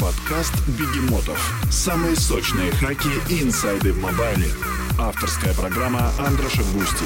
Подкаст 0.00 0.52
«Бегемотов». 0.76 1.38
Самые 1.70 2.16
сочные 2.16 2.72
хаки 2.72 3.08
и 3.30 3.42
инсайды 3.42 3.92
в 3.92 4.00
мобайле. 4.00 4.48
Авторская 4.98 5.54
программа 5.54 6.10
Андроша 6.18 6.62
Густи. 6.74 7.04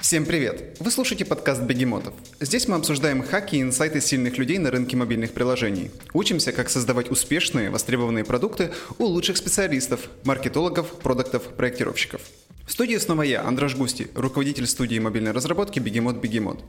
Всем 0.00 0.24
привет! 0.24 0.76
Вы 0.80 0.90
слушаете 0.90 1.24
подкаст 1.24 1.62
«Бегемотов». 1.62 2.14
Здесь 2.40 2.66
мы 2.66 2.74
обсуждаем 2.74 3.22
хаки 3.22 3.58
и 3.58 3.62
инсайты 3.62 4.00
сильных 4.00 4.38
людей 4.38 4.58
на 4.58 4.72
рынке 4.72 4.96
мобильных 4.96 5.34
приложений. 5.34 5.92
Учимся, 6.12 6.50
как 6.50 6.68
создавать 6.68 7.12
успешные, 7.12 7.70
востребованные 7.70 8.24
продукты 8.24 8.72
у 8.98 9.04
лучших 9.04 9.36
специалистов, 9.36 10.08
маркетологов, 10.24 10.98
продуктов, 10.98 11.44
проектировщиков. 11.54 12.22
В 12.66 12.72
студии 12.72 12.96
снова 12.96 13.22
я, 13.22 13.44
Андрош 13.44 13.76
Густи, 13.76 14.08
руководитель 14.14 14.66
студии 14.66 14.98
мобильной 14.98 15.30
разработки 15.30 15.78
«Бегемот 15.78 16.16
Бегемот». 16.16 16.64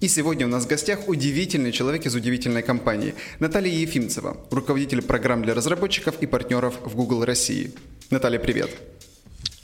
И 0.00 0.08
сегодня 0.08 0.46
у 0.46 0.48
нас 0.48 0.64
в 0.64 0.66
гостях 0.66 1.08
удивительный 1.08 1.72
человек 1.72 2.06
из 2.06 2.14
удивительной 2.14 2.62
компании– 2.62 3.14
Наталья 3.38 3.70
Ефимцева, 3.70 4.34
руководитель 4.50 5.02
программ 5.02 5.42
для 5.42 5.52
разработчиков 5.52 6.14
и 6.22 6.26
партнеров 6.26 6.74
в 6.82 6.96
Google 6.96 7.26
России. 7.26 7.74
Наталья, 8.08 8.38
привет! 8.38 8.70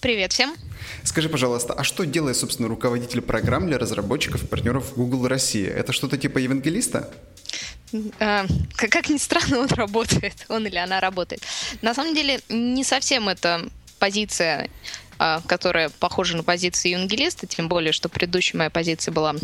Привет 0.02 0.34
всем! 0.34 0.54
Скажи, 1.04 1.30
пожалуйста, 1.30 1.72
а 1.72 1.84
что 1.84 2.04
делает, 2.04 2.36
собственно, 2.36 2.68
руководитель 2.68 3.22
программ 3.22 3.66
для 3.66 3.78
разработчиков 3.78 4.44
и 4.44 4.46
партнеров 4.46 4.90
в 4.90 4.96
Google 4.96 5.26
России? 5.26 5.66
Это 5.66 5.94
что-то 5.94 6.18
типа 6.18 6.36
евангелиста? 6.36 7.10
А, 8.20 8.44
как 8.76 9.08
ни 9.08 9.16
странно, 9.16 9.60
он 9.60 9.66
работает, 9.70 10.44
он 10.50 10.66
или 10.66 10.76
она 10.76 11.00
работает. 11.00 11.40
На 11.80 11.94
самом 11.94 12.14
деле, 12.14 12.40
не 12.50 12.84
совсем 12.84 13.30
это 13.30 13.66
позиция 13.98 14.68
а, 15.18 15.40
которая 15.46 15.88
похожа 15.88 16.36
на 16.36 16.42
позицию 16.42 16.92
евангелиста, 16.92 17.46
тем 17.46 17.70
более, 17.70 17.92
что 17.92 18.10
предыдущая 18.10 18.58
моя 18.58 18.68
позиция 18.68 19.12
была 19.12 19.34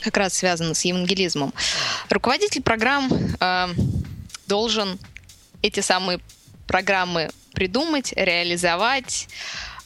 как 0.00 0.16
раз 0.16 0.34
связана 0.34 0.74
с 0.74 0.84
евангелизмом. 0.84 1.52
Руководитель 2.08 2.62
программ 2.62 3.10
э, 3.40 3.68
должен 4.46 4.98
эти 5.62 5.80
самые 5.80 6.20
программы 6.66 7.30
придумать, 7.52 8.12
реализовать, 8.14 9.28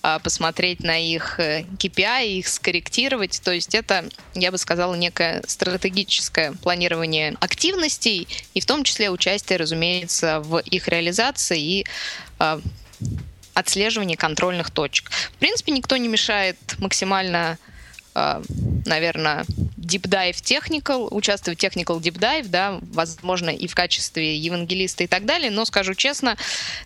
э, 0.03 0.19
посмотреть 0.23 0.81
на 0.81 0.99
их 0.99 1.39
KPI, 1.39 2.39
их 2.39 2.49
скорректировать. 2.49 3.41
То 3.43 3.53
есть 3.53 3.75
это, 3.75 4.09
я 4.35 4.51
бы 4.51 4.59
сказала, 4.59 4.95
некое 4.95 5.43
стратегическое 5.47 6.53
планирование 6.53 7.37
активностей 7.41 8.29
и 8.55 8.61
в 8.61 8.67
том 8.67 8.85
числе 8.85 9.11
участие, 9.11 9.59
разумеется, 9.59 10.41
в 10.41 10.59
их 10.59 10.89
реализации 10.89 11.61
и 11.61 11.87
э, 12.39 12.61
отслеживание 13.55 14.17
контрольных 14.17 14.71
точек. 14.71 15.11
В 15.11 15.39
принципе, 15.39 15.73
никто 15.73 15.97
не 15.97 16.09
мешает 16.09 16.57
максимально 16.79 17.59
наверное, 18.15 19.45
deep 19.77 20.03
dive 20.03 20.35
technical, 20.35 21.09
участвовать 21.11 21.61
в 21.61 21.63
technical 21.63 22.01
deep 22.01 22.19
dive, 22.19 22.49
да, 22.49 22.79
возможно, 22.93 23.51
и 23.51 23.67
в 23.67 23.75
качестве 23.75 24.37
евангелиста 24.37 25.05
и 25.05 25.07
так 25.07 25.25
далее, 25.25 25.51
но 25.51 25.65
скажу 25.65 25.95
честно, 25.95 26.37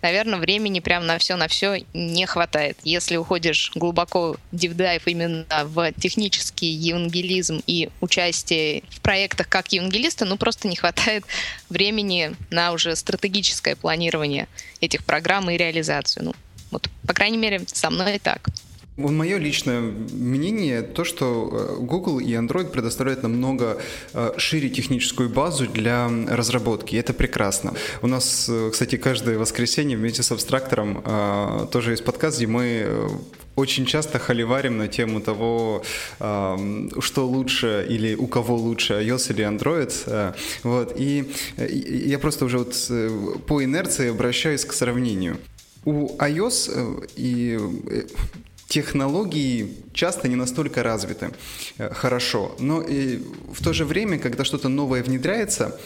наверное, 0.01 0.39
времени 0.39 0.79
прям 0.79 1.05
на 1.05 1.17
все, 1.17 1.35
на 1.35 1.47
все 1.47 1.83
не 1.93 2.25
хватает. 2.25 2.77
Если 2.83 3.15
уходишь 3.17 3.71
глубоко 3.75 4.37
deep 4.51 4.75
dive 4.75 5.03
именно 5.05 5.45
в 5.65 5.91
технический 5.93 6.69
евангелизм 6.69 7.61
и 7.67 7.89
участие 8.01 8.83
в 8.89 9.01
проектах 9.01 9.47
как 9.47 9.71
евангелиста, 9.71 10.25
ну, 10.25 10.37
просто 10.37 10.67
не 10.67 10.75
хватает 10.75 11.23
времени 11.69 12.35
на 12.49 12.71
уже 12.71 12.95
стратегическое 12.95 13.75
планирование 13.75 14.47
этих 14.81 15.03
программ 15.03 15.49
и 15.49 15.57
реализацию. 15.57 16.25
Ну, 16.25 16.35
вот, 16.71 16.89
по 17.05 17.13
крайней 17.13 17.37
мере, 17.37 17.61
со 17.67 17.89
мной 17.89 18.19
так. 18.19 18.49
Мое 18.97 19.37
личное 19.37 19.79
мнение 19.79 20.81
то, 20.81 21.03
что 21.03 21.49
э, 21.51 21.83
Google 21.83 22.19
и 22.19 22.31
Android 22.33 22.71
предоставляют 22.71 23.21
намного 23.21 23.77
э, 24.13 24.31
шире 24.37 24.69
техническую 24.69 25.29
базу 25.29 25.67
для 25.67 26.09
разработки. 26.27 26.95
И 26.95 26.97
это 26.97 27.13
прекрасно. 27.13 27.73
У 28.01 28.07
нас, 28.07 28.49
э, 28.49 28.71
кстати, 28.71 28.97
каждое 28.97 29.37
воскресенье 29.37 29.95
вместе 29.97 30.23
с 30.23 30.31
абстрактором 30.31 31.03
тоже 31.71 31.91
есть 31.91 32.03
подкаст, 32.03 32.37
где 32.37 32.47
мы 32.47 33.09
очень 33.55 33.85
часто 33.85 34.17
холиварим 34.17 34.77
на 34.77 34.87
тему 34.87 35.21
того, 35.21 35.83
что 36.17 37.27
лучше 37.27 37.85
или 37.87 38.15
у 38.15 38.27
кого 38.27 38.55
лучше, 38.55 38.93
iOS 38.93 39.31
или 39.31 39.45
Android. 39.45 40.33
Вот. 40.63 40.93
И 40.97 41.31
я 41.57 42.19
просто 42.19 42.45
уже 42.45 42.57
вот 42.57 42.75
по 43.45 43.63
инерции 43.63 44.09
обращаюсь 44.09 44.65
к 44.65 44.73
сравнению. 44.73 45.37
У 45.85 46.17
iOS 46.17 47.07
и 47.15 47.59
технологии 48.67 49.73
часто 49.93 50.27
не 50.27 50.35
настолько 50.35 50.83
развиты 50.83 51.31
э, 51.77 51.93
хорошо, 51.93 52.55
но 52.59 52.81
и 52.81 53.21
в 53.53 53.63
то 53.63 53.73
же 53.73 53.85
время, 53.85 54.19
когда 54.19 54.43
что-то 54.43 54.69
новое 54.69 55.03
внедряется, 55.03 55.79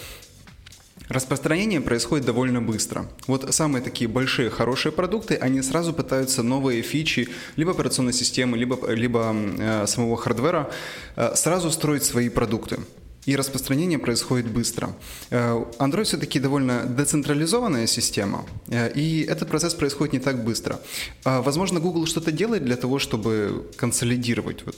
Распространение 1.11 1.81
происходит 1.81 2.25
довольно 2.25 2.61
быстро. 2.61 3.05
Вот 3.27 3.53
самые 3.53 3.81
такие 3.81 4.07
большие, 4.07 4.49
хорошие 4.49 4.93
продукты, 4.93 5.35
они 5.35 5.61
сразу 5.61 5.91
пытаются 5.91 6.41
новые 6.41 6.81
фичи 6.83 7.27
либо 7.57 7.71
операционной 7.71 8.13
системы, 8.13 8.57
либо, 8.57 8.89
либо 8.89 9.35
э, 9.35 9.87
самого 9.87 10.15
хардвера 10.15 10.71
э, 11.17 11.35
сразу 11.35 11.69
строить 11.69 12.05
свои 12.05 12.29
продукты 12.29 12.79
и 13.25 13.35
распространение 13.35 13.99
происходит 13.99 14.47
быстро. 14.47 14.93
Э, 15.29 15.63
Android 15.79 16.03
все-таки 16.03 16.39
довольно 16.39 16.85
децентрализованная 16.85 17.87
система, 17.87 18.45
э, 18.67 18.91
и 18.93 19.23
этот 19.23 19.49
процесс 19.49 19.73
происходит 19.73 20.13
не 20.13 20.19
так 20.19 20.43
быстро. 20.43 20.79
А, 21.23 21.41
возможно, 21.41 21.79
Google 21.79 22.07
что-то 22.07 22.31
делает 22.31 22.65
для 22.65 22.75
того, 22.75 22.99
чтобы 22.99 23.69
консолидировать 23.77 24.65
вот 24.65 24.75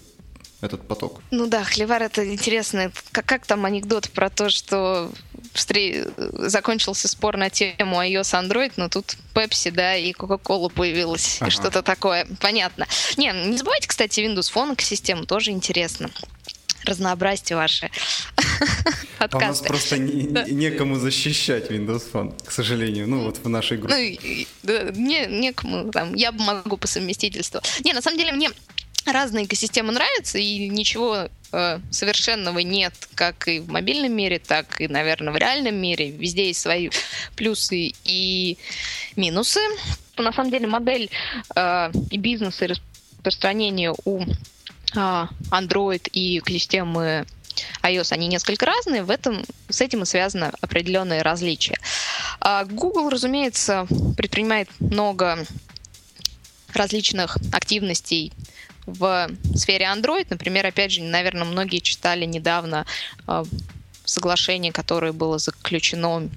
этот 0.62 0.88
поток. 0.88 1.22
Ну 1.32 1.48
да, 1.48 1.64
Хлевар 1.64 2.04
это 2.04 2.26
интересно. 2.32 2.92
Как, 3.12 3.26
как 3.26 3.46
там 3.46 3.66
анекдот 3.66 4.10
про 4.10 4.30
то, 4.30 4.50
что 4.50 5.12
закончился 5.54 7.08
спор 7.08 7.38
на 7.38 7.50
тему 7.50 8.02
iOS 8.02 8.34
Android, 8.42 8.74
но 8.78 8.90
тут 8.90 9.18
Pepsi, 9.34 9.72
да, 9.72 9.96
и 9.96 10.14
Coca-Cola 10.14 10.72
появилась, 10.72 11.38
ага. 11.42 11.52
что-то 11.52 11.82
такое. 11.82 12.26
Понятно. 12.40 12.88
Не, 13.18 13.32
не 13.48 13.58
забывайте, 13.58 13.88
кстати, 13.88 14.22
Windows 14.22 14.52
Phone 14.54 14.82
систему 14.82 15.26
тоже 15.26 15.52
интересно 15.52 16.10
разнообразьте 16.86 17.56
ваши 17.56 17.90
подкасты. 19.18 19.30
А 19.34 19.38
у 19.38 19.40
нас 19.40 19.62
просто 19.62 19.98
не, 19.98 20.28
да. 20.28 20.44
некому 20.44 20.98
защищать 20.98 21.72
Windows 21.72 22.04
Phone, 22.12 22.46
к 22.46 22.52
сожалению, 22.52 23.08
ну 23.08 23.24
вот 23.24 23.38
в 23.38 23.48
нашей 23.48 23.78
группе. 23.78 24.18
Ну, 24.22 24.46
да, 24.64 24.92
не, 24.92 25.26
некому, 25.28 25.92
там, 25.92 26.14
я 26.14 26.32
могу 26.32 26.78
по 26.78 26.88
совместительству. 26.88 27.62
Не, 27.86 27.94
на 27.94 28.02
самом 28.02 28.18
деле 28.18 28.34
мне 28.34 28.50
разные 29.06 29.46
экосистемы 29.46 29.92
нравятся, 29.92 30.38
и 30.38 30.70
ничего 30.70 31.30
э, 31.52 31.80
совершенного 31.92 32.60
нет, 32.60 32.94
как 33.16 33.48
и 33.48 33.60
в 33.60 33.70
мобильном 33.70 34.14
мире, 34.14 34.40
так 34.40 34.80
и, 34.80 34.88
наверное, 34.88 35.34
в 35.34 35.38
реальном 35.38 35.76
мире. 35.76 36.12
Везде 36.12 36.48
есть 36.48 36.62
свои 36.62 36.90
плюсы 37.36 37.94
и 38.04 38.58
минусы. 39.16 39.60
На 40.18 40.32
самом 40.32 40.52
деле 40.52 40.68
модель 40.68 41.10
э, 41.56 41.92
и 42.12 42.18
бизнеса, 42.18 42.66
и 42.66 42.68
распространения 42.70 43.94
у 44.06 44.26
Android 44.96 46.10
и 46.12 46.40
экосистемы 46.40 47.26
iOS, 47.84 48.12
они 48.12 48.28
несколько 48.28 48.66
разные, 48.66 49.04
в 49.04 49.10
этом, 49.10 49.44
с 49.70 49.82
этим 49.82 50.04
и 50.04 50.06
связано 50.06 50.52
определенные 50.62 51.22
различия. 51.22 51.78
А, 52.40 52.66
Google, 52.66 53.10
разумеется, 53.10 53.88
предпринимает 54.18 54.70
много 54.80 55.46
различных 56.74 57.38
активностей 57.52 58.34
в 58.86 59.30
сфере 59.56 59.86
Android. 59.86 60.28
Например, 60.30 60.66
опять 60.66 60.92
же, 60.92 61.02
наверное, 61.02 61.46
многие 61.46 61.80
читали 61.80 62.26
недавно 62.26 62.86
а, 63.28 63.44
соглашение, 64.06 64.72
которое 64.72 65.12
было 65.12 65.38
заключено 65.38 66.18
а, 66.18 66.30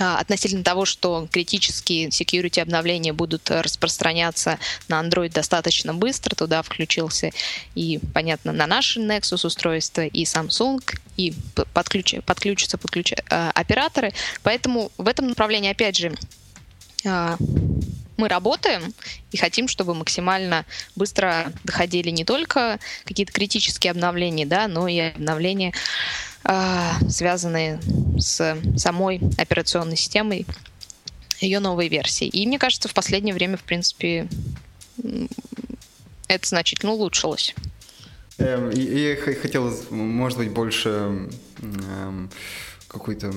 относительно 0.00 0.64
того, 0.64 0.84
что 0.84 1.28
критические 1.30 2.08
security 2.08 2.60
обновления 2.60 3.12
будут 3.12 3.50
распространяться 3.50 4.58
на 4.88 5.00
Android 5.00 5.32
достаточно 5.32 5.94
быстро. 5.94 6.34
Туда 6.34 6.62
включился 6.62 7.30
и, 7.74 8.00
понятно, 8.14 8.52
на 8.52 8.66
наши 8.66 9.00
Nexus 9.00 9.46
устройства, 9.46 10.06
и 10.06 10.24
Samsung, 10.24 10.80
и 11.16 11.34
подключ, 11.74 12.14
подключатся 12.24 12.78
подключ, 12.78 13.12
э, 13.12 13.50
операторы. 13.54 14.12
Поэтому 14.42 14.90
в 14.96 15.06
этом 15.06 15.28
направлении, 15.28 15.70
опять 15.70 15.96
же, 15.96 16.14
э, 17.04 17.36
мы 18.20 18.28
работаем 18.28 18.94
и 19.32 19.36
хотим, 19.38 19.66
чтобы 19.66 19.94
максимально 19.94 20.66
быстро 20.94 21.52
доходили 21.64 22.10
не 22.10 22.24
только 22.24 22.78
какие-то 23.04 23.32
критические 23.32 23.92
обновления, 23.92 24.46
да, 24.46 24.68
но 24.68 24.86
и 24.88 24.98
обновления 24.98 25.72
а, 25.72 26.29
связанные 27.08 27.80
с 28.18 28.56
самой 28.76 29.20
операционной 29.38 29.96
системой, 29.96 30.46
ее 31.40 31.60
новой 31.60 31.88
версии. 31.88 32.26
И 32.26 32.46
мне 32.46 32.58
кажется, 32.58 32.88
в 32.88 32.94
последнее 32.94 33.34
время, 33.34 33.56
в 33.56 33.62
принципе, 33.62 34.28
это 36.28 36.48
значительно 36.48 36.92
улучшилось. 36.92 37.54
Эм, 38.38 38.70
я 38.70 39.16
хотел, 39.16 39.72
может 39.90 40.38
быть, 40.38 40.50
больше 40.50 41.28
эм, 41.60 42.30
какой-то 42.88 43.32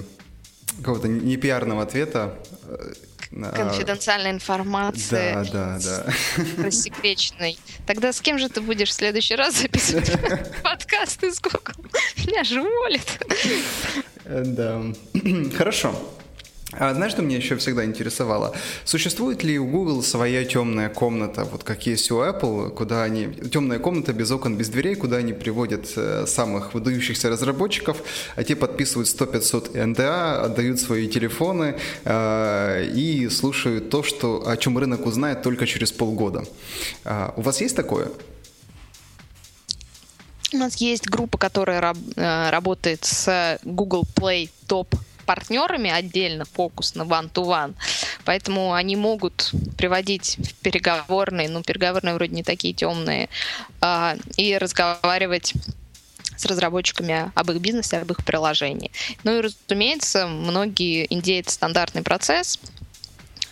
какого-то 0.78 1.08
непиарного 1.08 1.84
ответа. 1.84 2.40
Конфиденциальная 3.56 4.32
информация. 4.32 5.44
Да, 5.52 5.80
да, 5.80 5.80
да. 5.80 6.64
Рассекреченной. 6.64 7.58
Тогда 7.86 8.14
с 8.14 8.22
кем 8.22 8.38
же 8.38 8.50
ты 8.50 8.62
будешь 8.62 8.90
в 8.90 8.94
следующий 8.94 9.36
раз 9.36 9.56
записывать 9.56 10.12
подкаст 10.62 11.24
из 11.24 11.40
Google? 11.40 11.74
Меня 12.26 12.44
же 12.44 12.62
уволят. 12.62 13.20
Да. 14.26 14.82
Хорошо. 15.58 15.96
А 16.80 16.94
знаешь, 16.94 17.14
что 17.14 17.22
меня 17.22 17.38
еще 17.38 17.56
всегда 17.58 17.86
интересовало? 17.86 18.54
Существует 18.84 19.44
ли 19.44 19.60
у 19.60 19.68
Google 19.68 20.02
своя 20.02 20.44
темная 20.44 20.90
комната, 20.90 21.44
вот 21.44 21.64
как 21.64 21.86
есть 21.86 22.12
у 22.12 22.22
Apple, 22.22 22.72
куда 22.72 23.04
они... 23.04 23.28
Темная 23.52 23.80
комната 23.80 24.14
без 24.14 24.32
окон, 24.32 24.58
без 24.58 24.70
дверей, 24.70 24.96
куда 24.96 25.18
они 25.18 25.34
приводят 25.34 25.92
э, 25.96 26.26
самых 26.28 26.74
выдающихся 26.74 27.30
разработчиков, 27.30 28.02
а 28.36 28.44
те 28.44 28.56
подписывают 28.56 29.08
100-500 29.08 29.86
НДА, 29.86 30.44
отдают 30.44 30.80
свои 30.80 31.08
телефоны 31.08 31.76
э, 32.06 32.86
и 32.96 33.30
слушают 33.30 33.90
то, 33.90 34.02
что, 34.02 34.48
о 34.48 34.58
чем 34.58 34.78
рынок 34.78 35.06
узнает 35.06 35.44
только 35.44 35.68
через 35.68 35.92
полгода. 35.92 36.44
А, 37.06 37.34
у 37.38 37.42
вас 37.42 37.62
есть 37.62 37.76
такое? 37.76 38.08
У 40.54 40.58
нас 40.58 40.76
есть 40.78 41.08
группа, 41.08 41.38
которая 41.38 41.82
раб, 41.82 41.98
э, 42.16 42.50
работает 42.50 43.06
с 43.06 43.60
Google 43.64 44.06
Play 44.16 44.50
Top 44.68 44.88
партнерами 45.26 45.90
отдельно 45.90 46.46
фокус 46.46 46.96
на 46.96 47.04
one-to-one. 47.04 47.76
Поэтому 48.26 48.74
они 48.74 48.96
могут 48.96 49.52
приводить 49.78 50.38
в 50.38 50.54
переговорные, 50.56 51.50
ну, 51.50 51.64
переговорные 51.64 52.16
вроде 52.16 52.36
не 52.36 52.44
такие 52.44 52.74
темные, 52.74 53.30
э, 53.82 54.18
и 54.38 54.58
разговаривать 54.58 55.54
с 56.36 56.46
разработчиками 56.46 57.32
об 57.36 57.52
их 57.52 57.60
бизнесе, 57.60 57.98
об 57.98 58.12
их 58.12 58.24
приложении. 58.26 58.92
Ну 59.24 59.38
и, 59.38 59.42
разумеется, 59.42 60.28
многие 60.28 61.12
индеи 61.14 61.40
это 61.40 61.52
стандартный 61.52 62.04
процесс, 62.04 62.60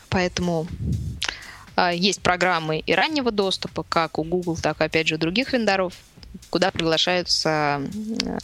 поэтому 0.09 0.67
э, 1.75 1.91
есть 1.95 2.21
программы 2.21 2.79
и 2.79 2.93
раннего 2.93 3.31
доступа, 3.31 3.83
как 3.83 4.19
у 4.19 4.23
Google, 4.23 4.57
так 4.57 4.81
и, 4.81 4.83
опять 4.83 5.07
же, 5.07 5.15
у 5.15 5.17
других 5.17 5.53
вендоров, 5.53 5.93
куда 6.49 6.71
приглашаются 6.71 7.81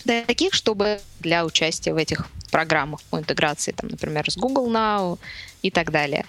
таких, 0.04 0.54
чтобы 0.54 1.00
для 1.20 1.46
участия 1.46 1.94
в 1.94 1.98
этих 1.98 2.28
программах 2.52 3.02
по 3.04 3.20
интеграции, 3.20 3.72
там, 3.72 3.90
например, 3.90 4.30
с 4.30 4.38
Google 4.38 4.72
Now 4.72 5.20
и 5.62 5.72
так 5.72 5.92
далее. 5.92 6.26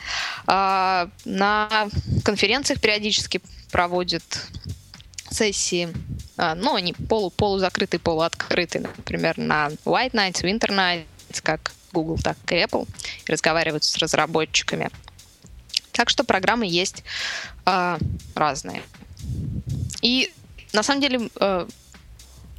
А, 0.46 1.08
на 1.24 1.88
конференциях 2.24 2.80
периодически 2.80 3.40
проводят 3.70 4.22
сессии, 5.30 5.88
а, 6.36 6.54
ну, 6.54 6.74
они 6.74 6.92
полу, 6.92 7.30
полузакрытые, 7.30 8.00
полуоткрытые, 8.00 8.82
например, 8.96 9.38
на 9.38 9.68
White 9.84 10.12
Nights, 10.12 10.42
Winter 10.42 10.70
Nights, 10.70 11.40
как 11.42 11.72
Google, 11.92 12.18
так 12.18 12.36
и 12.50 12.56
Apple, 12.56 12.88
и 13.26 13.32
разговаривают 13.32 13.84
с 13.84 13.96
разработчиками. 13.98 14.90
Так 15.92 16.10
что 16.10 16.24
программы 16.24 16.66
есть 16.66 17.02
э, 17.66 17.98
разные. 18.34 18.82
И 20.00 20.32
на 20.72 20.82
самом 20.82 21.00
деле 21.00 21.30
э, 21.40 21.66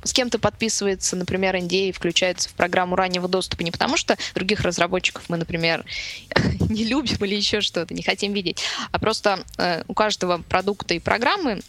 с 0.04 0.14
кем-то 0.14 0.40
подписывается, 0.40 1.16
например, 1.16 1.56
NDA 1.56 1.90
и 1.90 1.92
включается 1.92 2.50
в 2.50 2.54
программу 2.54 2.96
раннего 2.96 3.28
доступа 3.28 3.64
не 3.64 3.72
потому, 3.72 3.98
что 3.98 4.18
других 4.34 4.62
разработчиков 4.62 5.24
мы, 5.30 5.38
например, 5.38 5.86
не 6.70 6.86
любим 6.86 7.18
или 7.26 7.36
еще 7.36 7.62
что-то, 7.62 7.94
не 7.94 8.04
хотим 8.04 8.34
видеть, 8.34 8.62
а 8.92 9.00
просто 9.00 9.44
э, 9.58 9.84
у 9.88 9.94
каждого 9.94 10.38
продукта 10.38 10.94
и 10.94 11.00
программы 11.00 11.62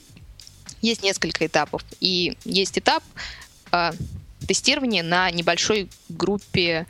есть 0.80 1.02
несколько 1.02 1.46
этапов. 1.46 1.84
И 2.00 2.36
есть 2.44 2.78
этап 2.78 3.02
э, 3.72 3.92
тестирования 4.46 5.02
на 5.02 5.30
небольшой 5.30 5.88
группе 6.08 6.86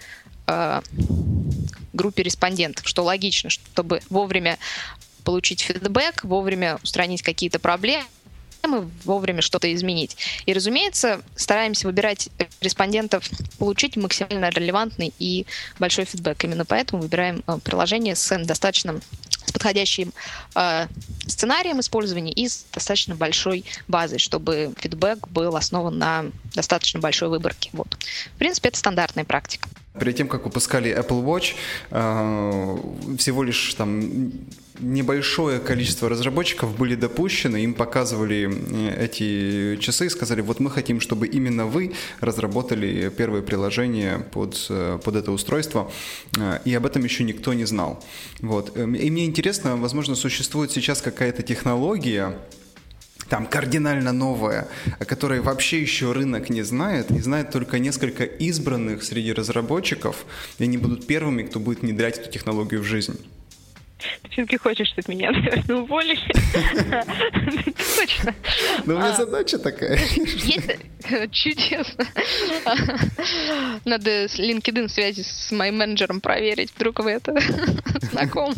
группе 1.93 2.25
респондентов, 2.25 2.89
что 2.89 3.05
логично, 3.05 3.51
чтобы 3.51 4.01
вовремя 4.11 4.59
получить 5.23 5.61
фидбэк, 5.61 6.25
вовремя 6.25 6.81
устранить 6.83 7.23
какие-то 7.23 7.61
проблемы, 7.61 8.05
вовремя 9.05 9.43
что-то 9.43 9.73
изменить. 9.75 10.17
И, 10.47 10.53
разумеется, 10.53 11.23
стараемся 11.37 11.87
выбирать 11.87 12.29
респондентов, 12.61 13.29
получить 13.59 13.97
максимально 13.97 14.51
релевантный 14.51 15.13
и 15.19 15.47
большой 15.79 16.05
фидбэк. 16.05 16.45
Именно 16.45 16.65
поэтому 16.65 17.03
выбираем 17.03 17.43
э, 17.47 17.59
приложение 17.63 18.17
с 18.17 18.37
достаточным 18.45 19.01
с 19.51 19.53
подходящим 19.53 20.13
э, 20.55 20.87
сценарием 21.27 21.81
использования 21.81 22.33
и 22.33 22.49
с 22.49 22.65
достаточно 22.73 23.15
большой 23.15 23.65
базой, 23.89 24.19
чтобы 24.19 24.73
фидбэк 24.79 25.29
был 25.29 25.57
основан 25.57 25.99
на 25.99 26.27
достаточно 26.55 27.01
большой 27.01 27.29
выборке. 27.29 27.71
Вот. 27.73 27.97
В 28.35 28.39
принципе, 28.39 28.69
это 28.69 28.79
стандартная 28.79 29.25
практика. 29.25 29.69
Перед 29.99 30.17
тем, 30.17 30.29
как 30.29 30.45
выпускали 30.45 30.97
Apple 30.97 31.25
Watch, 31.25 31.55
э, 31.91 33.17
всего 33.17 33.43
лишь 33.43 33.75
там 33.75 34.31
небольшое 34.81 35.61
количество 35.61 36.09
разработчиков 36.09 36.77
были 36.77 36.95
допущены, 36.95 37.63
им 37.63 37.75
показывали 37.75 38.51
э, 38.51 39.05
эти 39.05 39.77
часы 39.81 40.07
и 40.07 40.09
сказали, 40.09 40.41
вот 40.41 40.61
мы 40.61 40.71
хотим, 40.71 41.01
чтобы 41.01 41.27
именно 41.27 41.67
вы 41.67 41.93
разработали 42.21 43.11
первое 43.17 43.43
приложение 43.43 44.19
под, 44.33 44.67
э, 44.71 44.99
под 45.03 45.17
это 45.17 45.33
устройство, 45.33 45.91
и 46.65 46.75
об 46.75 46.87
этом 46.87 47.05
еще 47.05 47.25
никто 47.25 47.55
не 47.55 47.65
знал. 47.65 48.03
Вот. 48.41 48.77
И 48.77 48.81
мне 48.81 49.25
интересно, 49.25 49.77
возможно, 49.77 50.15
существует 50.15 50.71
сейчас 50.71 51.03
какая-то 51.03 51.43
технология, 51.43 52.37
там 53.29 53.47
кардинально 53.47 54.13
новое, 54.13 54.69
о 54.99 55.05
которой 55.05 55.41
вообще 55.41 55.81
еще 55.81 56.13
рынок 56.13 56.51
не 56.51 56.63
знает, 56.63 57.11
и 57.11 57.21
знает 57.21 57.51
только 57.51 57.79
несколько 57.79 58.25
избранных 58.25 59.05
среди 59.05 59.33
разработчиков, 59.33 60.27
и 60.59 60.65
они 60.65 60.79
будут 60.79 61.07
первыми, 61.07 61.45
кто 61.45 61.61
будет 61.61 61.83
внедрять 61.83 62.19
эту 62.19 62.31
технологию 62.31 62.83
в 62.83 62.85
жизнь. 62.85 63.19
Ты 64.23 64.31
все-таки 64.31 64.57
хочешь, 64.57 64.89
чтобы 64.89 65.15
меня, 65.15 65.31
наверное, 65.33 65.77
уволили? 65.77 66.21
Точно. 67.97 68.35
Ну, 68.85 68.95
у 68.95 68.99
меня 68.99 69.13
а, 69.13 69.17
задача 69.17 69.59
такая. 69.59 69.99
Чудесно. 71.31 72.07
Надо 73.85 74.25
LinkedIn 74.27 74.89
связи 74.89 75.23
с 75.23 75.51
моим 75.53 75.79
менеджером 75.79 76.21
проверить, 76.21 76.73
вдруг 76.75 77.01
вы 77.01 77.13
это 77.13 77.37
знакомы. 78.11 78.55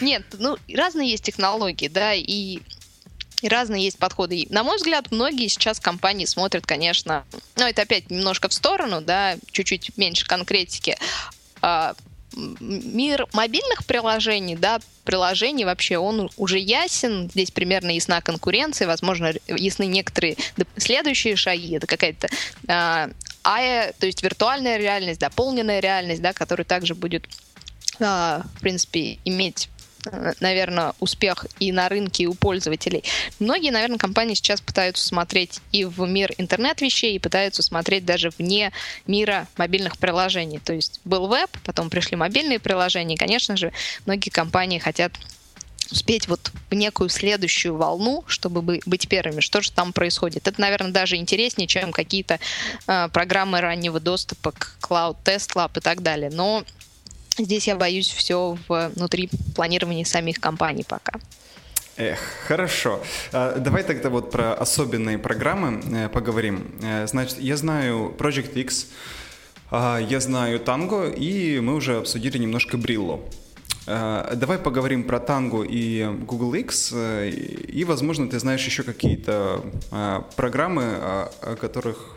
Нет, 0.00 0.22
ну, 0.38 0.56
разные 0.74 1.10
есть 1.10 1.24
технологии, 1.24 1.88
да, 1.88 2.14
и 2.14 2.60
и 3.42 3.48
разные 3.48 3.84
есть 3.84 3.98
подходы. 3.98 4.36
И, 4.36 4.52
на 4.52 4.62
мой 4.62 4.76
взгляд, 4.76 5.10
многие 5.10 5.48
сейчас 5.48 5.80
компании 5.80 6.26
смотрят, 6.26 6.66
конечно, 6.66 7.24
ну, 7.56 7.66
это 7.66 7.82
опять 7.82 8.10
немножко 8.10 8.48
в 8.48 8.52
сторону, 8.52 9.00
да, 9.00 9.36
чуть-чуть 9.50 9.96
меньше 9.96 10.26
конкретики. 10.26 10.96
Мир 12.36 13.26
мобильных 13.32 13.84
приложений, 13.84 14.56
да, 14.56 14.80
приложений 15.04 15.64
вообще, 15.64 15.98
он 15.98 16.30
уже 16.36 16.58
ясен, 16.58 17.28
здесь 17.30 17.50
примерно 17.50 17.90
ясна 17.90 18.20
конкуренция, 18.20 18.86
возможно, 18.86 19.32
ясны 19.48 19.86
некоторые 19.86 20.36
следующие 20.76 21.36
шаги, 21.36 21.76
это 21.76 21.86
какая-то 21.86 22.28
а, 22.68 23.10
АЭ, 23.42 23.92
то 23.98 24.06
есть 24.06 24.22
виртуальная 24.22 24.76
реальность, 24.76 25.20
дополненная 25.20 25.80
реальность, 25.80 26.22
да, 26.22 26.32
которая 26.32 26.64
также 26.64 26.94
будет, 26.94 27.28
а, 27.98 28.42
в 28.56 28.60
принципе, 28.60 29.18
иметь 29.24 29.68
наверное, 30.40 30.94
успех 31.00 31.46
и 31.58 31.72
на 31.72 31.88
рынке, 31.88 32.24
и 32.24 32.26
у 32.26 32.34
пользователей. 32.34 33.04
Многие, 33.38 33.70
наверное, 33.70 33.98
компании 33.98 34.34
сейчас 34.34 34.60
пытаются 34.60 35.06
смотреть 35.06 35.60
и 35.72 35.84
в 35.84 36.06
мир 36.06 36.32
интернет-вещей, 36.38 37.16
и 37.16 37.18
пытаются 37.18 37.62
смотреть 37.62 38.04
даже 38.04 38.30
вне 38.38 38.72
мира 39.06 39.46
мобильных 39.56 39.98
приложений. 39.98 40.60
То 40.64 40.72
есть 40.72 41.00
был 41.04 41.26
веб, 41.28 41.50
потом 41.64 41.90
пришли 41.90 42.16
мобильные 42.16 42.58
приложения, 42.58 43.14
и, 43.14 43.18
конечно 43.18 43.56
же, 43.56 43.72
многие 44.06 44.30
компании 44.30 44.78
хотят 44.78 45.12
успеть 45.90 46.28
вот 46.28 46.52
в 46.70 46.74
некую 46.74 47.08
следующую 47.08 47.76
волну, 47.76 48.24
чтобы 48.26 48.62
быть 48.62 49.08
первыми. 49.08 49.40
Что 49.40 49.60
же 49.60 49.72
там 49.72 49.92
происходит? 49.92 50.46
Это, 50.46 50.60
наверное, 50.60 50.92
даже 50.92 51.16
интереснее, 51.16 51.66
чем 51.66 51.92
какие-то 51.92 52.38
э, 52.86 53.08
программы 53.12 53.60
раннего 53.60 53.98
доступа 53.98 54.52
к 54.52 54.76
Cloud 54.80 55.16
Test 55.24 55.54
Lab 55.56 55.76
и 55.76 55.80
так 55.80 56.02
далее. 56.02 56.30
Но 56.32 56.64
Здесь 57.44 57.66
я 57.66 57.76
боюсь 57.76 58.08
все 58.08 58.56
внутри 58.68 59.30
планирования 59.54 60.04
самих 60.04 60.40
компаний 60.40 60.84
пока. 60.86 61.18
Эх, 62.00 62.18
хорошо. 62.48 63.00
А, 63.32 63.58
давай 63.58 63.82
тогда 63.82 64.08
вот 64.08 64.30
про 64.30 64.54
особенные 64.54 65.18
программы 65.18 65.82
э, 65.92 66.08
поговорим. 66.08 66.66
Э, 66.82 67.06
значит, 67.06 67.38
я 67.38 67.58
знаю 67.58 68.14
Project 68.18 68.54
X, 68.54 68.86
а, 69.70 69.98
я 69.98 70.20
знаю 70.20 70.60
Tango, 70.60 71.14
и 71.14 71.60
мы 71.60 71.74
уже 71.74 71.98
обсудили 71.98 72.38
немножко 72.38 72.78
Brillo. 72.78 73.20
А, 73.86 74.34
давай 74.34 74.56
поговорим 74.56 75.04
про 75.04 75.18
Tango 75.18 75.66
и 75.68 76.08
Google 76.24 76.54
X, 76.54 76.90
э, 76.94 77.28
и, 77.28 77.84
возможно, 77.84 78.30
ты 78.30 78.38
знаешь 78.38 78.64
еще 78.64 78.82
какие-то 78.82 79.62
программы, 80.36 80.82
о 80.82 81.56
которых 81.60 82.16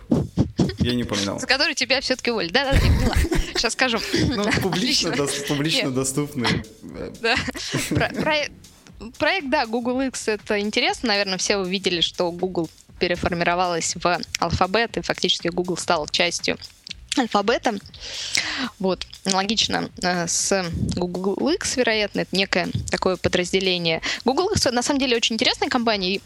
я 0.84 0.94
не 0.94 1.04
упоминал. 1.04 1.40
За 1.40 1.48
которые 1.48 1.76
тебя 1.76 2.02
все-таки 2.02 2.32
уволили. 2.32 2.52
Да-да, 2.52 2.72
я 2.72 2.80
поняла. 2.80 3.16
Сейчас 3.56 3.74
скажу. 3.74 4.00
Ну, 4.14 4.46
публично, 4.62 5.92
доступный. 5.92 6.64
Да. 7.22 7.36
Проект, 9.18 9.50
да, 9.50 9.66
Google 9.66 10.02
X, 10.02 10.28
это 10.30 10.60
интересно. 10.60 11.10
Наверное, 11.10 11.38
все 11.38 11.58
увидели, 11.58 12.02
что 12.02 12.32
Google 12.32 12.70
переформировалась 13.00 13.96
в 13.96 14.22
алфабет, 14.40 14.98
и 14.98 15.02
фактически 15.02 15.50
Google 15.50 15.76
стал 15.78 16.08
частью 16.08 16.58
алфабета. 17.18 17.78
Вот, 18.80 19.06
аналогично 19.26 19.90
э, 20.02 20.28
с 20.28 20.66
Google 20.96 21.50
X, 21.50 21.78
вероятно, 21.78 22.22
это 22.22 22.36
некое 22.36 22.70
такое 22.90 23.18
подразделение. 23.18 24.02
Google 24.26 24.50
X 24.54 24.66
на 24.72 24.82
самом 24.82 25.00
деле 25.00 25.18
очень 25.18 25.36
интересная 25.36 25.70
компания, 25.70 26.22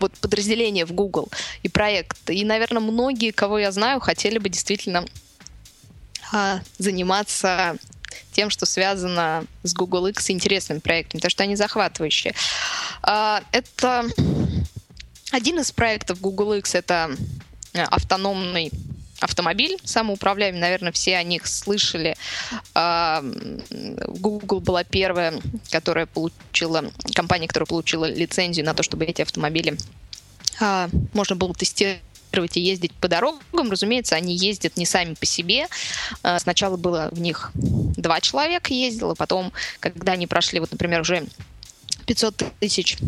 вот 0.00 0.12
подразделение 0.18 0.84
в 0.84 0.92
Google 0.92 1.28
и 1.62 1.68
проект. 1.68 2.30
И, 2.30 2.44
наверное, 2.44 2.80
многие, 2.80 3.30
кого 3.30 3.58
я 3.58 3.72
знаю, 3.72 4.00
хотели 4.00 4.38
бы 4.38 4.48
действительно 4.48 5.04
а, 6.32 6.60
заниматься 6.78 7.76
тем, 8.32 8.50
что 8.50 8.66
связано 8.66 9.44
с 9.62 9.72
Google 9.74 10.08
X 10.08 10.30
интересными 10.30 10.80
проектами, 10.80 11.20
потому 11.20 11.30
что 11.30 11.42
они 11.44 11.56
захватывающие. 11.56 12.34
А, 13.02 13.42
это 13.52 14.06
один 15.30 15.60
из 15.60 15.72
проектов 15.72 16.20
Google 16.20 16.54
X, 16.54 16.74
это 16.74 17.16
э, 17.72 17.82
автономный 17.82 18.70
автомобиль 19.24 19.78
самоуправляемый, 19.84 20.60
наверное, 20.60 20.92
все 20.92 21.16
о 21.16 21.22
них 21.22 21.46
слышали. 21.46 22.16
А, 22.74 23.24
Google 23.70 24.60
была 24.60 24.84
первая, 24.84 25.40
которая 25.70 26.06
получила, 26.06 26.84
компания, 27.14 27.48
которая 27.48 27.66
получила 27.66 28.04
лицензию 28.04 28.66
на 28.66 28.74
то, 28.74 28.82
чтобы 28.82 29.04
эти 29.04 29.22
автомобили 29.22 29.76
а, 30.60 30.88
можно 31.12 31.36
было 31.36 31.54
тестировать 31.54 32.56
и 32.56 32.60
ездить 32.60 32.92
по 32.92 33.08
дорогам. 33.08 33.70
Разумеется, 33.70 34.14
они 34.14 34.36
ездят 34.36 34.76
не 34.76 34.86
сами 34.86 35.14
по 35.14 35.26
себе. 35.26 35.68
А, 36.22 36.38
сначала 36.38 36.76
было 36.76 37.08
в 37.10 37.20
них 37.20 37.50
два 37.54 38.20
человека 38.20 38.74
ездило, 38.74 39.14
потом, 39.14 39.52
когда 39.80 40.12
они 40.12 40.26
прошли, 40.26 40.60
вот, 40.60 40.70
например, 40.70 41.00
уже 41.00 41.26
500 42.06 42.44
тысяч 42.60 42.98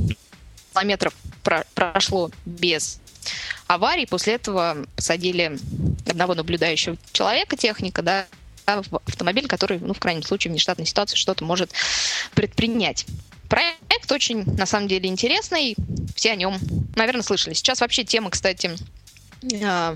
километров 0.72 1.14
прошло 1.74 2.30
без 2.44 3.00
аварий. 3.66 4.06
После 4.06 4.34
этого 4.34 4.86
посадили 4.94 5.58
одного 6.06 6.34
наблюдающего 6.34 6.96
человека, 7.12 7.56
техника, 7.56 8.02
да, 8.02 8.26
в 8.66 8.96
автомобиль, 9.06 9.46
который, 9.46 9.78
ну, 9.78 9.94
в 9.94 10.00
крайнем 10.00 10.22
случае, 10.22 10.50
в 10.50 10.54
нештатной 10.54 10.86
ситуации 10.86 11.16
что-то 11.16 11.44
может 11.44 11.70
предпринять. 12.34 13.06
Проект 13.48 14.10
очень, 14.10 14.44
на 14.56 14.66
самом 14.66 14.88
деле, 14.88 15.08
интересный. 15.08 15.76
Все 16.16 16.32
о 16.32 16.36
нем, 16.36 16.58
наверное, 16.96 17.22
слышали. 17.22 17.54
Сейчас 17.54 17.80
вообще 17.80 18.02
тема, 18.04 18.30
кстати, 18.30 18.76
а, 19.62 19.94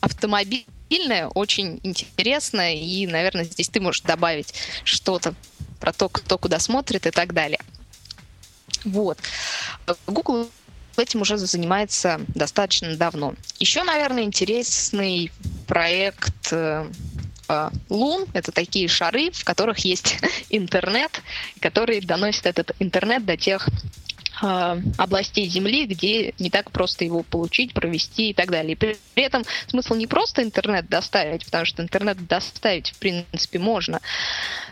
автомобильная 0.00 1.28
очень 1.28 1.78
интересная. 1.82 2.74
И, 2.74 3.06
наверное, 3.06 3.44
здесь 3.44 3.68
ты 3.68 3.80
можешь 3.80 4.00
добавить 4.00 4.54
что-то 4.84 5.34
про 5.78 5.92
то, 5.92 6.08
кто 6.08 6.38
куда 6.38 6.58
смотрит 6.58 7.06
и 7.06 7.10
так 7.10 7.34
далее. 7.34 7.60
Вот. 8.84 9.18
Google 10.06 10.50
этим 10.98 11.22
уже 11.22 11.36
занимается 11.36 12.20
достаточно 12.28 12.96
давно. 12.96 13.34
Еще, 13.58 13.82
наверное, 13.82 14.24
интересный 14.24 15.30
проект 15.66 16.52
э, 16.52 16.86
э, 17.48 17.70
Лун— 17.88 18.26
это 18.32 18.52
такие 18.52 18.88
шары, 18.88 19.30
в 19.30 19.44
которых 19.44 19.78
есть 19.78 20.18
интернет, 20.50 21.22
которые 21.60 22.00
доносят 22.00 22.46
этот 22.46 22.72
интернет 22.78 23.24
до 23.24 23.36
тех 23.36 23.68
э, 24.42 24.80
областей 24.98 25.46
Земли, 25.48 25.86
где 25.86 26.34
не 26.38 26.50
так 26.50 26.70
просто 26.70 27.04
его 27.04 27.22
получить, 27.22 27.72
провести 27.72 28.30
и 28.30 28.34
так 28.34 28.50
далее. 28.50 28.72
И 28.72 28.76
при 28.76 28.98
этом 29.22 29.44
смысл 29.68 29.94
не 29.94 30.06
просто 30.06 30.42
интернет 30.42 30.88
доставить, 30.88 31.44
потому 31.44 31.64
что 31.64 31.82
интернет 31.82 32.26
доставить, 32.26 32.90
в 32.90 32.98
принципе, 32.98 33.58
можно, 33.58 34.00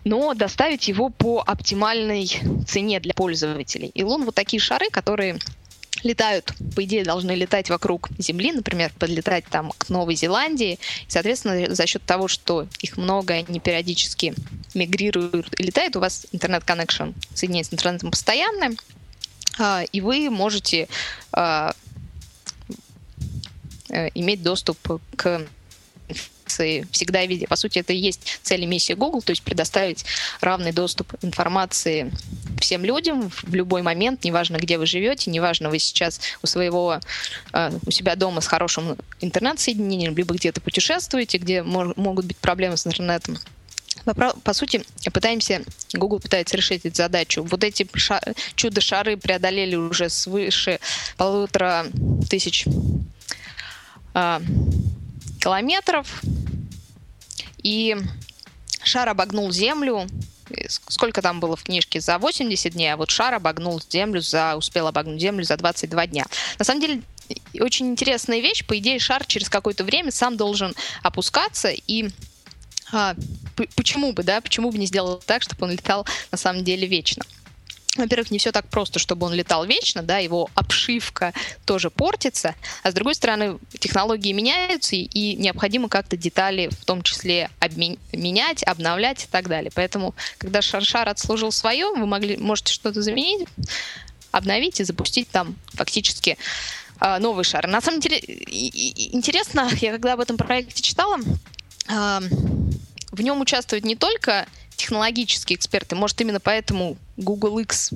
но 0.04 0.34
доставить 0.34 0.88
его 0.88 1.08
по 1.08 1.42
оптимальной 1.46 2.28
цене 2.66 3.00
для 3.00 3.14
пользователей. 3.14 3.90
И 3.94 4.02
Лун 4.02 4.24
вот 4.24 4.34
такие 4.34 4.60
шары, 4.60 4.90
которые 4.90 5.38
летают, 6.02 6.52
по 6.74 6.84
идее, 6.84 7.04
должны 7.04 7.32
летать 7.32 7.70
вокруг 7.70 8.08
Земли, 8.18 8.52
например, 8.52 8.92
подлетать 8.98 9.44
там 9.46 9.72
к 9.76 9.88
Новой 9.88 10.14
Зеландии. 10.14 10.78
И, 11.06 11.10
соответственно, 11.10 11.74
за 11.74 11.86
счет 11.86 12.02
того, 12.04 12.28
что 12.28 12.66
их 12.80 12.96
много, 12.96 13.34
они 13.34 13.60
периодически 13.60 14.34
мигрируют 14.74 15.58
и 15.58 15.62
летают, 15.62 15.96
у 15.96 16.00
вас 16.00 16.26
интернет-коннекшн 16.32 17.10
соединяется 17.34 17.70
с 17.70 17.74
интернетом 17.74 18.10
постоянно, 18.10 18.74
а, 19.58 19.82
и 19.92 20.00
вы 20.00 20.30
можете 20.30 20.88
а, 21.32 21.74
э, 23.88 24.08
иметь 24.14 24.42
доступ 24.42 24.78
к 25.16 25.46
информации 26.50 26.86
всегда 26.90 27.24
везде. 27.24 27.46
По 27.46 27.56
сути, 27.56 27.78
это 27.78 27.92
и 27.92 27.96
есть 27.96 28.40
цель 28.42 28.62
и 28.62 28.66
миссия 28.66 28.94
Google, 28.94 29.22
то 29.22 29.30
есть 29.30 29.42
предоставить 29.42 30.04
равный 30.40 30.72
доступ 30.72 31.12
информации 31.22 32.10
всем 32.60 32.84
людям 32.84 33.30
в 33.30 33.54
любой 33.54 33.82
момент, 33.82 34.24
неважно, 34.24 34.56
где 34.56 34.78
вы 34.78 34.86
живете, 34.86 35.30
неважно, 35.30 35.70
вы 35.70 35.78
сейчас 35.78 36.20
у 36.42 36.46
своего, 36.46 37.00
э, 37.52 37.70
у 37.86 37.90
себя 37.90 38.16
дома 38.16 38.40
с 38.40 38.46
хорошим 38.46 38.96
интернет-соединением, 39.20 40.16
либо 40.16 40.34
где-то 40.34 40.60
путешествуете, 40.60 41.38
где 41.38 41.62
могут 41.62 42.26
быть 42.26 42.36
проблемы 42.36 42.76
с 42.76 42.86
интернетом. 42.86 43.38
По 44.44 44.52
сути, 44.54 44.82
пытаемся, 45.12 45.62
Google 45.92 46.20
пытается 46.20 46.56
решить 46.56 46.86
эту 46.86 46.96
задачу. 46.96 47.42
Вот 47.42 47.64
эти 47.64 47.86
ша- 47.94 48.22
чудо-шары 48.54 49.16
преодолели 49.16 49.74
уже 49.74 50.08
свыше 50.08 50.80
полутора 51.16 51.86
тысяч 52.28 52.66
э, 54.14 54.40
километров. 55.40 56.22
И 57.62 57.96
шар 58.82 59.08
обогнул 59.08 59.50
Землю. 59.52 60.06
Сколько 60.68 61.22
там 61.22 61.40
было 61.40 61.56
в 61.56 61.62
книжке? 61.62 62.00
За 62.00 62.18
80 62.18 62.72
дней, 62.72 62.92
а 62.92 62.96
вот 62.96 63.10
шар 63.10 63.34
обогнул 63.34 63.80
Землю, 63.88 64.20
за, 64.20 64.56
успел 64.56 64.86
обогнуть 64.86 65.20
Землю 65.20 65.44
за 65.44 65.56
22 65.56 66.06
дня. 66.08 66.26
На 66.58 66.64
самом 66.64 66.80
деле, 66.80 67.02
очень 67.58 67.88
интересная 67.88 68.40
вещь. 68.40 68.64
По 68.64 68.78
идее, 68.78 68.98
шар 68.98 69.24
через 69.24 69.48
какое-то 69.48 69.84
время 69.84 70.10
сам 70.10 70.36
должен 70.36 70.74
опускаться 71.02 71.68
и 71.68 72.10
а, 72.92 73.14
почему 73.76 74.12
бы, 74.12 74.22
да, 74.22 74.40
почему 74.40 74.70
бы 74.70 74.78
не 74.78 74.86
сделать 74.86 75.24
так, 75.24 75.42
чтобы 75.42 75.64
он 75.66 75.72
летал 75.72 76.06
на 76.32 76.38
самом 76.38 76.64
деле 76.64 76.86
вечно? 76.86 77.24
Во-первых, 77.96 78.30
не 78.30 78.38
все 78.38 78.52
так 78.52 78.68
просто, 78.68 78.98
чтобы 78.98 79.26
он 79.26 79.34
летал 79.34 79.64
вечно, 79.66 80.02
да, 80.02 80.18
его 80.18 80.48
обшивка 80.54 81.32
тоже 81.64 81.90
портится, 81.90 82.54
а 82.82 82.90
с 82.90 82.94
другой 82.94 83.14
стороны, 83.14 83.58
технологии 83.78 84.32
меняются, 84.32 84.94
и 84.94 85.34
необходимо 85.34 85.88
как-то 85.88 86.16
детали 86.16 86.68
в 86.68 86.84
том 86.84 87.02
числе 87.02 87.50
менять, 88.12 88.62
обновлять 88.62 89.24
и 89.24 89.26
так 89.26 89.48
далее. 89.48 89.72
Поэтому, 89.74 90.14
когда 90.38 90.62
шар-шар 90.62 91.08
отслужил 91.08 91.50
свое, 91.50 91.90
вы 91.90 92.06
могли, 92.06 92.36
можете 92.36 92.72
что-то 92.72 93.02
заменить, 93.02 93.48
обновить 94.30 94.80
и 94.80 94.84
запустить 94.84 95.28
там 95.28 95.56
фактически 95.72 96.38
э, 97.00 97.18
новый 97.18 97.44
шар. 97.44 97.66
На 97.66 97.80
самом 97.80 98.00
деле, 98.00 98.18
интересно, 98.18 99.68
я 99.80 99.90
когда 99.92 100.12
об 100.12 100.20
этом 100.20 100.36
проекте 100.36 100.80
читала, 100.80 101.18
в 103.10 103.20
нем 103.20 103.40
участвуют 103.40 103.84
не 103.84 103.96
только 103.96 104.46
технологические 104.76 105.56
эксперты. 105.56 105.96
Может, 105.96 106.20
именно 106.20 106.40
поэтому 106.40 106.96
Google 107.16 107.58
X 107.58 107.90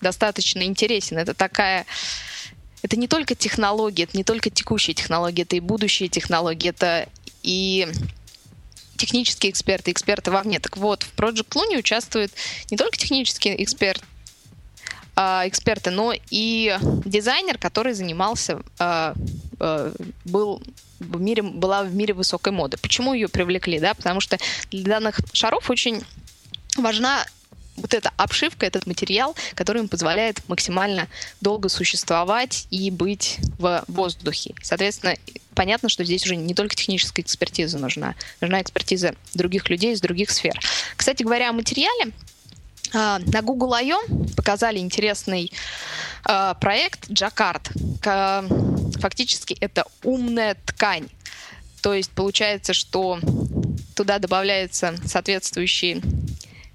достаточно 0.00 0.62
интересен. 0.62 1.18
Это 1.18 1.34
такая... 1.34 1.86
Это 2.82 2.96
не 2.96 3.08
только 3.08 3.34
технология, 3.34 4.04
это 4.04 4.16
не 4.16 4.22
только 4.22 4.50
текущие 4.50 4.94
технологии, 4.94 5.42
это 5.42 5.56
и 5.56 5.60
будущие 5.60 6.08
технологии, 6.08 6.68
это 6.68 7.08
и 7.42 7.88
технические 8.96 9.50
эксперты, 9.50 9.90
эксперты 9.90 10.30
вовне. 10.30 10.60
Так 10.60 10.76
вот, 10.76 11.02
в 11.02 11.14
Project 11.14 11.48
Looney 11.50 11.78
участвует 11.78 12.32
не 12.70 12.76
только 12.76 12.96
технический 12.96 13.54
эксперт, 13.62 14.02
а, 15.16 15.44
эксперты, 15.46 15.90
но 15.90 16.12
и 16.30 16.78
дизайнер, 17.04 17.58
который 17.58 17.94
занимался, 17.94 18.60
а, 18.78 19.14
был 20.24 20.62
в 20.98 21.20
мире, 21.20 21.42
была 21.42 21.82
в 21.82 21.94
мире 21.94 22.14
высокой 22.14 22.52
моды. 22.52 22.76
Почему 22.78 23.12
ее 23.14 23.28
привлекли? 23.28 23.78
Да? 23.78 23.94
Потому 23.94 24.20
что 24.20 24.38
для 24.70 24.84
данных 24.84 25.20
шаров 25.32 25.70
очень 25.70 26.02
важна 26.76 27.24
вот 27.76 27.92
эта 27.92 28.10
обшивка, 28.16 28.64
этот 28.64 28.86
материал, 28.86 29.36
который 29.54 29.82
им 29.82 29.88
позволяет 29.88 30.40
максимально 30.48 31.08
долго 31.40 31.68
существовать 31.68 32.66
и 32.70 32.90
быть 32.90 33.38
в 33.58 33.84
воздухе. 33.88 34.54
Соответственно, 34.62 35.14
понятно, 35.54 35.88
что 35.88 36.04
здесь 36.04 36.24
уже 36.24 36.36
не 36.36 36.54
только 36.54 36.74
техническая 36.74 37.22
экспертиза 37.22 37.78
нужна, 37.78 38.14
нужна 38.40 38.62
экспертиза 38.62 39.14
других 39.34 39.68
людей 39.68 39.92
из 39.92 40.00
других 40.00 40.30
сфер. 40.30 40.58
Кстати 40.96 41.22
говоря, 41.22 41.50
о 41.50 41.52
материале, 41.52 42.12
на 42.92 43.42
Google 43.42 43.74
I.O. 43.74 43.98
показали 44.36 44.78
интересный 44.78 45.52
а, 46.24 46.54
проект 46.54 47.10
Джакард. 47.10 47.70
Фактически 49.00 49.56
это 49.60 49.84
умная 50.02 50.56
ткань. 50.66 51.08
То 51.82 51.94
есть 51.94 52.10
получается, 52.10 52.74
что 52.74 53.20
туда 53.94 54.18
добавляются 54.18 54.96
соответствующие 55.06 56.02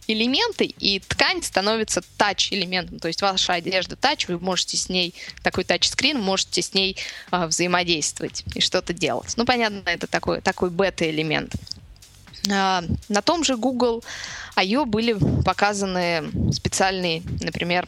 элементы, 0.08 0.65
и 0.65 1.00
ткань 1.00 1.44
становится 1.44 2.01
тач-элементом. 2.18 3.00
То 3.00 3.08
есть 3.08 3.22
ваша 3.22 3.53
одежда 3.53 3.96
тач, 3.96 4.27
вы 4.27 4.39
можете 4.39 4.77
с 4.77 4.89
ней, 4.89 5.13
такой 5.44 5.63
тач-скрин, 5.63 6.20
можете 6.20 6.62
с 6.62 6.74
ней 6.74 6.98
э, 7.32 7.46
взаимодействовать 7.46 8.44
и 8.56 8.62
что-то 8.62 8.94
делать. 8.94 9.34
Ну, 9.38 9.46
понятно, 9.46 9.84
это 9.86 10.08
такой, 10.08 10.41
такой 10.41 10.70
бета-элемент. 10.70 11.53
Э, 12.48 12.82
на 13.10 13.22
том 13.22 13.44
же 13.44 13.58
Google 13.58 14.04
I.O. 14.56 14.86
были 14.86 15.16
показаны 15.44 16.30
специальные, 16.52 17.24
например, 17.42 17.88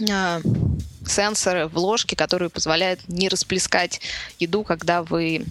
э, 0.00 0.40
сенсоры 1.06 1.66
в 1.66 1.78
ложке, 1.78 2.16
которые 2.16 2.50
позволяют 2.50 3.08
не 3.08 3.28
расплескать 3.28 4.00
еду, 4.38 4.64
когда 4.64 5.02
вы 5.02 5.46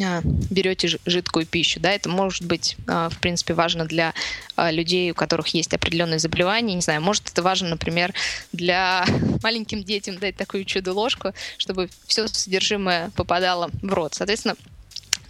а, 0.00 0.20
берете 0.24 0.98
жидкую 1.04 1.46
пищу. 1.46 1.80
Да, 1.80 1.90
это 1.90 2.08
может 2.08 2.44
быть, 2.44 2.76
а, 2.86 3.08
в 3.08 3.18
принципе, 3.18 3.54
важно 3.54 3.84
для 3.84 4.14
а, 4.56 4.70
людей, 4.70 5.10
у 5.10 5.14
которых 5.14 5.48
есть 5.48 5.74
определенные 5.74 6.18
заболевания. 6.18 6.74
Не 6.74 6.80
знаю, 6.80 7.02
может, 7.02 7.28
это 7.28 7.42
важно, 7.42 7.70
например, 7.70 8.14
для 8.52 9.04
маленьким 9.42 9.82
детям 9.82 10.18
дать 10.18 10.36
такую 10.36 10.64
чудо-ложку, 10.64 11.32
чтобы 11.58 11.88
все 12.06 12.28
содержимое 12.28 13.10
попадало 13.16 13.70
в 13.82 13.92
рот. 13.92 14.14
Соответственно, 14.14 14.54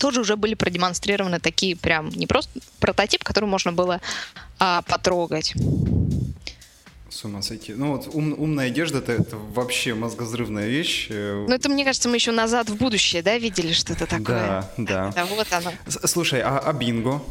тоже 0.00 0.23
уже 0.23 0.37
были 0.37 0.54
продемонстрированы 0.54 1.38
такие 1.40 1.76
прям 1.76 2.09
не 2.09 2.26
просто 2.26 2.59
прототип, 2.80 3.23
который 3.23 3.45
можно 3.45 3.73
было 3.73 4.00
а, 4.59 4.83
потрогать. 4.83 5.54
С 7.11 7.25
ума 7.25 7.42
сойти. 7.42 7.75
Ну 7.75 7.97
вот 7.97 8.09
ум, 8.12 8.35
умная 8.38 8.69
одежда 8.69 8.99
это, 8.99 9.12
это 9.12 9.37
вообще 9.37 9.95
мозгозрывная 9.95 10.69
вещь. 10.69 11.09
Ну 11.11 11.52
это, 11.52 11.69
мне 11.69 11.85
кажется, 11.85 12.09
мы 12.09 12.16
еще 12.16 12.30
назад 12.33 12.71
в 12.71 12.76
будущее, 12.76 13.23
да, 13.23 13.37
видели 13.37 13.73
что-то 13.73 14.07
такое? 14.07 14.25
Да, 14.47 14.73
да. 14.78 15.12
Да, 15.14 15.26
вот 15.26 15.47
оно. 15.52 15.73
Слушай, 15.87 16.40
а, 16.40 16.59
а 16.59 16.73
бинго? 16.73 17.23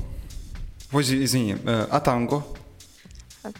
Вози, 0.92 1.24
извини, 1.24 1.58
э, 1.64 1.88
а 1.90 2.00
танго? 2.00 2.44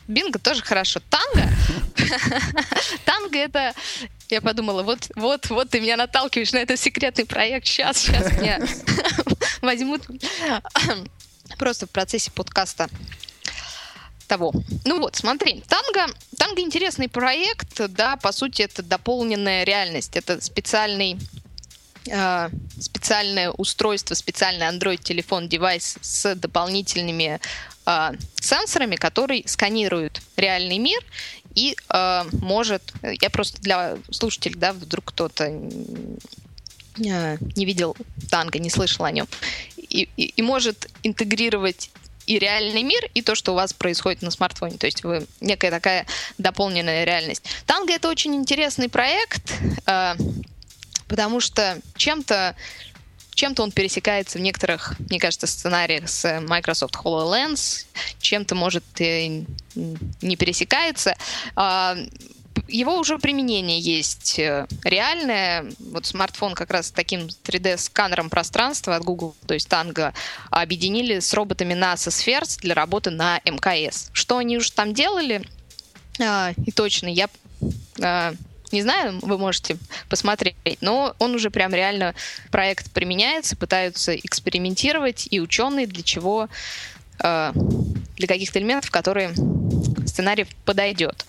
Бинго 0.08 0.40
тоже 0.40 0.62
хорошо. 0.62 1.00
Танго? 1.10 1.50
Танго 3.06 3.38
это... 3.38 3.74
Я 4.30 4.42
подумала, 4.42 4.84
вот, 4.84 5.10
вот, 5.16 5.50
вот 5.50 5.70
ты 5.72 5.82
меня 5.82 5.98
наталкиваешь 5.98 6.54
на 6.54 6.60
этот 6.60 6.80
секретный 6.80 7.26
проект. 7.26 7.66
Сейчас, 7.66 7.98
сейчас 7.98 8.32
меня 8.34 8.60
возьмут 9.62 10.04
просто 11.58 11.88
в 11.88 11.90
процессе 11.90 12.30
подкаста 12.32 12.90
того. 14.28 14.54
Ну 14.86 15.00
вот, 15.00 15.16
смотри, 15.16 15.64
танго, 15.68 16.14
танго 16.38 16.62
интересный 16.62 17.10
проект, 17.10 17.82
да, 17.90 18.16
по 18.18 18.32
сути, 18.32 18.62
это 18.62 18.84
дополненная 18.84 19.64
реальность, 19.64 20.16
это 20.16 20.40
специальный 20.40 21.18
э, 22.08 22.50
специальное 22.80 23.50
устройство, 23.50 24.14
специальный 24.14 24.68
Android-телефон, 24.68 25.50
девайс 25.50 25.98
с 26.02 26.36
дополнительными 26.36 27.40
э, 27.88 28.12
сенсорами, 28.40 28.96
который 28.96 29.44
сканирует 29.48 30.22
реальный 30.38 30.78
мир 30.78 31.04
и 31.60 31.76
э, 31.90 32.24
может, 32.42 32.94
я 33.22 33.30
просто 33.30 33.62
для 33.62 33.98
слушателей, 34.12 34.56
да, 34.56 34.72
вдруг 34.72 35.06
кто-то 35.06 35.50
не 36.98 37.66
видел 37.66 37.98
танго, 38.30 38.60
не 38.60 38.70
слышал 38.70 39.04
о 39.04 39.12
нем, 39.12 39.28
и, 39.76 40.08
и, 40.16 40.24
и 40.28 40.42
может 40.42 40.90
интегрировать 41.04 41.92
и 42.26 42.40
реальный 42.40 42.84
мир, 42.84 43.10
и 43.14 43.22
то, 43.22 43.36
что 43.36 43.52
у 43.52 43.56
вас 43.56 43.74
происходит 43.74 44.22
на 44.22 44.32
смартфоне. 44.32 44.78
То 44.78 44.86
есть 44.86 45.04
вы 45.04 45.26
некая 45.42 45.72
такая 45.72 46.06
дополненная 46.38 47.04
реальность. 47.04 47.44
Танго 47.66 47.92
это 47.92 48.08
очень 48.08 48.36
интересный 48.36 48.88
проект, 48.88 49.52
э, 49.86 50.16
потому 51.10 51.42
что 51.42 51.80
чем-то 51.98 52.56
чем-то 53.40 53.64
он 53.64 53.72
пересекается 53.72 54.38
в 54.38 54.42
некоторых, 54.42 55.00
мне 55.10 55.18
кажется, 55.18 55.48
сценариях 55.48 56.10
с 56.10 56.42
Microsoft 56.42 56.96
HoloLens, 56.96 57.86
чем-то, 58.20 58.54
может, 58.54 58.84
и 58.98 59.46
не 60.22 60.36
пересекается. 60.36 61.16
А, 61.56 61.96
его 62.68 62.98
уже 62.98 63.18
применение 63.18 63.80
есть 63.80 64.40
э, 64.40 64.68
реальное. 64.84 65.72
Вот 65.80 66.06
смартфон 66.06 66.54
как 66.54 66.70
раз 66.70 66.88
с 66.88 66.92
таким 66.92 67.30
3D-сканером 67.46 68.30
пространства 68.30 68.98
от 68.98 69.06
Google, 69.06 69.34
то 69.48 69.54
есть 69.54 69.70
Tango, 69.70 70.14
объединили 70.50 71.20
с 71.20 71.34
роботами 71.34 71.74
NASA 71.74 72.10
Spheres 72.10 72.60
для 72.60 72.76
работы 72.76 73.10
на 73.10 73.40
МКС. 73.46 74.10
Что 74.12 74.38
они 74.38 74.58
уже 74.58 74.74
там 74.74 74.94
делали, 74.94 75.48
а, 76.22 76.52
и 76.66 76.72
точно, 76.74 77.08
я 77.08 77.30
а, 78.02 78.34
не 78.72 78.82
знаю, 78.82 79.20
вы 79.22 79.38
можете 79.38 79.78
посмотреть, 80.10 80.56
но 80.82 81.16
он 81.20 81.36
уже 81.36 81.50
прям 81.50 81.74
реально 81.74 82.16
проект 82.52 82.92
применяется, 82.92 83.56
пытаются 83.56 84.16
экспериментировать, 84.16 85.28
и 85.30 85.40
ученые 85.40 85.88
для 85.88 86.04
чего, 86.04 86.50
а, 87.20 87.54
для 88.16 88.28
каких-то 88.28 88.60
элементов, 88.60 88.92
которые 88.92 89.34
сценарий 90.06 90.48
подойдет. 90.66 91.26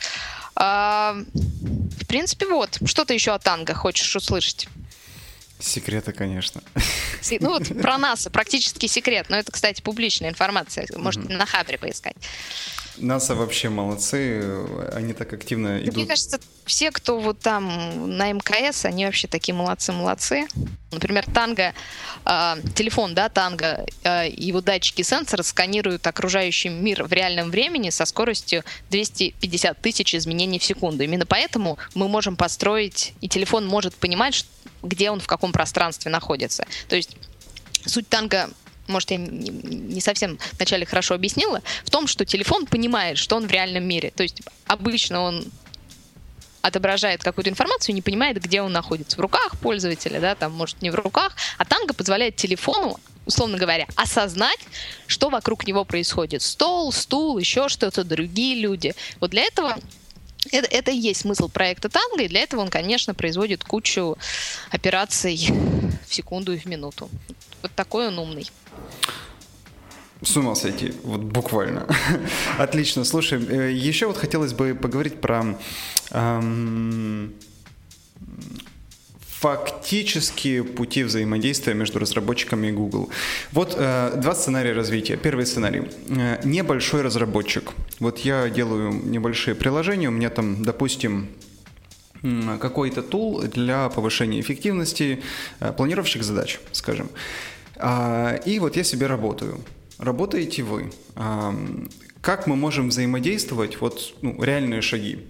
А, 0.56 1.16
в 1.32 2.06
принципе, 2.06 2.46
вот. 2.46 2.78
Что 2.84 3.04
ты 3.04 3.14
еще 3.14 3.32
о 3.32 3.38
танго 3.38 3.74
хочешь 3.74 4.14
услышать? 4.14 4.68
Секреты, 5.60 6.12
конечно. 6.12 6.62
Ну 7.40 7.50
вот 7.50 7.68
про 7.80 7.98
НАСА 7.98 8.30
практически 8.30 8.86
секрет, 8.86 9.26
но 9.28 9.36
это, 9.36 9.52
кстати, 9.52 9.82
публичная 9.82 10.30
информация, 10.30 10.86
можете 10.96 11.26
mm-hmm. 11.26 11.36
на 11.36 11.46
Хабре 11.46 11.78
поискать. 11.78 12.16
НАСА 12.96 13.34
вообще 13.34 13.68
молодцы, 13.68 14.66
они 14.92 15.12
так 15.12 15.32
активно 15.32 15.80
идут. 15.82 15.96
Мне 15.96 16.06
кажется, 16.06 16.40
все, 16.66 16.90
кто 16.90 17.18
вот 17.18 17.40
там 17.40 18.16
на 18.16 18.32
МКС, 18.32 18.84
они 18.84 19.04
вообще 19.06 19.28
такие 19.28 19.54
молодцы-молодцы. 19.54 20.46
Например, 20.90 21.24
Танго, 21.32 21.72
э, 22.24 22.56
телефон, 22.74 23.14
да, 23.14 23.28
Танго, 23.28 23.86
э, 24.02 24.28
его 24.30 24.60
датчики 24.60 25.02
сенсора 25.02 25.42
сканируют 25.42 26.06
окружающий 26.06 26.68
мир 26.68 27.04
в 27.04 27.12
реальном 27.12 27.50
времени 27.50 27.90
со 27.90 28.04
скоростью 28.04 28.64
250 28.90 29.80
тысяч 29.80 30.14
изменений 30.14 30.58
в 30.58 30.64
секунду. 30.64 31.04
Именно 31.04 31.26
поэтому 31.26 31.78
мы 31.94 32.08
можем 32.08 32.36
построить, 32.36 33.14
и 33.20 33.28
телефон 33.28 33.66
может 33.66 33.94
понимать, 33.94 34.44
где 34.82 35.10
он 35.10 35.20
в 35.20 35.26
каком 35.26 35.52
пространстве 35.52 36.10
находится. 36.10 36.66
То 36.88 36.96
есть 36.96 37.16
суть 37.86 38.08
танго 38.08 38.50
может, 38.90 39.10
я 39.10 39.16
не 39.16 40.00
совсем 40.00 40.38
вначале 40.52 40.84
хорошо 40.86 41.14
объяснила, 41.14 41.62
в 41.84 41.90
том, 41.90 42.06
что 42.06 42.24
телефон 42.24 42.66
понимает, 42.66 43.18
что 43.18 43.36
он 43.36 43.46
в 43.46 43.50
реальном 43.50 43.84
мире. 43.84 44.12
То 44.14 44.22
есть 44.22 44.42
обычно 44.66 45.20
он 45.20 45.44
отображает 46.62 47.22
какую-то 47.22 47.50
информацию 47.50 47.94
не 47.94 48.02
понимает, 48.02 48.40
где 48.42 48.60
он 48.62 48.72
находится. 48.72 49.16
В 49.16 49.20
руках 49.20 49.58
пользователя, 49.58 50.20
да, 50.20 50.34
там, 50.34 50.52
может, 50.52 50.82
не 50.82 50.90
в 50.90 50.94
руках. 50.94 51.34
А 51.58 51.64
танго 51.64 51.94
позволяет 51.94 52.36
телефону, 52.36 52.98
условно 53.26 53.56
говоря, 53.56 53.86
осознать, 53.96 54.60
что 55.06 55.30
вокруг 55.30 55.66
него 55.66 55.84
происходит. 55.84 56.42
Стол, 56.42 56.92
стул, 56.92 57.38
еще 57.38 57.68
что-то, 57.68 58.04
другие 58.04 58.60
люди. 58.60 58.94
Вот 59.20 59.30
для 59.30 59.42
этого 59.42 59.78
это, 60.52 60.66
это 60.68 60.90
и 60.90 60.96
есть 60.96 61.20
смысл 61.20 61.48
проекта 61.48 61.88
Танго, 61.88 62.22
и 62.22 62.28
для 62.28 62.40
этого 62.40 62.60
он, 62.60 62.68
конечно, 62.68 63.14
производит 63.14 63.64
кучу 63.64 64.16
операций 64.70 65.36
в 66.06 66.14
секунду 66.14 66.52
и 66.52 66.58
в 66.58 66.64
минуту. 66.66 67.10
Вот 67.62 67.72
такой 67.74 68.08
он 68.08 68.18
умный. 68.18 68.46
С 70.22 70.36
ума 70.36 70.54
сойти, 70.54 70.92
вот 71.02 71.20
буквально. 71.20 71.86
Отлично. 72.58 73.04
Слушай, 73.04 73.40
э, 73.48 73.72
еще 73.72 74.06
вот 74.06 74.18
хотелось 74.18 74.52
бы 74.52 74.74
поговорить 74.74 75.20
про 75.20 75.58
эм, 76.10 77.32
фактические 79.40 80.62
пути 80.62 81.02
взаимодействия 81.04 81.72
между 81.72 81.98
разработчиками 81.98 82.66
и 82.66 82.72
Google. 82.72 83.08
Вот 83.52 83.74
э, 83.78 84.12
два 84.16 84.34
сценария 84.34 84.74
развития. 84.74 85.16
Первый 85.16 85.46
сценарий. 85.46 85.84
Э, 86.10 86.40
небольшой 86.44 87.00
разработчик. 87.00 87.72
Вот 87.98 88.18
я 88.18 88.50
делаю 88.50 88.92
небольшие 88.92 89.54
приложения, 89.54 90.08
у 90.08 90.12
меня 90.12 90.28
там, 90.28 90.62
допустим, 90.62 91.28
какой-то 92.60 93.02
тул 93.02 93.40
для 93.42 93.88
повышения 93.88 94.40
эффективности, 94.40 95.22
э, 95.60 95.72
планировщик 95.72 96.22
задач, 96.22 96.60
скажем. 96.72 97.08
А, 97.76 98.34
и 98.44 98.58
вот 98.58 98.76
я 98.76 98.84
себе 98.84 99.06
работаю. 99.06 99.58
Работаете 100.00 100.62
вы. 100.62 100.90
А, 101.14 101.54
как 102.22 102.46
мы 102.46 102.56
можем 102.56 102.88
взаимодействовать? 102.88 103.80
Вот 103.82 104.14
ну, 104.22 104.42
реальные 104.42 104.80
шаги. 104.80 105.26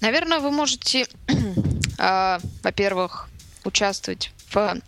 Наверное, 0.00 0.40
вы 0.40 0.50
можете, 0.50 1.06
э, 1.98 2.38
во-первых, 2.64 3.28
участвовать 3.64 4.32
в 4.52 4.80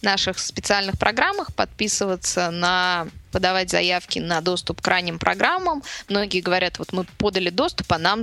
наших 0.00 0.38
специальных 0.38 0.96
программах, 0.96 1.52
подписываться 1.54 2.50
на 2.52 3.08
подавать 3.32 3.70
заявки 3.70 4.20
на 4.20 4.40
доступ 4.42 4.80
к 4.80 4.86
ранним 4.86 5.18
программам. 5.18 5.82
Многие 6.08 6.40
говорят, 6.40 6.78
вот 6.78 6.92
мы 6.92 7.04
подали 7.18 7.50
доступ, 7.50 7.92
а 7.92 7.98
нам, 7.98 8.22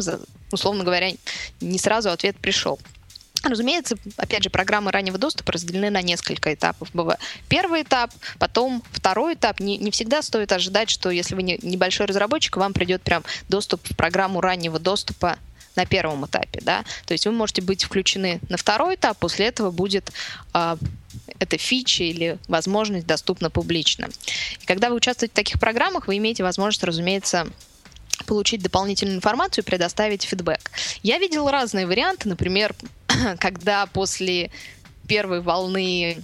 условно 0.52 0.86
говоря, 0.86 1.12
не 1.60 1.80
сразу 1.80 2.12
ответ 2.12 2.38
пришел. 2.38 2.80
Разумеется, 3.43 3.95
опять 4.17 4.43
же, 4.43 4.49
программы 4.49 4.91
раннего 4.91 5.17
доступа 5.17 5.54
разделены 5.54 5.89
на 5.89 6.02
несколько 6.02 6.54
этапов. 6.54 6.89
Первый 7.47 7.84
этап, 7.84 8.12
потом 8.38 8.84
второй 8.91 9.36
этап. 9.36 9.60
Не, 9.60 9.78
не 9.78 9.91
всегда 9.91 10.21
стоит 10.21 10.52
ожидать, 10.52 10.89
что 10.89 11.10
если 11.10 11.36
вы 11.36 11.43
не, 11.43 11.58
небольшой 11.62 12.06
разработчик, 12.06 12.58
вам 12.58 12.73
придет 12.73 13.02
прям 13.02 13.23
доступ 13.47 13.82
в 13.89 13.95
программу 13.95 14.41
раннего 14.41 14.78
доступа 14.78 15.38
на 15.75 15.86
первом 15.86 16.25
этапе, 16.25 16.60
да, 16.62 16.84
то 17.06 17.13
есть 17.13 17.25
вы 17.25 17.32
можете 17.32 17.62
быть 17.62 17.84
включены 17.84 18.41
на 18.49 18.58
второй 18.58 18.95
этап, 18.95 19.17
после 19.17 19.45
этого 19.45 19.71
будет 19.71 20.12
э, 20.54 20.75
эта 21.39 21.58
фича 21.58 22.04
или 22.04 22.38
возможность 22.49 23.08
доступна 23.08 23.49
публично. 23.49 24.10
И 24.62 24.65
когда 24.65 24.89
вы 24.89 24.95
участвуете 24.95 25.32
в 25.32 25.36
таких 25.36 25.60
программах, 25.60 26.08
вы 26.08 26.17
имеете 26.17 26.43
возможность, 26.43 26.84
разумеется, 26.84 27.47
получить 28.25 28.62
дополнительную 28.62 29.15
информацию 29.15 29.63
и 29.63 29.67
предоставить 29.67 30.23
фидбэк. 30.23 30.71
Я 31.02 31.17
видела 31.19 31.49
разные 31.52 31.88
варианты, 31.88 32.28
например, 32.28 32.75
когда 33.40 33.86
после 33.86 34.52
первой 35.08 35.42
волны 35.42 36.22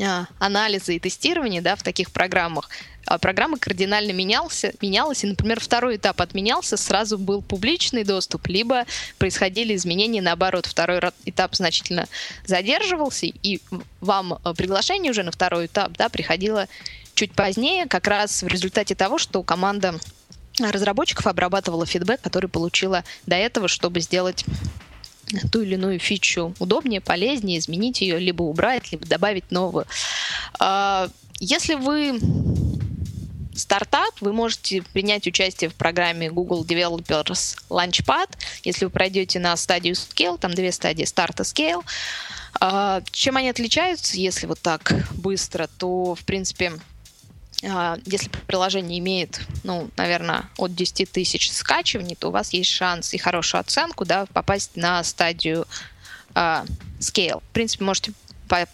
а, 0.00 0.26
анализа 0.38 0.92
и 0.92 0.98
тестирования 0.98 1.62
да, 1.62 1.76
в 1.76 1.82
таких 1.82 2.10
программах 2.10 2.68
а 3.06 3.18
программа 3.18 3.58
кардинально 3.58 4.12
менялся, 4.12 4.72
менялась, 4.80 5.24
и, 5.24 5.26
например, 5.26 5.60
второй 5.60 5.96
этап 5.96 6.20
отменялся, 6.20 6.76
сразу 6.76 7.18
был 7.18 7.42
публичный 7.42 8.04
доступ, 8.04 8.46
либо 8.48 8.86
происходили 9.18 9.74
изменения, 9.74 10.22
наоборот, 10.22 10.66
второй 10.66 11.00
этап 11.26 11.54
значительно 11.54 12.08
задерживался, 12.46 13.26
и 13.26 13.60
вам 14.00 14.34
э, 14.34 14.54
приглашение 14.56 15.10
уже 15.10 15.22
на 15.22 15.32
второй 15.32 15.66
этап 15.66 15.92
да, 15.96 16.08
приходило 16.08 16.66
чуть 17.14 17.32
позднее, 17.32 17.86
как 17.86 18.06
раз 18.06 18.42
в 18.42 18.46
результате 18.46 18.94
того, 18.94 19.18
что 19.18 19.42
команда 19.42 20.00
разработчиков 20.58 21.26
обрабатывала 21.26 21.84
фидбэк, 21.84 22.20
который 22.20 22.48
получила 22.48 23.04
до 23.26 23.36
этого, 23.36 23.68
чтобы 23.68 24.00
сделать 24.00 24.44
ту 25.50 25.62
или 25.62 25.74
иную 25.74 25.98
фичу 25.98 26.54
удобнее, 26.58 27.00
полезнее, 27.00 27.58
изменить 27.58 28.00
ее, 28.00 28.18
либо 28.18 28.42
убрать, 28.42 28.92
либо 28.92 29.06
добавить 29.06 29.50
новую. 29.50 29.86
А, 30.58 31.08
если 31.40 31.74
вы 31.74 32.18
стартап, 33.56 34.14
вы 34.20 34.32
можете 34.32 34.82
принять 34.82 35.26
участие 35.26 35.70
в 35.70 35.74
программе 35.74 36.30
Google 36.30 36.64
Developers 36.64 37.56
Launchpad. 37.70 38.30
Если 38.64 38.84
вы 38.84 38.90
пройдете 38.90 39.38
на 39.38 39.56
стадию 39.56 39.94
Scale, 39.94 40.38
там 40.38 40.54
две 40.54 40.72
стадии 40.72 41.04
старта 41.04 41.42
Scale. 41.44 41.84
А, 42.60 43.02
чем 43.10 43.36
они 43.36 43.48
отличаются, 43.48 44.16
если 44.16 44.46
вот 44.46 44.60
так 44.60 44.92
быстро, 45.14 45.68
то, 45.78 46.14
в 46.14 46.24
принципе, 46.24 46.72
если 48.04 48.28
приложение 48.46 48.98
имеет, 48.98 49.40
ну, 49.62 49.90
наверное, 49.96 50.50
от 50.58 50.74
10 50.74 51.10
тысяч 51.10 51.50
скачиваний, 51.50 52.14
то 52.14 52.28
у 52.28 52.30
вас 52.30 52.52
есть 52.52 52.70
шанс 52.70 53.14
и 53.14 53.18
хорошую 53.18 53.60
оценку, 53.60 54.04
да, 54.04 54.26
попасть 54.26 54.76
на 54.76 55.02
стадию 55.02 55.66
uh, 56.34 56.68
scale. 57.00 57.40
В 57.40 57.52
принципе, 57.52 57.84
можете 57.84 58.12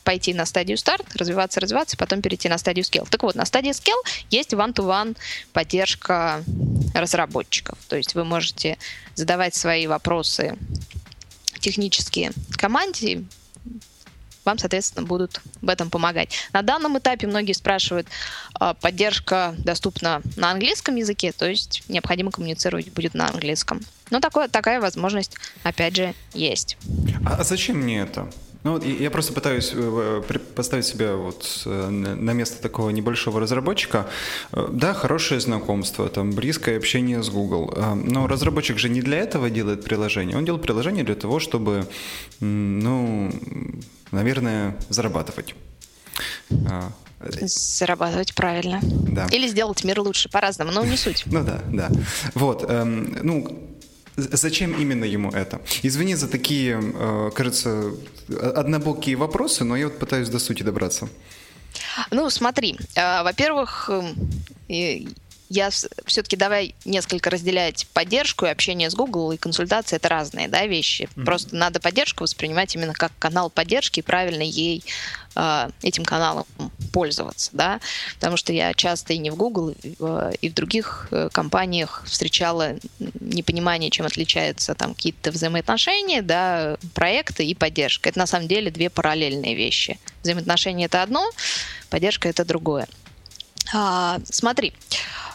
пойти 0.04 0.34
на 0.34 0.46
стадию 0.46 0.76
старт, 0.76 1.06
развиваться, 1.14 1.60
развиваться, 1.60 1.96
потом 1.96 2.20
перейти 2.22 2.48
на 2.48 2.58
стадию 2.58 2.84
scale. 2.84 3.06
Так 3.08 3.22
вот, 3.22 3.36
на 3.36 3.44
стадии 3.44 3.70
scale 3.70 4.02
есть 4.30 4.52
one-to-one 4.52 5.16
поддержка 5.52 6.44
разработчиков. 6.92 7.78
То 7.88 7.96
есть 7.96 8.14
вы 8.14 8.24
можете 8.24 8.78
задавать 9.14 9.54
свои 9.54 9.86
вопросы 9.86 10.58
технические 11.60 12.32
команде, 12.56 13.24
вам, 14.44 14.58
соответственно, 14.58 15.06
будут 15.06 15.40
в 15.60 15.68
этом 15.68 15.90
помогать. 15.90 16.34
На 16.52 16.62
данном 16.62 16.98
этапе 16.98 17.26
многие 17.26 17.52
спрашивают, 17.52 18.06
а, 18.54 18.74
поддержка 18.74 19.54
доступна 19.58 20.22
на 20.36 20.50
английском 20.50 20.96
языке, 20.96 21.32
то 21.32 21.48
есть 21.48 21.82
необходимо 21.88 22.30
коммуницировать 22.30 22.92
будет 22.92 23.14
на 23.14 23.28
английском. 23.28 23.80
Но 24.10 24.20
такое, 24.20 24.48
такая 24.48 24.80
возможность, 24.80 25.36
опять 25.62 25.96
же, 25.96 26.14
есть. 26.34 26.76
А, 27.24 27.36
а 27.36 27.44
зачем 27.44 27.78
мне 27.78 28.00
это? 28.00 28.30
Ну, 28.62 28.72
вот 28.72 28.84
я 28.84 29.10
просто 29.10 29.32
пытаюсь 29.32 29.72
э, 29.74 30.22
поставить 30.54 30.84
себя 30.84 31.14
вот 31.14 31.62
э, 31.64 31.88
на 31.88 32.32
место 32.32 32.60
такого 32.60 32.90
небольшого 32.90 33.40
разработчика. 33.40 34.06
Э, 34.52 34.68
да, 34.70 34.92
хорошее 34.92 35.40
знакомство, 35.40 36.08
там, 36.08 36.32
близкое 36.32 36.76
общение 36.76 37.22
с 37.22 37.30
Google. 37.30 37.74
Но 37.94 38.26
разработчик 38.26 38.78
же 38.78 38.90
не 38.90 39.00
для 39.00 39.18
этого 39.18 39.48
делает 39.48 39.84
приложение. 39.84 40.36
Он 40.36 40.44
делает 40.44 40.62
приложение 40.62 41.04
для 41.04 41.14
того, 41.14 41.40
чтобы, 41.40 41.86
ну, 42.40 43.32
наверное, 44.10 44.76
зарабатывать. 44.90 45.54
Зарабатывать 47.20 48.34
правильно. 48.34 48.80
Да. 48.82 49.26
Или 49.30 49.46
сделать 49.48 49.84
мир 49.84 50.00
лучше, 50.00 50.28
по-разному, 50.28 50.72
но 50.72 50.84
не 50.84 50.96
суть. 50.96 51.24
Ну 51.26 51.44
да, 51.44 51.60
да. 51.70 51.90
Вот, 52.34 52.64
эм, 52.68 53.18
ну, 53.22 53.69
Зачем 54.16 54.74
именно 54.74 55.04
ему 55.04 55.30
это? 55.30 55.60
Извини 55.82 56.14
за 56.14 56.28
такие, 56.28 56.80
э, 56.82 57.30
кажется, 57.34 57.92
однобокие 58.28 59.16
вопросы, 59.16 59.64
но 59.64 59.76
я 59.76 59.86
вот 59.86 59.98
пытаюсь 59.98 60.28
до 60.28 60.38
сути 60.38 60.62
добраться. 60.62 61.08
Ну, 62.10 62.30
смотри, 62.30 62.76
э, 62.96 63.22
во-первых, 63.22 63.90
э, 64.68 65.04
я 65.50 65.70
все-таки 65.70 66.36
давай 66.36 66.76
несколько 66.84 67.28
разделять 67.28 67.88
поддержку 67.92 68.46
и 68.46 68.48
общение 68.48 68.88
с 68.88 68.94
Google 68.94 69.32
и 69.32 69.36
консультации 69.36 69.96
это 69.96 70.08
разные 70.08 70.46
да, 70.46 70.64
вещи. 70.64 71.02
Mm-hmm. 71.02 71.24
Просто 71.24 71.56
надо 71.56 71.80
поддержку 71.80 72.22
воспринимать 72.22 72.74
именно 72.76 72.94
как 72.94 73.10
канал 73.18 73.50
поддержки 73.50 73.98
и 73.98 74.02
правильно 74.02 74.42
ей 74.42 74.84
э, 75.34 75.70
этим 75.82 76.04
каналом 76.04 76.46
пользоваться, 76.92 77.50
да, 77.52 77.80
потому 78.14 78.36
что 78.36 78.52
я 78.52 78.72
часто 78.74 79.12
и 79.12 79.18
не 79.18 79.30
в 79.30 79.34
Google, 79.34 79.70
и 80.40 80.48
в, 80.48 80.54
других 80.54 81.08
э, 81.10 81.28
компаниях 81.32 82.04
встречала 82.06 82.76
непонимание, 83.18 83.90
чем 83.90 84.06
отличаются 84.06 84.76
там 84.76 84.94
какие-то 84.94 85.32
взаимоотношения, 85.32 86.22
да, 86.22 86.76
проекты 86.94 87.44
и 87.44 87.56
поддержка. 87.56 88.08
Это 88.08 88.20
на 88.20 88.26
самом 88.26 88.46
деле 88.46 88.70
две 88.70 88.88
параллельные 88.88 89.56
вещи. 89.56 89.98
Взаимоотношения 90.22 90.84
это 90.84 91.02
одно, 91.02 91.28
поддержка 91.88 92.28
это 92.28 92.44
другое. 92.44 92.86
А, 93.72 94.18
смотри, 94.24 94.72
а, 94.92 95.29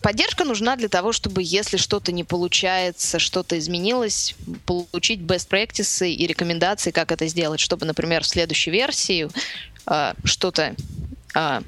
поддержка 0.00 0.44
нужна 0.44 0.76
для 0.76 0.88
того, 0.88 1.12
чтобы, 1.12 1.42
если 1.42 1.76
что-то 1.76 2.12
не 2.12 2.24
получается, 2.24 3.18
что-то 3.18 3.58
изменилось, 3.58 4.34
получить 4.66 5.20
best 5.20 5.48
practices 5.48 6.08
и 6.08 6.26
рекомендации, 6.26 6.90
как 6.90 7.12
это 7.12 7.26
сделать, 7.26 7.60
чтобы, 7.60 7.86
например, 7.86 8.22
в 8.22 8.26
следующей 8.26 8.70
версии 8.70 9.28
э, 9.86 10.14
что-то 10.24 10.74
э, 11.34 11.60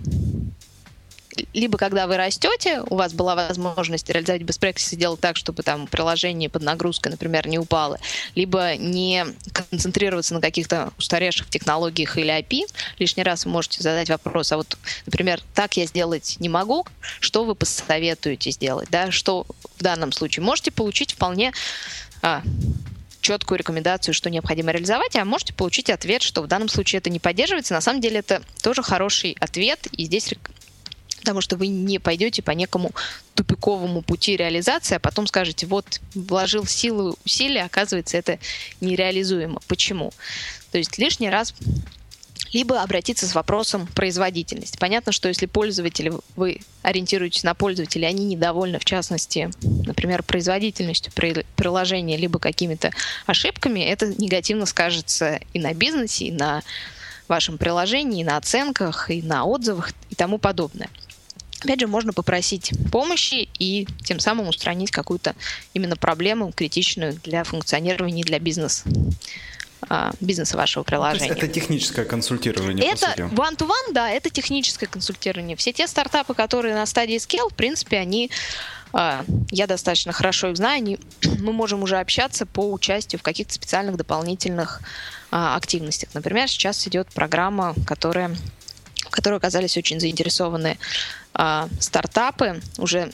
либо 1.52 1.78
когда 1.78 2.06
вы 2.06 2.16
растете, 2.16 2.82
у 2.88 2.96
вас 2.96 3.12
была 3.12 3.34
возможность 3.34 4.08
реализовать 4.08 4.42
best 4.42 4.60
practices 4.60 4.94
и 4.94 4.96
делать 4.96 5.20
так, 5.20 5.36
чтобы 5.36 5.62
там 5.62 5.86
приложение 5.86 6.48
под 6.48 6.62
нагрузкой, 6.62 7.12
например, 7.12 7.46
не 7.46 7.58
упало, 7.58 7.98
либо 8.34 8.76
не 8.76 9.26
концентрироваться 9.52 10.34
на 10.34 10.40
каких-то 10.40 10.92
устаревших 10.98 11.48
технологиях 11.48 12.18
или 12.18 12.32
API, 12.32 12.66
лишний 12.98 13.22
раз 13.22 13.44
вы 13.44 13.52
можете 13.52 13.82
задать 13.82 14.08
вопрос, 14.08 14.52
а 14.52 14.56
вот, 14.56 14.76
например, 15.06 15.40
так 15.54 15.76
я 15.76 15.86
сделать 15.86 16.36
не 16.40 16.48
могу, 16.48 16.86
что 17.20 17.44
вы 17.44 17.54
посоветуете 17.54 18.50
сделать, 18.50 18.88
да, 18.90 19.10
что 19.10 19.46
в 19.76 19.82
данном 19.82 20.12
случае 20.12 20.44
можете 20.44 20.70
получить 20.70 21.12
вполне 21.12 21.52
а, 22.22 22.42
четкую 23.20 23.58
рекомендацию, 23.58 24.14
что 24.14 24.30
необходимо 24.30 24.72
реализовать, 24.72 25.16
а 25.16 25.24
можете 25.24 25.52
получить 25.52 25.90
ответ, 25.90 26.22
что 26.22 26.42
в 26.42 26.46
данном 26.46 26.68
случае 26.68 26.98
это 26.98 27.10
не 27.10 27.18
поддерживается. 27.18 27.74
На 27.74 27.80
самом 27.80 28.00
деле 28.00 28.18
это 28.18 28.42
тоже 28.62 28.82
хороший 28.82 29.36
ответ, 29.40 29.86
и 29.92 30.04
здесь 30.04 30.32
потому 31.20 31.40
что 31.40 31.56
вы 31.56 31.68
не 31.68 31.98
пойдете 31.98 32.42
по 32.42 32.50
некому 32.50 32.92
тупиковому 33.34 34.02
пути 34.02 34.36
реализации, 34.36 34.96
а 34.96 35.00
потом 35.00 35.26
скажете, 35.26 35.66
вот, 35.66 36.00
вложил 36.14 36.66
силы, 36.66 37.14
усилия, 37.24 37.62
оказывается, 37.62 38.16
это 38.16 38.38
нереализуемо. 38.80 39.60
Почему? 39.68 40.12
То 40.72 40.78
есть 40.78 40.98
лишний 40.98 41.30
раз 41.30 41.54
либо 42.52 42.82
обратиться 42.82 43.26
с 43.26 43.34
вопросом 43.34 43.86
производительности. 43.86 44.76
Понятно, 44.78 45.12
что 45.12 45.28
если 45.28 45.46
пользователи, 45.46 46.12
вы 46.36 46.60
ориентируетесь 46.82 47.44
на 47.44 47.54
пользователей, 47.54 48.08
они 48.08 48.24
недовольны, 48.24 48.78
в 48.78 48.84
частности, 48.84 49.50
например, 49.62 50.22
производительностью 50.22 51.12
приложения, 51.56 52.16
либо 52.16 52.38
какими-то 52.38 52.90
ошибками, 53.26 53.80
это 53.80 54.06
негативно 54.06 54.66
скажется 54.66 55.40
и 55.52 55.60
на 55.60 55.74
бизнесе, 55.74 56.26
и 56.26 56.32
на 56.32 56.62
вашем 57.28 57.58
приложении, 57.58 58.22
и 58.22 58.24
на 58.24 58.36
оценках, 58.36 59.10
и 59.10 59.22
на 59.22 59.44
отзывах 59.44 59.92
и 60.10 60.14
тому 60.14 60.38
подобное. 60.38 60.90
Опять 61.60 61.80
же, 61.80 61.86
можно 61.86 62.12
попросить 62.12 62.72
помощи 62.90 63.48
и 63.58 63.86
тем 64.04 64.18
самым 64.18 64.48
устранить 64.48 64.90
какую-то 64.90 65.34
именно 65.74 65.96
проблему 65.96 66.52
критичную 66.52 67.14
для 67.22 67.44
функционирования 67.44 68.24
для 68.24 68.38
бизнеса 68.38 68.84
бизнеса 70.20 70.58
вашего 70.58 70.82
приложения. 70.82 71.28
То 71.28 71.34
есть 71.34 71.42
это 71.42 71.52
техническое 71.52 72.04
консультирование, 72.04 72.86
Это 72.86 73.14
one-to-one, 73.16 73.92
да, 73.92 74.10
это 74.10 74.28
техническое 74.28 74.86
консультирование. 74.86 75.56
Все 75.56 75.72
те 75.72 75.86
стартапы, 75.86 76.34
которые 76.34 76.74
на 76.74 76.84
стадии 76.84 77.16
scale, 77.16 77.50
в 77.50 77.54
принципе, 77.54 77.96
они 77.96 78.30
а, 78.92 79.24
я 79.50 79.66
достаточно 79.66 80.12
хорошо 80.12 80.48
их 80.48 80.56
знаю, 80.56 80.76
они, 80.76 80.98
мы 81.40 81.52
можем 81.52 81.82
уже 81.82 81.98
общаться 81.98 82.46
по 82.46 82.70
участию 82.70 83.18
в 83.18 83.22
каких-то 83.22 83.54
специальных 83.54 83.96
дополнительных 83.96 84.82
а, 85.30 85.56
активностях. 85.56 86.10
Например, 86.14 86.48
сейчас 86.48 86.86
идет 86.86 87.08
программа, 87.08 87.74
которая 87.86 88.36
в 89.06 89.12
которой 89.12 89.36
оказались 89.36 89.76
очень 89.76 89.98
заинтересованы 89.98 90.78
а, 91.34 91.68
стартапы, 91.78 92.60
уже 92.78 93.10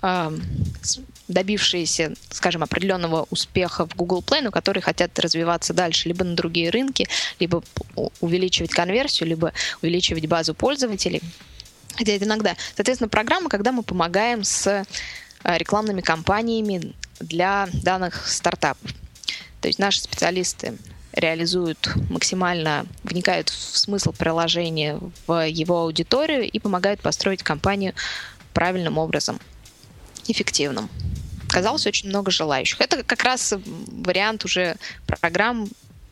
а, 0.00 0.32
добившиеся, 1.28 2.14
скажем, 2.30 2.62
определенного 2.62 3.26
успеха 3.30 3.86
в 3.86 3.96
Google 3.96 4.22
Play, 4.22 4.42
но 4.42 4.50
которые 4.50 4.82
хотят 4.82 5.18
развиваться 5.18 5.72
дальше 5.72 6.08
либо 6.08 6.24
на 6.24 6.36
другие 6.36 6.70
рынки, 6.70 7.08
либо 7.40 7.62
увеличивать 8.20 8.70
конверсию, 8.70 9.30
либо 9.30 9.52
увеличивать 9.80 10.26
базу 10.26 10.54
пользователей. 10.54 11.22
Хотя 11.96 12.12
это 12.12 12.24
иногда. 12.24 12.56
Соответственно, 12.76 13.08
программа, 13.08 13.48
когда 13.48 13.72
мы 13.72 13.82
помогаем 13.82 14.44
с 14.44 14.84
а, 15.42 15.58
рекламными 15.58 16.00
кампаниями 16.00 16.94
для 17.20 17.68
данных 17.72 18.26
стартапов. 18.28 18.92
То 19.60 19.68
есть 19.68 19.78
наши 19.78 20.00
специалисты 20.00 20.76
реализуют 21.14 21.94
максимально, 22.10 22.86
вникают 23.04 23.48
в 23.48 23.78
смысл 23.78 24.12
приложения, 24.12 24.98
в 25.26 25.46
его 25.46 25.82
аудиторию 25.82 26.42
и 26.48 26.58
помогают 26.58 27.00
построить 27.00 27.42
компанию 27.42 27.94
правильным 28.52 28.98
образом, 28.98 29.38
эффективным. 30.26 30.88
Оказалось 31.48 31.86
очень 31.86 32.08
много 32.08 32.30
желающих. 32.30 32.80
Это 32.80 33.02
как 33.02 33.22
раз 33.22 33.54
вариант 34.04 34.44
уже 34.44 34.76
программ 35.06 35.68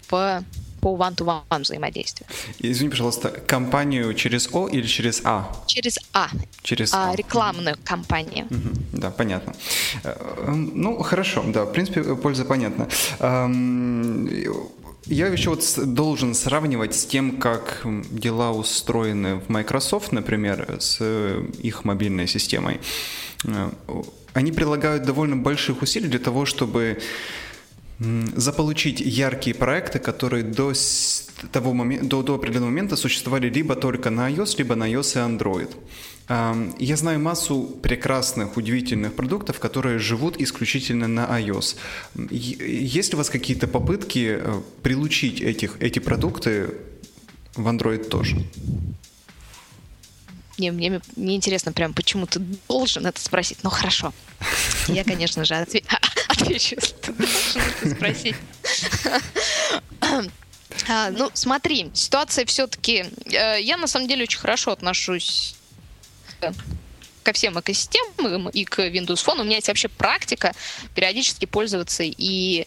в 0.08 0.44
по 0.80 0.88
one-to-one 0.88 1.60
взаимодействию. 1.62 2.26
Извини, 2.58 2.90
пожалуйста, 2.90 3.28
компанию 3.28 4.12
через 4.14 4.48
О 4.52 4.66
или 4.66 4.86
через 4.86 5.22
А? 5.24 5.48
Через 5.66 5.98
А. 6.12 6.28
Через 6.62 6.92
а. 6.92 7.12
А. 7.12 7.16
Рекламную 7.16 7.76
компанию. 7.84 8.46
Да, 8.92 9.12
понятно. 9.12 9.54
Э, 10.02 10.16
эм, 10.48 10.72
Ну, 10.74 11.00
хорошо, 11.02 11.44
да, 11.46 11.64
в 11.64 11.72
принципе, 11.72 12.02
польза 12.16 12.44
понятна. 12.44 12.88
Я 15.06 15.26
еще 15.26 15.50
вот 15.50 15.64
должен 15.94 16.34
сравнивать 16.34 16.94
с 16.94 17.04
тем, 17.04 17.38
как 17.38 17.84
дела 18.10 18.52
устроены 18.52 19.36
в 19.36 19.48
Microsoft, 19.48 20.12
например, 20.12 20.76
с 20.78 20.98
э, 21.00 21.44
их 21.60 21.84
мобильной 21.84 22.28
системой. 22.28 22.80
Э, 23.44 23.70
Они 24.32 24.52
прилагают 24.52 25.04
довольно 25.04 25.36
больших 25.36 25.82
усилий 25.82 26.08
для 26.08 26.20
того, 26.20 26.46
чтобы 26.46 26.98
заполучить 28.36 29.00
яркие 29.00 29.54
проекты, 29.54 29.98
которые 29.98 30.42
до 30.42 30.72
того 31.52 31.72
момента, 31.72 32.06
до, 32.06 32.22
до 32.22 32.34
определенного 32.34 32.70
момента 32.70 32.96
существовали 32.96 33.48
либо 33.48 33.74
только 33.74 34.10
на 34.10 34.30
iOS, 34.30 34.54
либо 34.58 34.74
на 34.74 34.90
iOS 34.90 35.14
и 35.14 35.36
Android. 35.36 35.70
Я 36.28 36.96
знаю 36.96 37.20
массу 37.20 37.62
прекрасных, 37.82 38.56
удивительных 38.56 39.14
продуктов, 39.14 39.58
которые 39.58 39.98
живут 39.98 40.40
исключительно 40.40 41.08
на 41.08 41.26
iOS. 41.40 41.76
Есть 42.30 43.11
ли 43.11 43.14
у 43.14 43.18
вас 43.18 43.28
какие-то 43.28 43.66
попытки 43.66 44.38
э, 44.40 44.62
прилучить 44.82 45.40
этих, 45.40 45.76
эти 45.80 45.98
продукты 45.98 46.74
в 47.54 47.66
Android 47.68 48.04
тоже? 48.08 48.37
Не, 50.58 50.70
мне, 50.70 51.00
мне 51.16 51.35
интересно 51.37 51.72
прям, 51.72 51.92
почему 51.92 52.26
ты 52.26 52.38
должен 52.68 53.04
это 53.06 53.20
спросить. 53.20 53.58
Ну, 53.64 53.70
хорошо. 53.70 54.14
Я, 54.88 55.02
конечно 55.04 55.44
же, 55.44 55.54
отве- 55.54 55.85
отвечу, 56.28 56.76
если 56.76 56.94
ты 56.96 57.12
должен 57.12 57.62
это 57.82 57.90
спросить. 57.96 58.37
А, 60.88 61.11
Ну, 61.11 61.30
смотри, 61.35 61.90
ситуация 61.94 62.44
все-таки... 62.46 63.04
Я, 63.26 63.76
на 63.76 63.87
самом 63.87 64.08
деле, 64.08 64.22
очень 64.24 64.38
хорошо 64.38 64.72
отношусь 64.72 65.54
э, 65.54 65.62
ко 67.22 67.33
всем 67.33 67.59
экосистемам 67.59 68.48
и 68.48 68.64
к 68.64 68.81
Windows 68.81 69.24
Phone. 69.24 69.40
У 69.40 69.44
меня 69.44 69.57
есть 69.57 69.68
вообще 69.68 69.88
практика 69.88 70.52
периодически 70.94 71.46
пользоваться 71.46 72.02
и 72.05 72.66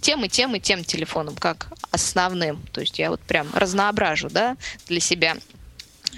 тем, 0.00 0.24
и 0.24 0.28
тем, 0.28 0.54
и 0.54 0.60
тем 0.60 0.84
телефоном, 0.84 1.34
как 1.34 1.68
основным. 1.90 2.62
То 2.72 2.80
есть 2.80 2.98
я 2.98 3.10
вот 3.10 3.20
прям 3.20 3.48
разноображу, 3.54 4.28
да, 4.30 4.56
для 4.86 5.00
себя 5.00 5.36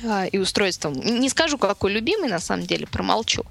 а, 0.05 0.27
и 0.27 0.39
устройством. 0.39 0.95
Не 0.95 1.29
скажу, 1.29 1.59
какой 1.59 1.93
любимый, 1.93 2.29
на 2.29 2.41
самом 2.41 2.67
деле, 2.67 2.87
промолчу. 2.87 3.45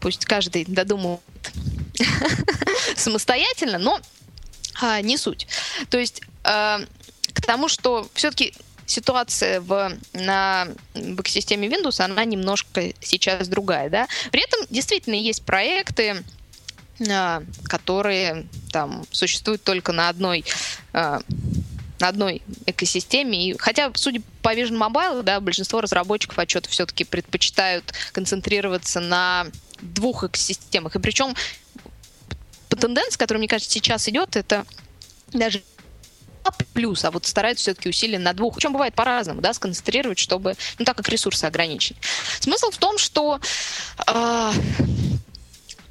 Пусть 0.00 0.26
каждый 0.26 0.64
додумывает 0.66 1.20
самостоятельно, 2.96 3.78
но 3.78 4.00
а, 4.80 5.00
не 5.00 5.16
суть. 5.16 5.46
То 5.88 5.98
есть 5.98 6.22
а, 6.44 6.80
к 7.32 7.40
тому, 7.42 7.68
что 7.68 8.08
все-таки 8.14 8.54
ситуация 8.92 9.60
в, 9.60 9.92
на, 10.12 10.68
в 10.94 11.20
экосистеме 11.20 11.68
Windows, 11.68 12.02
она 12.02 12.24
немножко 12.24 12.92
сейчас 13.00 13.48
другая, 13.48 13.88
да. 13.88 14.06
При 14.30 14.42
этом 14.42 14.60
действительно 14.70 15.14
есть 15.14 15.42
проекты, 15.44 16.22
а, 17.10 17.42
которые 17.64 18.46
там 18.70 19.04
существуют 19.10 19.62
только 19.64 19.92
на 19.92 20.08
одной 20.08 20.44
а, 20.92 21.20
на 22.00 22.08
одной 22.08 22.42
экосистеме. 22.66 23.50
И, 23.50 23.56
хотя, 23.56 23.92
судя 23.94 24.22
по 24.42 24.54
Vision 24.54 24.76
Mobile, 24.76 25.22
да, 25.22 25.40
большинство 25.40 25.80
разработчиков 25.80 26.38
отчета 26.38 26.68
все-таки 26.68 27.04
предпочитают 27.04 27.94
концентрироваться 28.10 28.98
на 28.98 29.46
двух 29.80 30.24
экосистемах. 30.24 30.96
И 30.96 30.98
причем 30.98 31.34
по 32.68 32.76
тенденции, 32.76 33.18
которая, 33.18 33.38
мне 33.38 33.48
кажется, 33.48 33.72
сейчас 33.72 34.08
идет, 34.08 34.34
это 34.34 34.66
даже 35.32 35.62
плюс, 36.72 37.04
а 37.04 37.10
вот 37.10 37.26
стараются 37.26 37.62
все-таки 37.62 37.88
усилия 37.88 38.18
на 38.18 38.32
двух. 38.32 38.54
Причем 38.54 38.72
бывает 38.72 38.94
по-разному, 38.94 39.40
да, 39.40 39.52
сконцентрировать, 39.52 40.18
чтобы, 40.18 40.54
ну, 40.78 40.84
так 40.84 40.96
как 40.96 41.08
ресурсы 41.08 41.44
ограничены. 41.44 41.98
Смысл 42.40 42.70
в 42.70 42.78
том, 42.78 42.98
что 42.98 43.40
э, 44.06 44.52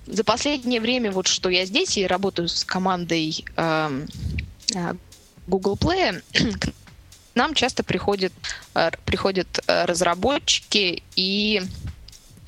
за 0.08 0.24
последнее 0.24 0.82
время, 0.82 1.12
вот 1.12 1.28
что 1.28 1.50
я 1.50 1.66
здесь 1.66 1.98
и 1.98 2.06
работаю 2.06 2.48
с 2.48 2.64
командой 2.66 3.46
э, 3.56 4.06
э, 4.76 4.94
Google 5.48 5.76
Play, 5.76 6.22
к 6.60 6.74
нам 7.36 7.54
часто 7.54 7.84
приходят, 7.84 8.34
э, 8.76 8.92
приходят 9.06 9.48
э, 9.68 9.86
разработчики 9.86 11.04
и 11.16 11.62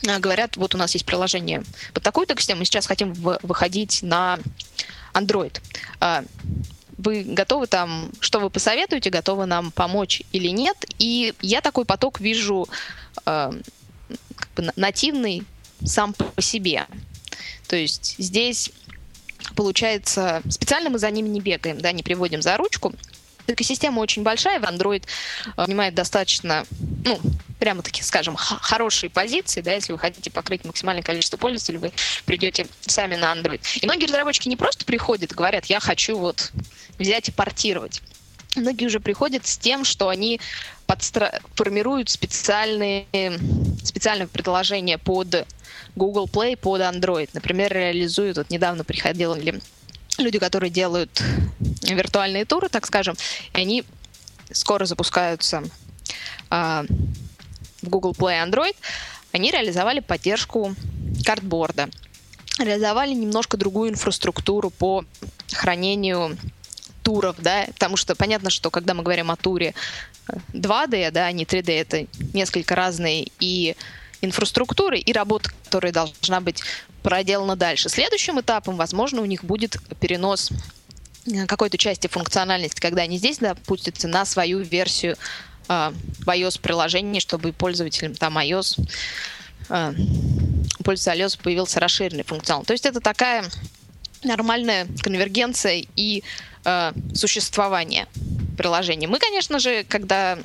э, 0.05 0.19
говорят, 0.19 0.57
вот 0.57 0.75
у 0.75 0.77
нас 0.77 0.93
есть 0.93 1.05
приложение 1.05 1.63
под 1.93 2.03
такую-то 2.03 2.35
систему, 2.37 2.59
мы 2.59 2.65
сейчас 2.65 2.85
хотим 2.85 3.13
выходить 3.13 4.03
на 4.03 4.39
Android. 5.13 5.59
Вы 6.97 7.23
готовы 7.23 7.67
там, 7.67 8.11
что 8.19 8.39
вы 8.39 8.49
посоветуете, 8.49 9.09
готовы 9.09 9.45
нам 9.45 9.71
помочь 9.71 10.23
или 10.31 10.49
нет? 10.49 10.85
И 10.99 11.33
я 11.41 11.61
такой 11.61 11.85
поток 11.85 12.19
вижу 12.19 12.67
э, 13.25 13.51
как 14.35 14.49
бы 14.55 14.63
на- 14.63 14.73
нативный 14.75 15.43
сам 15.83 16.13
по 16.13 16.41
себе. 16.41 16.87
То 17.67 17.75
есть 17.75 18.15
здесь 18.17 18.71
получается, 19.55 20.41
специально 20.49 20.89
мы 20.89 20.99
за 20.99 21.11
ними 21.11 21.29
не 21.29 21.41
бегаем, 21.41 21.79
да, 21.79 21.91
не 21.91 22.03
приводим 22.03 22.41
за 22.41 22.57
ручку. 22.57 22.93
Экосистема 23.45 23.99
очень 23.99 24.23
большая, 24.23 24.59
в 24.59 24.63
Android 24.63 25.03
э, 25.57 25.65
занимает 25.65 25.95
достаточно, 25.95 26.65
ну, 27.03 27.19
прямо-таки, 27.63 28.03
скажем, 28.03 28.35
хорошие 28.35 29.09
позиции, 29.09 29.61
да, 29.61 29.71
если 29.71 29.93
вы 29.93 29.97
хотите 29.97 30.29
покрыть 30.29 30.65
максимальное 30.65 31.01
количество 31.01 31.37
пользователей, 31.37 31.77
вы 31.77 31.93
придете 32.25 32.67
сами 32.81 33.15
на 33.15 33.33
Android. 33.33 33.61
И 33.79 33.85
многие 33.85 34.03
разработчики 34.03 34.49
не 34.49 34.57
просто 34.57 34.83
приходят 34.83 35.31
и 35.31 35.33
говорят, 35.33 35.67
я 35.67 35.79
хочу 35.79 36.17
вот 36.17 36.51
взять 36.99 37.29
и 37.29 37.31
портировать. 37.31 38.01
Многие 38.57 38.87
уже 38.87 38.99
приходят 38.99 39.47
с 39.47 39.57
тем, 39.57 39.85
что 39.85 40.09
они 40.09 40.41
подстра- 40.87 41.41
формируют 41.55 42.09
специальные, 42.09 43.05
специальное 43.81 44.27
предложение 44.27 44.97
под 44.97 45.47
Google 45.95 46.25
Play, 46.25 46.57
под 46.57 46.81
Android. 46.81 47.29
Например, 47.31 47.71
реализуют, 47.71 48.35
вот 48.35 48.49
недавно 48.49 48.83
приходили 48.83 49.61
люди, 50.17 50.37
которые 50.37 50.69
делают 50.69 51.23
виртуальные 51.81 52.43
туры, 52.43 52.67
так 52.67 52.85
скажем, 52.85 53.15
и 53.53 53.61
они 53.61 53.85
скоро 54.51 54.83
запускаются 54.83 55.63
а, 56.49 56.85
в 57.83 57.89
Google 57.89 58.13
Play 58.13 58.49
Android, 58.49 58.75
они 59.31 59.51
реализовали 59.51 59.99
поддержку 59.99 60.75
картборда, 61.25 61.89
реализовали 62.59 63.13
немножко 63.13 63.57
другую 63.57 63.91
инфраструктуру 63.91 64.69
по 64.69 65.05
хранению 65.51 66.37
туров, 67.03 67.35
да, 67.39 67.65
потому 67.67 67.97
что 67.97 68.15
понятно, 68.15 68.49
что 68.49 68.71
когда 68.71 68.93
мы 68.93 69.03
говорим 69.03 69.29
о 69.29 69.35
туре 69.35 69.73
э, 70.27 70.33
2D, 70.53 71.11
да, 71.11 71.25
а 71.25 71.31
не 71.31 71.43
3D, 71.43 71.71
это 71.71 72.07
несколько 72.33 72.75
разные 72.75 73.27
и 73.39 73.75
инфраструктуры, 74.21 74.99
и 74.99 75.11
работа, 75.11 75.51
которая 75.65 75.91
должна 75.91 76.39
быть 76.39 76.63
проделана 77.01 77.55
дальше. 77.57 77.89
Следующим 77.89 78.39
этапом, 78.39 78.77
возможно, 78.77 79.21
у 79.21 79.25
них 79.25 79.43
будет 79.43 79.77
перенос 79.99 80.49
э, 81.25 81.45
какой-то 81.45 81.77
части 81.77 82.07
функциональности, 82.07 82.79
когда 82.79 83.01
они 83.01 83.17
здесь 83.17 83.39
допустятся 83.39 84.07
на 84.07 84.25
свою 84.25 84.59
версию 84.59 85.13
э, 85.13 85.52
в 85.67 86.27
iOS-приложении, 86.27 87.19
чтобы 87.19 87.53
пользователям 87.53 88.15
там 88.15 88.37
iOS 88.37 88.79
у 90.79 90.83
пользователя 90.83 91.25
iOS 91.25 91.39
появился 91.41 91.79
расширенный 91.79 92.23
функционал. 92.23 92.63
То 92.65 92.73
есть 92.73 92.85
это 92.85 92.99
такая 92.99 93.45
нормальная 94.23 94.87
конвергенция 95.01 95.85
и 95.95 96.23
э, 96.65 96.91
существование 97.13 98.07
приложения. 98.57 99.07
Мы, 99.07 99.19
конечно 99.19 99.59
же, 99.59 99.83
когда 99.83 100.37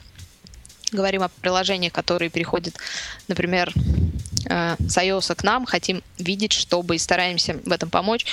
говорим 0.91 1.23
о 1.23 1.29
приложениях, 1.29 1.93
которые 1.93 2.31
переходят, 2.31 2.75
например, 3.29 3.73
э, 4.49 4.77
с 4.79 4.97
iOS 4.97 5.35
к 5.35 5.43
нам, 5.43 5.67
хотим 5.67 6.03
видеть, 6.19 6.53
чтобы 6.53 6.97
и 6.97 6.99
стараемся 6.99 7.61
в 7.65 7.73
этом 7.73 7.91
помочь, 7.91 8.27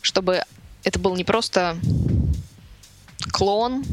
чтобы 0.00 0.42
это 0.84 0.98
был 0.98 1.14
не 1.14 1.24
просто 1.24 1.78
клон, 3.32 3.84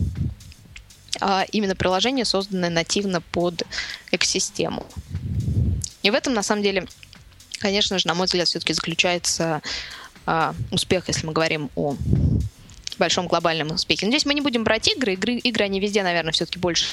а 1.22 1.46
именно 1.52 1.76
приложение, 1.76 2.26
созданное 2.26 2.70
нативно 2.70 3.22
под 3.22 3.64
экосистему. 4.12 4.86
И 6.04 6.12
в 6.12 6.14
этом, 6.14 6.34
на 6.34 6.44
самом 6.44 6.64
деле, 6.64 6.88
конечно 7.60 8.00
же, 8.00 8.08
на 8.08 8.14
мой 8.14 8.26
взгляд, 8.26 8.48
все-таки 8.48 8.74
заключается 8.74 9.62
а, 10.26 10.54
успех, 10.72 11.08
если 11.08 11.26
мы 11.26 11.34
говорим 11.34 11.70
о 11.76 11.96
большом 13.00 13.28
глобальном 13.28 13.72
успехе. 13.72 14.06
Но 14.06 14.12
здесь 14.12 14.26
мы 14.26 14.36
не 14.36 14.42
будем 14.42 14.64
брать 14.64 14.88
игры. 14.90 15.14
Игры, 15.14 15.36
игры 15.36 15.66
они 15.66 15.80
везде, 15.80 16.04
наверное, 16.04 16.34
все-таки 16.34 16.60
больше 16.60 16.86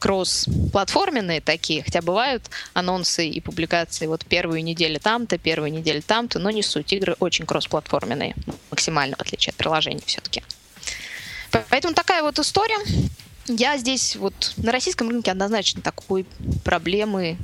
кросс-платформенные 0.00 1.40
такие, 1.40 1.84
хотя 1.84 2.02
бывают 2.02 2.50
анонсы 2.72 3.28
и 3.28 3.40
публикации 3.40 4.06
вот 4.06 4.24
первую 4.24 4.64
неделю 4.64 4.98
там-то, 4.98 5.38
первую 5.38 5.70
неделю 5.70 6.02
там-то, 6.02 6.38
но 6.38 6.50
не 6.50 6.62
суть. 6.62 6.92
Игры 6.92 7.14
очень 7.20 7.46
кросс-платформенные, 7.46 8.34
максимально 8.70 9.16
в 9.16 9.20
отличие 9.20 9.50
от 9.50 9.56
приложений 9.56 10.02
все-таки. 10.06 10.42
Поэтому 11.68 11.94
такая 11.94 12.22
вот 12.22 12.38
история. 12.38 12.78
Я 13.58 13.76
здесь 13.78 14.14
вот 14.14 14.52
на 14.58 14.70
российском 14.70 15.08
рынке 15.08 15.32
однозначно 15.32 15.82
такой 15.82 16.24
проблемы, 16.64 17.36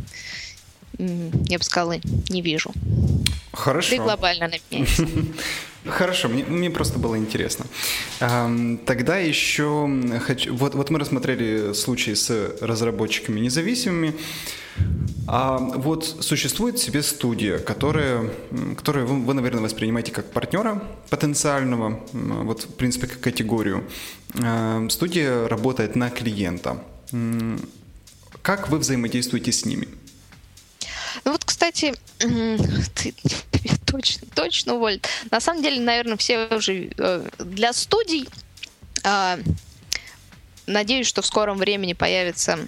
я 0.99 1.59
бы 1.59 1.65
сказала, 1.65 1.97
не 2.29 2.43
вижу. 2.43 2.73
Хорошо. 3.53 3.95
И 3.95 3.99
глобально 3.99 4.47
она 4.47 4.57
меняется. 4.71 5.07
Хорошо, 5.87 6.29
мне, 6.29 6.45
мне 6.45 6.71
просто 6.71 6.99
было 6.99 7.17
интересно. 7.17 7.67
Тогда 8.19 9.19
еще 9.19 9.89
хочу... 10.21 10.55
Вот, 10.55 10.75
вот 10.75 10.91
мы 10.91 10.99
рассмотрели 10.99 11.73
случаи 11.75 12.15
с 12.15 12.57
разработчиками 12.61 13.41
независимыми. 13.41 14.15
А 15.29 15.59
вот 15.59 16.05
существует 16.21 16.79
себе 16.79 17.03
студия, 17.03 17.59
которая, 17.59 18.31
которую 18.77 19.07
вы, 19.07 19.25
вы, 19.25 19.35
наверное, 19.35 19.63
воспринимаете 19.63 20.13
как 20.13 20.31
партнера 20.31 20.83
потенциального, 21.09 22.01
вот, 22.13 22.63
в 22.63 22.75
принципе, 22.75 23.07
как 23.07 23.21
категорию. 23.21 23.85
Студия 24.91 25.49
работает 25.49 25.97
на 25.97 26.11
клиента. 26.11 26.83
Как 28.43 28.69
вы 28.69 28.79
взаимодействуете 28.79 29.51
с 29.51 29.65
ними? 29.65 29.89
Ну 31.25 31.33
вот, 31.33 31.45
кстати, 31.45 31.95
ты 32.19 33.15
точно, 33.87 34.27
точно 34.35 34.75
уволят. 34.75 35.09
На 35.31 35.41
самом 35.41 35.63
деле, 35.63 35.81
наверное, 35.81 36.17
все 36.17 36.47
уже 36.49 36.91
э, 36.97 37.29
для 37.39 37.73
студий. 37.73 38.29
А, 39.05 39.39
надеюсь, 40.67 41.07
что 41.07 41.23
в 41.23 41.27
скором 41.27 41.59
времени 41.59 41.93
появятся 41.93 42.59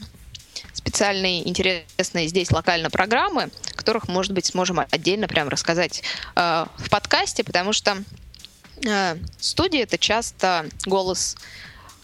специальные 0.73 1.49
интересные 1.49 2.29
здесь 2.29 2.51
локально 2.51 2.91
программы, 2.91 3.51
которых, 3.75 4.09
может 4.09 4.33
быть, 4.33 4.47
сможем 4.47 4.81
отдельно 4.91 5.29
прям 5.29 5.49
рассказать 5.49 6.03
э, 6.37 6.67
в 6.77 6.91
подкасте, 6.91 7.45
потому 7.45 7.73
что 7.73 7.97
э, 8.85 9.17
студия 9.41 9.83
это 9.83 9.99
часто 9.99 10.67
голос 10.87 11.37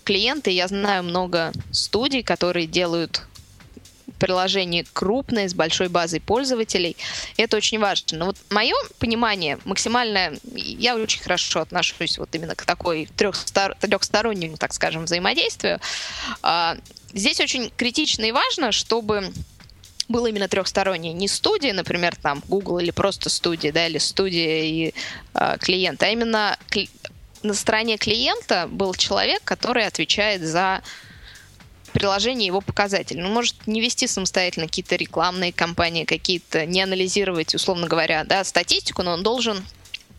клиента. 0.05 0.51
Я 0.51 0.69
знаю 0.69 1.03
много 1.05 1.53
студий, 1.71 2.23
которые 2.23 2.67
делают 2.67 3.23
приложение 4.19 4.85
крупное, 4.93 5.49
с 5.49 5.55
большой 5.55 5.89
базой 5.89 6.21
пользователей. 6.21 6.97
Это 7.37 7.57
очень 7.57 7.79
важно. 7.79 8.19
Но 8.19 8.27
вот 8.27 8.37
мое 8.51 8.75
понимание 8.99 9.59
максимально, 9.65 10.35
я 10.55 10.97
очень 10.97 11.23
хорошо 11.23 11.61
отношусь 11.61 12.19
вот 12.19 12.35
именно 12.35 12.55
к 12.55 12.65
такой 12.65 13.09
трехстор, 13.17 13.77
трехстороннему, 13.81 14.57
так 14.57 14.73
скажем, 14.73 15.05
взаимодействию. 15.05 15.81
А, 16.43 16.77
здесь 17.13 17.41
очень 17.41 17.73
критично 17.77 18.25
и 18.25 18.33
важно, 18.33 18.73
чтобы 18.73 19.33
было 20.09 20.27
именно 20.27 20.49
трехстороннее. 20.49 21.13
Не 21.13 21.29
студия, 21.29 21.73
например, 21.73 22.15
там 22.17 22.43
Google 22.49 22.79
или 22.79 22.91
просто 22.91 23.31
студия, 23.31 23.73
да, 23.73 23.87
или 23.87 23.99
студия 23.99 24.63
и 24.63 24.95
э, 25.35 25.57
клиент, 25.59 26.03
а 26.03 26.09
именно 26.09 26.59
на 27.43 27.55
стороне 27.55 27.97
клиента 27.97 28.67
был 28.71 28.95
человек, 28.95 29.43
который 29.45 29.87
отвечает 29.87 30.43
за 30.43 30.83
приложение 31.95 32.47
его 32.47 32.61
показатель. 32.61 33.23
Он 33.23 33.33
может 33.33 33.67
не 33.67 33.81
вести 33.81 34.07
самостоятельно 34.07 34.67
какие-то 34.67 34.97
рекламные 34.97 35.53
кампании, 35.53 36.05
какие-то, 36.05 36.67
не 36.67 36.83
анализировать, 36.83 37.55
условно 37.55 37.87
говоря, 37.87 38.25
да, 38.25 38.45
статистику, 38.45 39.03
но 39.03 39.13
он 39.13 39.23
должен 39.23 39.65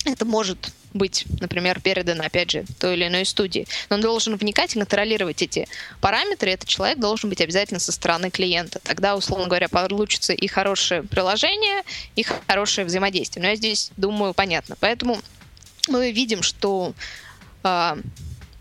это 0.05 0.23
может 0.23 0.71
быть, 0.93 1.25
например, 1.41 1.81
передано, 1.81 2.23
опять 2.23 2.51
же, 2.51 2.63
той 2.79 2.93
или 2.93 3.07
иной 3.07 3.25
студии. 3.25 3.67
Но 3.89 3.97
он 3.97 4.01
должен 4.01 4.35
вникать 4.35 4.75
и 4.75 4.79
контролировать 4.79 5.41
эти 5.41 5.67
параметры. 5.99 6.51
Этот 6.51 6.69
человек 6.69 6.99
должен 6.99 7.29
быть 7.29 7.41
обязательно 7.41 7.79
со 7.79 7.91
стороны 7.91 8.29
клиента. 8.29 8.79
Тогда, 8.79 9.15
условно 9.15 9.47
говоря, 9.47 9.67
получится 9.67 10.31
и 10.31 10.47
хорошее 10.47 11.03
приложение, 11.03 11.81
и 12.15 12.23
хорошее 12.47 12.85
взаимодействие. 12.85 13.43
Но 13.43 13.49
я 13.49 13.55
здесь 13.55 13.91
думаю, 13.97 14.33
понятно. 14.33 14.77
Поэтому 14.79 15.19
мы 15.89 16.11
видим, 16.11 16.43
что 16.43 16.93
э, 17.63 17.97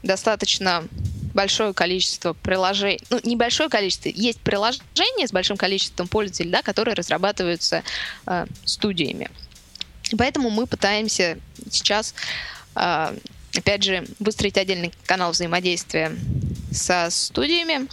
достаточно 0.03 0.85
большое 1.35 1.75
количество 1.75 2.33
приложений, 2.33 3.01
ну, 3.11 3.21
небольшое 3.25 3.69
количество, 3.69 4.09
есть 4.09 4.41
приложения 4.41 5.27
с 5.27 5.33
большим 5.33 5.57
количеством 5.57 6.09
пользователей, 6.09 6.51
да, 6.51 6.63
которые 6.63 6.95
разрабатываются 6.95 7.83
э, 8.27 8.47
студиями. 8.65 9.29
Поэтому 10.17 10.49
мы 10.51 10.67
пытаемся 10.67 11.39
сейчас, 11.71 12.15
э, 12.77 13.17
опять 13.57 13.83
же, 13.83 14.07
выстроить 14.21 14.57
отдельный 14.57 14.93
канал 15.07 15.33
взаимодействия 15.33 16.17
со 16.73 17.09
студиями 17.11 17.89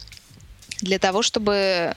для 0.81 0.99
того, 0.99 1.21
чтобы 1.23 1.95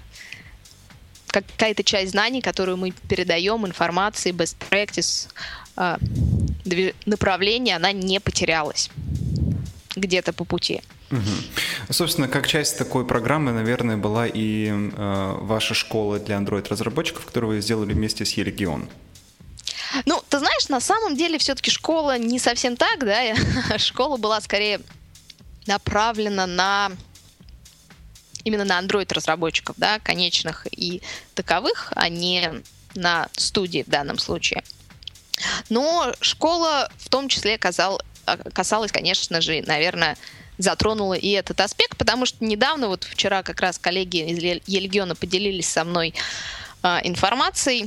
какая-то 1.27 1.83
часть 1.83 2.13
знаний, 2.13 2.41
которую 2.41 2.77
мы 2.77 2.93
передаем, 2.93 3.67
информации, 3.67 4.33
best 4.33 4.57
practice, 4.71 5.29
э, 5.77 5.99
направление, 7.05 7.77
она 7.77 7.93
не 7.93 8.19
потерялась 8.21 8.91
где-то 9.97 10.33
по 10.33 10.45
пути. 10.45 10.83
Угу. 11.11 11.91
Собственно, 11.91 12.29
как 12.29 12.47
часть 12.47 12.79
такой 12.79 13.07
программы, 13.07 13.53
наверное, 13.53 13.97
была 13.97 14.27
и 14.27 14.69
э, 14.69 15.37
ваша 15.41 15.75
школа 15.75 16.19
для 16.19 16.37
Android-разработчиков, 16.37 17.25
которую 17.27 17.55
вы 17.55 17.61
сделали 17.61 17.93
вместе 17.93 18.25
с 18.25 18.33
Елегион. 18.33 18.89
Ну, 20.07 20.23
ты 20.29 20.39
знаешь, 20.39 20.69
на 20.69 20.81
самом 20.81 21.17
деле 21.17 21.39
все-таки 21.39 21.71
школа 21.71 22.19
не 22.19 22.39
совсем 22.39 22.77
так, 22.77 23.01
да, 23.01 23.35
школа 23.79 24.17
была 24.17 24.41
скорее 24.41 24.81
направлена 25.67 26.47
на 26.47 26.91
именно 28.45 28.65
на 28.65 28.81
Android-разработчиков, 28.81 29.77
да, 29.79 29.99
конечных 30.01 30.67
и 30.71 31.03
таковых, 31.35 31.93
а 31.97 32.09
не 32.09 32.63
на 32.95 33.29
студии 33.33 33.83
в 33.83 33.91
данном 33.91 34.19
случае. 34.19 34.63
Но 35.69 36.13
школа 36.21 36.91
в 36.99 37.09
том 37.09 37.29
числе 37.29 37.59
казал, 37.59 38.01
касалась, 38.53 38.93
конечно 38.93 39.41
же, 39.41 39.63
наверное, 39.67 40.17
затронула 40.59 41.15
и 41.15 41.31
этот 41.31 41.61
аспект, 41.61 41.97
потому 41.97 42.27
что 42.27 42.45
недавно, 42.45 42.89
вот 42.89 43.05
вчера 43.05 43.43
как 43.43 43.61
раз 43.61 43.79
коллеги 43.79 44.19
из 44.31 44.39
Ельгиона 44.67 45.15
поделились 45.15 45.69
со 45.69 45.85
мной 45.85 46.15
э, 46.83 46.99
информацией. 47.03 47.87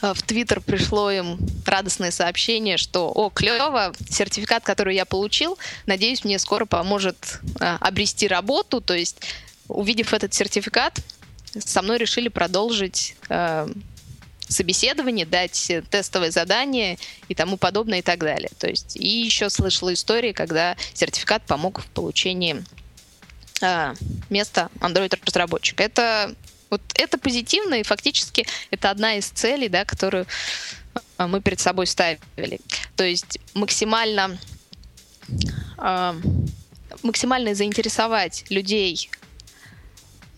А, 0.00 0.14
в 0.14 0.22
Твиттер 0.22 0.60
пришло 0.60 1.10
им 1.10 1.38
радостное 1.64 2.10
сообщение, 2.10 2.76
что 2.76 3.10
«О, 3.14 3.30
клево, 3.30 3.92
сертификат, 4.10 4.64
который 4.64 4.94
я 4.94 5.04
получил, 5.04 5.58
надеюсь, 5.86 6.24
мне 6.24 6.38
скоро 6.38 6.64
поможет 6.64 7.40
э, 7.60 7.76
обрести 7.80 8.28
работу». 8.28 8.80
То 8.80 8.94
есть, 8.94 9.22
увидев 9.68 10.12
этот 10.12 10.34
сертификат, 10.34 11.00
со 11.58 11.82
мной 11.82 11.98
решили 11.98 12.28
продолжить 12.28 13.16
э, 13.28 13.68
собеседование, 14.48 15.26
дать 15.26 15.72
тестовое 15.90 16.30
задание 16.30 16.98
и 17.28 17.34
тому 17.34 17.56
подобное 17.56 17.98
и 17.98 18.02
так 18.02 18.20
далее. 18.20 18.50
То 18.58 18.68
есть 18.68 18.96
и 18.96 19.22
еще 19.22 19.50
слышала 19.50 19.92
истории, 19.92 20.32
когда 20.32 20.76
сертификат 20.94 21.42
помог 21.42 21.80
в 21.80 21.86
получении 21.86 22.64
э, 23.62 23.94
места 24.30 24.70
Android-разработчика. 24.80 25.82
Это 25.82 26.34
вот 26.70 26.80
это 26.94 27.18
позитивно, 27.18 27.74
и 27.74 27.82
фактически 27.82 28.46
это 28.70 28.90
одна 28.90 29.14
из 29.14 29.26
целей, 29.26 29.68
да, 29.68 29.84
которую 29.84 30.26
а, 31.16 31.26
мы 31.26 31.40
перед 31.40 31.60
собой 31.60 31.86
ставили. 31.86 32.60
То 32.96 33.04
есть 33.04 33.38
максимально, 33.54 34.38
э, 35.78 36.14
максимально 37.02 37.54
заинтересовать 37.54 38.44
людей 38.50 39.10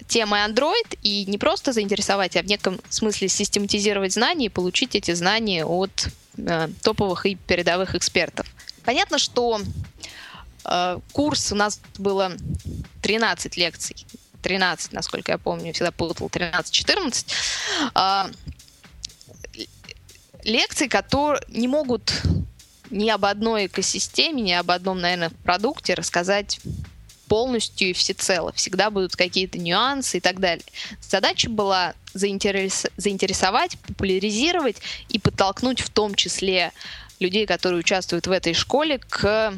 темой 0.08 0.40
Android 0.40 0.98
и 1.02 1.24
не 1.26 1.38
просто 1.38 1.72
заинтересовать, 1.72 2.36
а 2.36 2.42
в 2.42 2.46
неком 2.46 2.80
смысле 2.88 3.28
систематизировать 3.28 4.12
знания 4.12 4.46
и 4.46 4.48
получить 4.48 4.94
эти 4.94 5.12
знания 5.14 5.64
от 5.64 6.08
э, 6.36 6.68
топовых 6.82 7.26
и 7.26 7.34
передовых 7.36 7.94
экспертов. 7.94 8.46
Понятно, 8.84 9.18
что 9.18 9.60
э, 10.64 10.98
курс 11.12 11.52
у 11.52 11.54
нас 11.54 11.80
было 11.98 12.32
13 13.02 13.56
лекций. 13.56 13.96
13, 14.42 14.92
насколько 14.92 15.32
я 15.32 15.38
помню, 15.38 15.72
всегда 15.72 15.92
путал 15.92 16.28
13-14. 16.28 17.26
Э, 17.94 18.30
лекции, 20.42 20.88
которые 20.88 21.42
не 21.48 21.68
могут 21.68 22.12
ни 22.90 23.10
об 23.10 23.24
одной 23.26 23.66
экосистеме, 23.66 24.42
ни 24.42 24.52
об 24.52 24.70
одном, 24.70 25.00
наверное, 25.00 25.30
продукте 25.44 25.94
рассказать 25.94 26.60
полностью 27.28 27.90
и 27.90 27.92
всецело. 27.92 28.52
Всегда 28.52 28.90
будут 28.90 29.16
какие-то 29.16 29.58
нюансы 29.58 30.18
и 30.18 30.20
так 30.20 30.40
далее. 30.40 30.64
Задача 31.00 31.48
была 31.48 31.94
заинтерес... 32.14 32.86
заинтересовать, 32.96 33.78
популяризировать 33.78 34.76
и 35.08 35.18
подтолкнуть 35.18 35.80
в 35.80 35.90
том 35.90 36.14
числе 36.14 36.72
людей, 37.20 37.46
которые 37.46 37.80
участвуют 37.80 38.26
в 38.26 38.30
этой 38.30 38.54
школе, 38.54 38.98
к, 38.98 39.54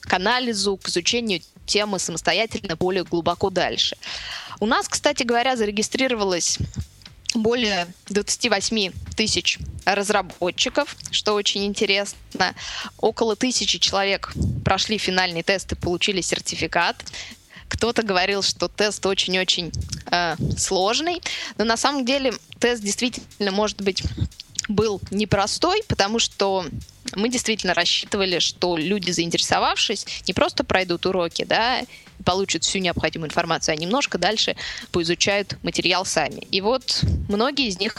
к 0.00 0.12
анализу, 0.12 0.76
к 0.76 0.88
изучению 0.88 1.40
темы 1.66 1.98
самостоятельно 1.98 2.76
более 2.76 3.04
глубоко 3.04 3.50
дальше. 3.50 3.96
У 4.58 4.66
нас, 4.66 4.88
кстати 4.88 5.22
говоря, 5.22 5.56
зарегистрировалось 5.56 6.58
более 7.34 7.86
28 8.08 8.92
тысяч 9.16 9.58
разработчиков, 9.84 10.96
что 11.10 11.34
очень 11.34 11.64
интересно. 11.64 12.54
Около 12.98 13.36
тысячи 13.36 13.78
человек 13.78 14.32
прошли 14.64 14.98
финальный 14.98 15.42
тест 15.42 15.72
и 15.72 15.76
получили 15.76 16.20
сертификат. 16.20 17.04
Кто-то 17.68 18.02
говорил, 18.02 18.42
что 18.42 18.66
тест 18.68 19.04
очень-очень 19.06 19.72
э, 20.10 20.36
сложный, 20.58 21.22
но 21.56 21.64
на 21.64 21.76
самом 21.76 22.04
деле 22.04 22.32
тест 22.58 22.82
действительно 22.82 23.52
может 23.52 23.80
быть 23.80 24.02
был 24.70 25.00
непростой, 25.10 25.82
потому 25.88 26.18
что 26.18 26.64
мы 27.14 27.28
действительно 27.28 27.74
рассчитывали, 27.74 28.38
что 28.38 28.76
люди, 28.76 29.10
заинтересовавшись, 29.10 30.06
не 30.26 30.34
просто 30.34 30.64
пройдут 30.64 31.06
уроки, 31.06 31.44
да, 31.44 31.82
получат 32.24 32.64
всю 32.64 32.78
необходимую 32.78 33.28
информацию, 33.28 33.74
а 33.74 33.76
немножко 33.76 34.18
дальше 34.18 34.56
поизучают 34.92 35.56
материал 35.62 36.04
сами. 36.04 36.46
И 36.50 36.60
вот 36.60 37.02
многие 37.28 37.66
из 37.66 37.78
них, 37.78 37.96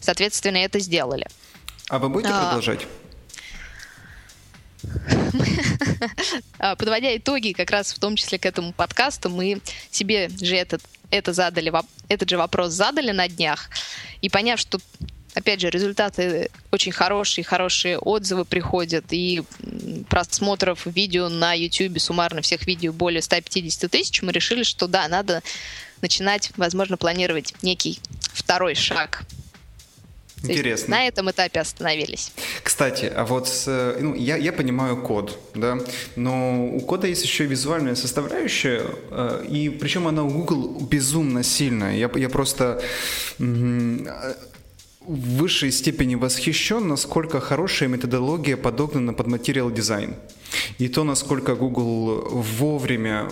соответственно, 0.00 0.56
это 0.58 0.78
сделали. 0.80 1.26
А 1.88 1.98
вы 1.98 2.08
будете 2.08 2.32
а, 2.32 2.44
продолжать? 2.46 2.86
А, 6.58 6.76
подводя 6.76 7.16
итоги, 7.16 7.52
как 7.52 7.70
раз 7.70 7.92
в 7.92 7.98
том 7.98 8.16
числе 8.16 8.38
к 8.38 8.46
этому 8.46 8.72
подкасту, 8.72 9.30
мы 9.30 9.60
себе 9.90 10.28
же 10.28 10.56
этот, 10.56 10.82
это 11.10 11.32
задали, 11.32 11.72
этот 12.08 12.28
же 12.28 12.36
вопрос 12.36 12.72
задали 12.72 13.12
на 13.12 13.28
днях. 13.28 13.70
И 14.22 14.28
поняв, 14.28 14.58
что 14.58 14.78
опять 15.38 15.60
же, 15.60 15.70
результаты 15.70 16.50
очень 16.70 16.92
хорошие, 16.92 17.44
хорошие 17.44 17.98
отзывы 17.98 18.44
приходят, 18.44 19.04
и 19.10 19.42
просмотров 20.08 20.86
видео 20.86 21.28
на 21.28 21.54
YouTube, 21.54 21.98
суммарно 22.00 22.42
всех 22.42 22.66
видео 22.66 22.92
более 22.92 23.22
150 23.22 23.90
тысяч, 23.90 24.22
мы 24.22 24.32
решили, 24.32 24.62
что 24.64 24.86
да, 24.86 25.08
надо 25.08 25.42
начинать, 26.02 26.50
возможно, 26.56 26.96
планировать 26.96 27.54
некий 27.62 28.00
второй 28.34 28.74
шаг 28.74 29.24
Интересно. 30.42 30.96
на 30.96 31.06
этом 31.06 31.30
этапе 31.30 31.60
остановились. 31.60 32.32
Кстати, 32.62 33.10
а 33.14 33.24
вот 33.24 33.48
с, 33.48 33.96
ну, 34.00 34.14
я, 34.14 34.36
я 34.36 34.52
понимаю 34.52 35.02
код, 35.02 35.38
да, 35.54 35.78
но 36.16 36.66
у 36.66 36.80
кода 36.80 37.06
есть 37.06 37.24
еще 37.24 37.44
и 37.44 37.46
визуальная 37.48 37.96
составляющая, 37.96 38.82
э, 39.10 39.46
и 39.48 39.68
причем 39.68 40.06
она 40.06 40.22
у 40.22 40.30
Google 40.30 40.80
безумно 40.80 41.42
сильная. 41.42 41.96
Я, 41.96 42.10
я 42.14 42.28
просто 42.28 42.80
в 45.08 45.38
высшей 45.38 45.72
степени 45.72 46.16
восхищен, 46.16 46.86
насколько 46.86 47.40
хорошая 47.40 47.88
методология 47.88 48.56
подогнана 48.58 49.14
под 49.14 49.26
материал 49.26 49.70
дизайн. 49.70 50.14
И 50.76 50.88
то, 50.88 51.02
насколько 51.02 51.54
Google 51.54 52.28
вовремя 52.28 53.30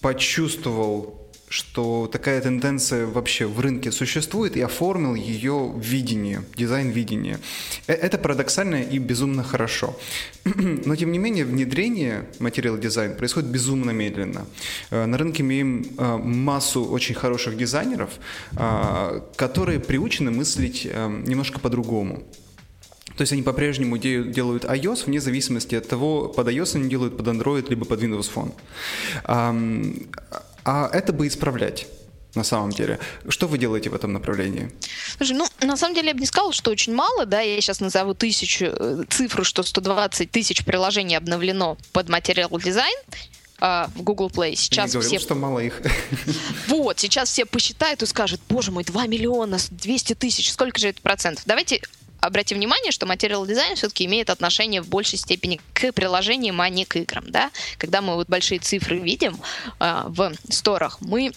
почувствовал 0.00 1.21
что 1.52 2.08
такая 2.10 2.40
тенденция 2.40 3.06
вообще 3.06 3.44
в 3.44 3.60
рынке 3.60 3.92
существует 3.92 4.56
и 4.56 4.62
оформил 4.62 5.14
ее 5.14 5.70
видение, 5.76 6.42
дизайн 6.56 6.88
видения. 6.88 7.38
Э, 7.86 7.92
это 7.92 8.16
парадоксально 8.16 8.82
и 8.82 8.98
безумно 8.98 9.42
хорошо. 9.42 9.94
Но 10.44 10.96
тем 10.96 11.12
не 11.12 11.18
менее 11.18 11.44
внедрение 11.44 12.24
материал 12.38 12.78
дизайн 12.78 13.14
происходит 13.14 13.50
безумно 13.50 13.90
медленно. 13.90 14.46
Э, 14.90 15.04
на 15.04 15.18
рынке 15.18 15.42
имеем 15.42 15.84
э, 15.98 16.16
массу 16.16 16.84
очень 16.84 17.14
хороших 17.14 17.56
дизайнеров, 17.58 18.10
которые 19.36 19.78
приучены 19.78 20.30
мыслить 20.30 20.84
немножко 20.84 21.60
по-другому. 21.60 22.22
То 23.16 23.22
есть 23.22 23.32
они 23.32 23.42
по-прежнему 23.42 23.98
делают 23.98 24.64
iOS 24.64 25.04
вне 25.06 25.20
зависимости 25.20 25.74
от 25.74 25.88
того, 25.88 26.28
под 26.28 26.48
iOS 26.48 26.76
они 26.76 26.88
делают 26.88 27.16
под 27.16 27.26
Android 27.28 27.68
либо 27.68 27.84
под 27.84 28.02
Windows 28.02 28.30
Phone. 28.34 28.52
А 30.64 30.88
это 30.92 31.12
бы 31.12 31.26
исправлять 31.26 31.86
на 32.34 32.44
самом 32.44 32.70
деле. 32.70 32.98
Что 33.28 33.46
вы 33.46 33.58
делаете 33.58 33.90
в 33.90 33.94
этом 33.94 34.12
направлении? 34.12 34.72
Слушай, 35.16 35.36
ну, 35.36 35.46
на 35.60 35.76
самом 35.76 35.94
деле 35.94 36.08
я 36.08 36.14
бы 36.14 36.20
не 36.20 36.26
сказала, 36.26 36.52
что 36.52 36.70
очень 36.70 36.94
мало, 36.94 37.26
да, 37.26 37.40
я 37.40 37.60
сейчас 37.60 37.80
назову 37.80 38.14
тысячу, 38.14 38.66
э, 38.66 39.04
цифру, 39.10 39.44
что 39.44 39.62
120 39.62 40.30
тысяч 40.30 40.64
приложений 40.64 41.16
обновлено 41.16 41.76
под 41.92 42.08
материал 42.08 42.50
дизайн, 42.58 42.96
а, 43.64 43.88
в 43.94 44.02
Google 44.02 44.28
Play. 44.28 44.56
Сейчас 44.56 44.76
я 44.76 44.84
не 44.86 44.92
говорил, 44.92 45.10
все... 45.10 45.18
что 45.20 45.34
мало 45.34 45.60
их. 45.60 45.80
Вот, 46.66 46.98
сейчас 46.98 47.28
все 47.28 47.44
посчитают 47.44 48.02
и 48.02 48.06
скажут, 48.06 48.40
боже 48.48 48.72
мой, 48.72 48.82
2 48.82 49.06
миллиона, 49.06 49.58
200 49.70 50.14
тысяч, 50.14 50.50
сколько 50.50 50.80
же 50.80 50.88
это 50.88 51.00
процентов? 51.00 51.44
Давайте 51.46 51.80
обратим 52.22 52.56
внимание, 52.58 52.92
что 52.92 53.04
материал 53.04 53.44
дизайн 53.46 53.74
все-таки 53.76 54.04
имеет 54.06 54.30
отношение 54.30 54.80
в 54.80 54.88
большей 54.88 55.18
степени 55.18 55.60
к 55.74 55.92
приложениям, 55.92 56.60
а 56.60 56.68
не 56.68 56.84
к 56.84 56.96
играм. 56.96 57.24
Да? 57.28 57.50
Когда 57.78 58.00
мы 58.00 58.14
вот 58.14 58.28
большие 58.28 58.60
цифры 58.60 58.98
видим 58.98 59.38
э, 59.80 60.02
в 60.06 60.32
сторах, 60.48 61.00
мы 61.00 61.32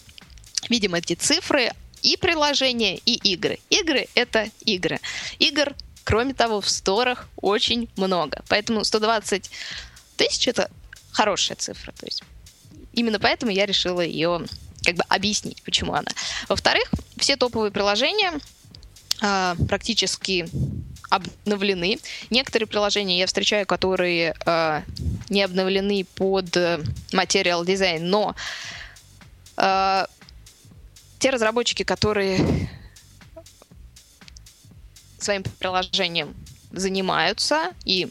видим 0.70 0.94
эти 0.94 1.14
цифры 1.14 1.72
и 2.04 2.18
приложения, 2.18 2.98
и 2.98 3.16
игры. 3.34 3.58
Игры— 3.72 4.08
это 4.16 4.50
игры. 4.64 5.00
Игр, 5.40 5.74
кроме 6.04 6.36
того, 6.36 6.62
в 6.62 6.70
сторах 6.70 7.28
очень 7.36 7.90
много. 7.98 8.44
Поэтому 8.48 8.84
120 8.84 9.50
тысяч— 10.18 10.48
это 10.50 10.70
хорошая 11.12 11.58
цифра. 11.58 11.94
То 11.94 12.06
есть 12.06 12.24
именно 12.94 13.20
поэтому 13.20 13.52
я 13.52 13.66
решила 13.66 14.02
ее 14.02 14.46
как 14.84 14.96
бы 14.98 15.04
объяснить, 15.10 15.64
почему 15.64 15.94
она. 15.94 16.12
Во-вторых, 16.48 16.92
все 17.18 17.38
топовые 17.38 17.72
приложения 17.72 18.34
практически 19.20 20.48
обновлены. 21.10 22.00
Некоторые 22.30 22.68
приложения 22.68 23.20
я 23.20 23.28
встречаю, 23.28 23.66
которые 23.66 24.36
э, 24.46 24.82
не 25.30 25.44
обновлены 25.44 26.06
под 26.16 26.58
материал 27.14 27.64
дизайн, 27.64 28.10
но 28.10 28.36
э, 29.58 30.06
те 31.20 31.30
разработчики, 31.30 31.84
которые 31.84 32.70
своим 35.20 35.44
приложением 35.44 36.36
занимаются 36.72 37.74
и 37.84 38.10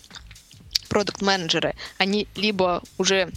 продукт-менеджеры, 0.89 1.75
они 1.99 2.27
либо 2.35 2.83
уже 2.99 3.17
э, 3.17 3.31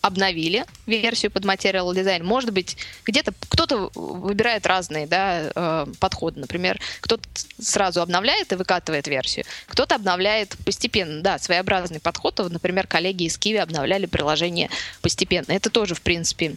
обновили 0.00 0.66
версию 0.86 1.30
под 1.30 1.44
материал 1.44 1.92
дизайн. 1.94 2.24
Может 2.24 2.52
быть, 2.52 2.76
где-то 3.04 3.32
кто-то 3.48 3.90
выбирает 3.94 4.66
разные 4.66 5.06
да, 5.06 5.50
э, 5.54 5.86
подходы. 6.00 6.40
Например, 6.40 6.78
кто-то 7.00 7.22
сразу 7.60 8.02
обновляет 8.02 8.52
и 8.52 8.56
выкатывает 8.56 9.06
версию, 9.06 9.44
кто-то 9.66 9.94
обновляет 9.94 10.56
постепенно. 10.64 11.22
Да, 11.22 11.38
своеобразный 11.38 12.00
подход. 12.00 12.38
Например, 12.50 12.86
коллеги 12.86 13.24
из 13.24 13.38
Киви 13.38 13.58
обновляли 13.58 14.06
приложение 14.06 14.70
постепенно. 15.00 15.52
Это 15.52 15.70
тоже, 15.70 15.94
в 15.94 16.02
принципе, 16.02 16.56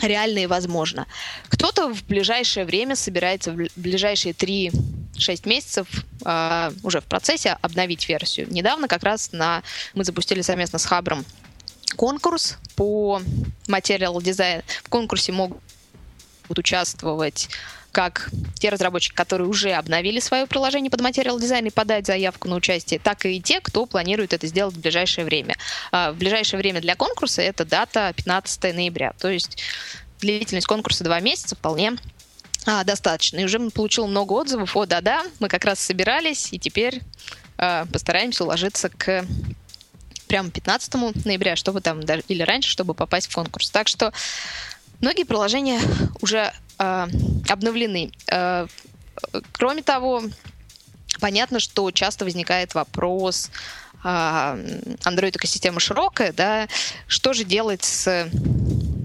реально 0.00 0.40
и 0.40 0.46
возможно. 0.46 1.06
Кто-то 1.48 1.92
в 1.92 2.04
ближайшее 2.04 2.64
время 2.64 2.96
собирается 2.96 3.52
в 3.52 3.68
ближайшие 3.76 4.32
3-6 4.32 5.48
месяцев 5.48 5.88
э, 6.24 6.72
уже 6.82 7.00
в 7.00 7.04
процессе 7.04 7.56
обновить 7.60 8.08
версию. 8.08 8.46
Недавно 8.50 8.88
как 8.88 9.02
раз 9.02 9.32
на, 9.32 9.62
мы 9.94 10.04
запустили 10.04 10.42
совместно 10.42 10.78
с 10.78 10.84
Хабром 10.84 11.24
конкурс 11.96 12.56
по 12.76 13.20
материал 13.66 14.20
дизайн. 14.20 14.62
В 14.84 14.88
конкурсе 14.88 15.32
могут 15.32 15.58
участвовать 16.48 17.48
как 17.92 18.30
те 18.54 18.68
разработчики, 18.68 19.14
которые 19.14 19.48
уже 19.48 19.72
обновили 19.72 20.20
свое 20.20 20.46
приложение 20.46 20.90
под 20.90 21.00
материал 21.00 21.38
дизайн 21.40 21.66
и 21.66 21.70
подать 21.70 22.06
заявку 22.06 22.48
на 22.48 22.56
участие, 22.56 23.00
так 23.00 23.24
и 23.26 23.40
те, 23.40 23.60
кто 23.60 23.86
планирует 23.86 24.32
это 24.32 24.46
сделать 24.46 24.74
в 24.74 24.80
ближайшее 24.80 25.24
время. 25.24 25.56
А, 25.90 26.12
в 26.12 26.16
ближайшее 26.16 26.58
время 26.58 26.80
для 26.80 26.96
конкурса 26.96 27.42
это 27.42 27.64
дата 27.64 28.12
15 28.14 28.74
ноября. 28.74 29.14
То 29.18 29.28
есть 29.28 29.62
длительность 30.20 30.66
конкурса 30.66 31.02
два 31.04 31.20
месяца 31.20 31.56
вполне 31.56 31.96
а, 32.66 32.84
достаточно. 32.84 33.38
И 33.38 33.44
уже 33.44 33.58
получил 33.70 34.06
много 34.06 34.34
отзывов. 34.34 34.76
О, 34.76 34.86
да-да, 34.86 35.24
мы 35.40 35.48
как 35.48 35.64
раз 35.64 35.80
собирались, 35.80 36.52
и 36.52 36.58
теперь 36.58 37.00
а, 37.56 37.86
постараемся 37.86 38.44
уложиться 38.44 38.90
к 38.90 39.24
прямо 40.28 40.50
15 40.50 40.94
ноября, 41.24 41.56
чтобы 41.56 41.80
там, 41.80 42.00
или 42.00 42.42
раньше, 42.42 42.70
чтобы 42.70 42.94
попасть 42.94 43.28
в 43.30 43.34
конкурс. 43.34 43.70
Так 43.70 43.88
что 43.88 44.12
многие 45.00 45.24
приложения 45.24 45.80
уже 46.20 46.52
э, 46.78 47.06
обновлены. 47.48 48.12
Э, 48.30 48.66
кроме 49.52 49.82
того, 49.82 50.22
понятно, 51.20 51.60
что 51.60 51.90
часто 51.90 52.24
возникает 52.24 52.74
вопрос, 52.74 53.50
Android-экосистема 54.04 55.80
широкая, 55.80 56.32
да, 56.32 56.68
что 57.08 57.32
же 57.32 57.44
делать 57.44 57.84
с 57.84 58.30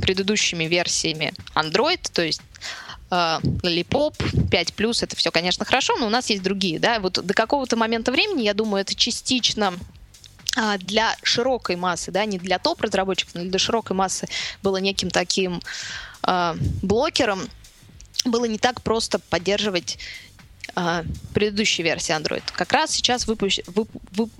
предыдущими 0.01 0.65
версиями 0.65 1.33
Android, 1.55 1.99
то 2.11 2.21
есть 2.21 2.41
Lollipop, 3.09 4.49
5 4.49 4.73
это 5.03 5.15
все, 5.15 5.31
конечно, 5.31 5.65
хорошо, 5.65 5.95
но 5.97 6.07
у 6.07 6.09
нас 6.09 6.29
есть 6.29 6.43
другие, 6.43 6.79
да, 6.79 6.99
вот 6.99 7.13
до 7.13 7.33
какого-то 7.33 7.75
момента 7.75 8.11
времени, 8.11 8.43
я 8.43 8.53
думаю, 8.53 8.81
это 8.81 8.95
частично 8.95 9.67
а, 9.67 9.73
для 10.79 11.15
широкой 11.23 11.75
массы, 11.75 12.11
да, 12.11 12.25
не 12.25 12.37
для 12.37 12.59
топ-разработчиков, 12.59 13.35
но 13.35 13.43
для 13.43 13.59
широкой 13.59 13.95
массы 13.95 14.27
было 14.61 14.77
неким 14.77 15.09
таким 15.09 15.61
э, 16.27 16.55
блокером, 16.81 17.49
было 18.25 18.45
не 18.45 18.57
так 18.57 18.81
просто 18.81 19.19
поддерживать 19.19 19.97
э, 20.75 21.03
предыдущие 21.33 21.83
версии 21.83 22.15
Android. 22.15 22.43
Как 22.53 22.71
раз 22.71 22.91
сейчас 22.91 23.27
выпущ... 23.27 23.59
вып... 23.67 23.89
Вып... 24.11 24.31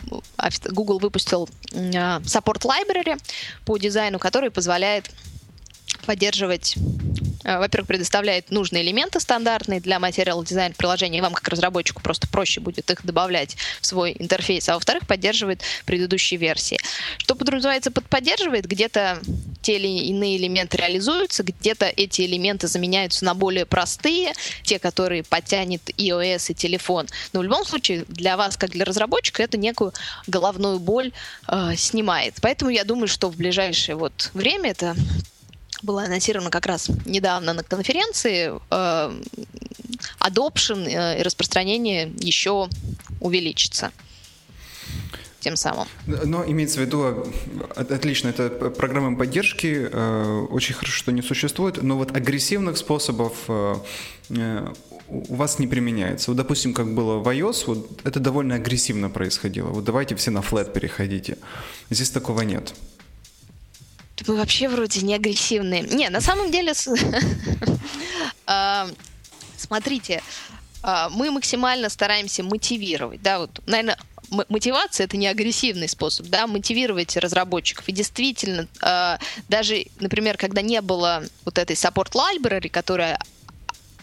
Google 0.70 1.00
выпустил 1.00 1.50
э, 1.72 2.20
Support 2.20 2.62
Library 2.62 3.20
по 3.66 3.78
дизайну, 3.78 4.20
который 4.20 4.52
позволяет 4.52 5.10
поддерживать 6.06 6.78
Э, 7.44 7.60
во-первых, 7.60 7.88
предоставляет 7.88 8.52
нужные 8.52 8.84
элементы 8.84 9.20
стандартные 9.20 9.80
для 9.80 10.00
материал 10.00 10.44
дизайн 10.44 10.74
приложения, 10.74 11.20
и 11.20 11.22
вам 11.22 11.34
как 11.34 11.48
разработчику 11.48 12.02
просто 12.02 12.28
проще 12.28 12.60
будет 12.60 12.90
их 12.90 13.06
добавлять 13.06 13.58
в 13.82 13.86
свой 13.86 14.16
интерфейс, 14.18 14.70
а 14.70 14.76
во-вторых, 14.76 15.08
поддерживает 15.08 15.62
предыдущие 15.86 16.40
версии. 16.40 16.78
Что 17.18 17.36
подразумевается 17.36 17.92
под 17.92 18.06
поддерживает? 18.06 18.66
Где-то 18.66 19.20
те 19.62 19.78
или 19.78 19.88
иные 19.88 20.38
элементы 20.38 20.78
реализуются, 20.78 21.44
где-то 21.44 21.86
эти 21.86 22.22
элементы 22.22 22.68
заменяются 22.68 23.26
на 23.26 23.34
более 23.34 23.66
простые, 23.66 24.34
те, 24.64 24.80
которые 24.80 25.24
подтянет 25.24 25.82
iOS 25.98 26.52
и 26.52 26.54
телефон. 26.54 27.08
Но 27.34 27.40
в 27.40 27.44
любом 27.44 27.66
случае 27.66 28.06
для 28.08 28.38
вас, 28.38 28.58
как 28.58 28.72
для 28.72 28.86
разработчика, 28.86 29.44
это 29.44 29.58
некую 29.58 29.94
головную 30.28 30.80
боль 30.80 31.12
э, 31.48 31.76
снимает. 31.76 32.36
Поэтому 32.42 32.72
я 32.72 32.84
думаю, 32.84 33.08
что 33.08 33.30
в 33.30 33.36
ближайшее 33.36 33.96
вот 33.96 34.32
время 34.34 34.72
это 34.72 34.96
было 35.84 36.04
анонсировано 36.04 36.50
как 36.50 36.66
раз 36.66 36.90
недавно 37.06 37.54
на 37.54 37.64
конференции, 37.64 38.54
э, 38.72 39.22
adoption 40.20 40.88
э, 40.88 41.20
и 41.20 41.24
распространение 41.24 42.12
еще 42.18 42.70
увеличится. 43.20 43.92
тем 45.40 45.58
самым. 45.58 45.88
Но 46.06 46.46
имеется 46.46 46.80
в 46.80 46.84
виду, 46.84 47.28
отлично, 47.76 48.30
это 48.30 48.50
программы 48.50 49.18
поддержки, 49.18 49.90
очень 50.50 50.74
хорошо, 50.74 50.96
что 50.98 51.12
не 51.12 51.22
существует, 51.22 51.84
но 51.84 51.98
вот 51.98 52.16
агрессивных 52.16 52.78
способов 52.78 53.34
у 55.14 55.36
вас 55.36 55.60
не 55.60 55.68
применяется. 55.68 56.32
Вот, 56.32 56.38
допустим, 56.38 56.74
как 56.74 56.94
было 56.94 57.18
в 57.18 57.28
iOS, 57.28 57.64
вот 57.68 58.02
это 58.04 58.20
довольно 58.20 58.56
агрессивно 58.56 59.10
происходило. 59.10 59.68
Вот 59.68 59.84
давайте 59.84 60.16
все 60.16 60.32
на 60.32 60.40
flat 60.40 60.72
переходите. 60.72 61.38
Здесь 61.90 62.10
такого 62.10 62.42
нет. 62.42 62.74
Вы 64.22 64.36
вообще 64.36 64.70
вроде 64.70 65.02
не 65.02 65.16
агрессивные. 65.16 65.82
Не, 65.82 66.10
на 66.10 66.22
самом 66.22 66.52
деле, 66.52 66.74
а, 68.46 68.88
смотрите, 69.58 70.22
а, 70.84 71.10
мы 71.10 71.32
максимально 71.32 71.90
стараемся 71.90 72.44
мотивировать, 72.44 73.22
да, 73.22 73.40
вот, 73.40 73.62
наверное, 73.66 73.98
мотивация 74.50 75.06
это 75.06 75.18
не 75.18 75.28
агрессивный 75.28 75.88
способ, 75.88 76.28
да, 76.28 76.48
мотивировать 76.48 77.18
разработчиков. 77.18 77.90
И 77.90 77.92
действительно, 77.92 78.68
а, 78.82 79.20
даже, 79.50 79.86
например, 80.00 80.38
когда 80.38 80.62
не 80.62 80.82
было 80.82 81.24
вот 81.44 81.58
этой 81.58 81.76
support 81.76 82.12
library, 82.12 82.70
которая 82.70 83.20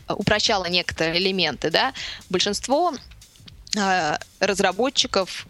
упрощала 0.08 0.64
некоторые 0.66 1.18
элементы, 1.18 1.70
да, 1.70 1.94
большинство 2.28 2.92
разработчиков 4.40 5.46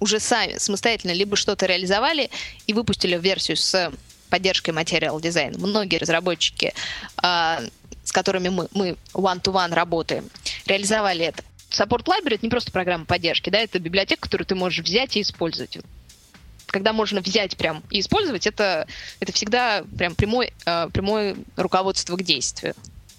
уже 0.00 0.20
сами 0.20 0.58
самостоятельно 0.58 1.12
либо 1.12 1.36
что-то 1.36 1.66
реализовали 1.66 2.30
и 2.66 2.74
выпустили 2.74 3.16
версию 3.16 3.56
с 3.56 3.92
поддержкой 4.28 4.70
материал 4.70 5.20
дизайн. 5.20 5.54
Многие 5.58 5.96
разработчики, 5.96 6.74
а, 7.16 7.60
с 8.04 8.12
которыми 8.12 8.48
мы, 8.48 8.68
мы 8.72 8.96
one-to-one 9.12 9.74
работаем, 9.74 10.28
реализовали 10.66 11.26
это. 11.26 11.42
Support 11.70 12.04
Library— 12.04 12.34
это 12.36 12.46
не 12.46 12.50
просто 12.50 12.72
программа 12.72 13.04
поддержки, 13.04 13.50
да, 13.50 13.58
это 13.58 13.78
библиотека, 13.78 14.22
которую 14.22 14.46
ты 14.46 14.54
можешь 14.54 14.84
взять 14.84 15.16
и 15.16 15.22
использовать. 15.22 15.78
Когда 16.66 16.92
можно 16.92 17.20
взять 17.20 17.56
прям 17.56 17.82
и 17.90 18.00
использовать, 18.00 18.46
это, 18.46 18.86
это 19.20 19.32
всегда 19.32 19.84
прям 19.96 20.14
прямой, 20.14 20.52
а, 20.64 20.88
прямое 20.88 21.36
руководство 21.56 22.16
к 22.16 22.22
действию. 22.22 22.74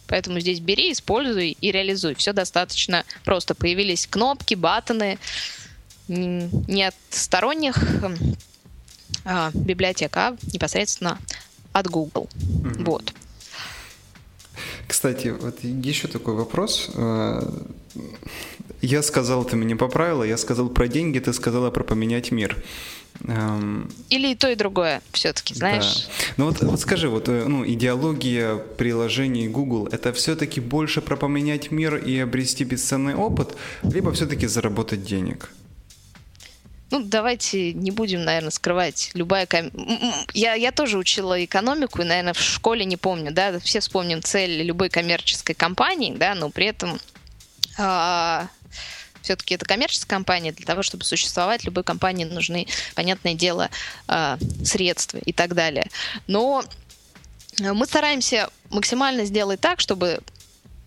Поэтому 0.07 0.39
здесь 0.39 0.59
бери, 0.59 0.91
используй 0.91 1.55
и 1.61 1.71
реализуй. 1.71 2.15
Все 2.15 2.33
достаточно 2.33 3.05
просто. 3.23 3.53
Появились 3.53 4.07
кнопки, 4.07 4.55
баттоны, 4.55 5.19
не 6.09 6.83
от 6.83 6.95
сторонних 7.09 7.77
а, 9.25 9.51
библиотек, 9.53 10.15
а 10.17 10.35
непосредственно 10.53 11.17
от 11.71 11.87
Google. 11.87 12.27
Mm-hmm. 12.33 12.83
Вот. 12.83 13.13
Кстати, 14.87 15.27
вот 15.27 15.63
еще 15.63 16.07
такой 16.07 16.33
вопрос. 16.33 16.89
А, 16.95 17.63
я 18.81 19.03
сказал, 19.03 19.43
ты 19.45 19.55
меня 19.55 19.75
поправила, 19.75 20.23
я 20.23 20.37
сказал 20.37 20.69
про 20.69 20.87
деньги, 20.87 21.19
ты 21.19 21.33
сказала 21.33 21.69
про 21.69 21.83
поменять 21.83 22.31
мир. 22.31 22.57
Или 24.09 24.31
и 24.31 24.35
то, 24.35 24.49
и 24.49 24.55
другое 24.55 25.01
все-таки, 25.11 25.53
знаешь. 25.53 26.07
Да. 26.07 26.33
Ну 26.37 26.45
вот, 26.45 26.61
вот 26.61 26.79
скажи, 26.79 27.09
вот 27.09 27.27
э, 27.27 27.45
ну, 27.45 27.67
идеология 27.67 28.55
приложений 28.55 29.49
Google, 29.49 29.89
это 29.91 30.13
все-таки 30.13 30.61
больше 30.61 31.01
про 31.01 31.17
поменять 31.17 31.71
мир 31.71 31.97
и 31.97 32.17
обрести 32.19 32.63
бесценный 32.63 33.15
опыт, 33.15 33.57
либо 33.83 34.13
все-таки 34.13 34.47
заработать 34.47 35.03
денег? 35.03 35.51
Ну, 36.91 37.01
давайте 37.03 37.73
не 37.73 37.91
будем, 37.91 38.23
наверное, 38.23 38.49
скрывать. 38.49 39.11
Любая 39.13 39.45
ком... 39.45 39.71
я, 40.33 40.55
я 40.55 40.71
тоже 40.71 40.97
учила 40.97 41.43
экономику, 41.43 42.01
и, 42.01 42.05
наверное, 42.05 42.33
в 42.33 42.41
школе 42.41 42.85
не 42.85 42.97
помню, 42.97 43.31
да, 43.31 43.59
все 43.59 43.79
вспомним 43.79 44.23
цель 44.23 44.63
любой 44.63 44.89
коммерческой 44.89 45.53
компании, 45.53 46.15
да, 46.15 46.33
но 46.33 46.49
при 46.49 46.65
этом 46.65 46.99
а, 47.77 48.47
все-таки 49.21 49.53
это 49.55 49.65
коммерческая 49.65 50.09
компания, 50.09 50.51
для 50.51 50.65
того, 50.65 50.81
чтобы 50.81 51.03
существовать, 51.03 51.63
любой 51.63 51.83
компании 51.83 52.25
нужны, 52.25 52.67
понятное 52.95 53.35
дело, 53.35 53.69
а, 54.07 54.39
средства 54.63 55.19
и 55.19 55.31
так 55.31 55.53
далее. 55.53 55.87
Но 56.27 56.63
мы 57.59 57.85
стараемся 57.85 58.49
максимально 58.69 59.25
сделать 59.25 59.59
так, 59.59 59.79
чтобы 59.79 60.21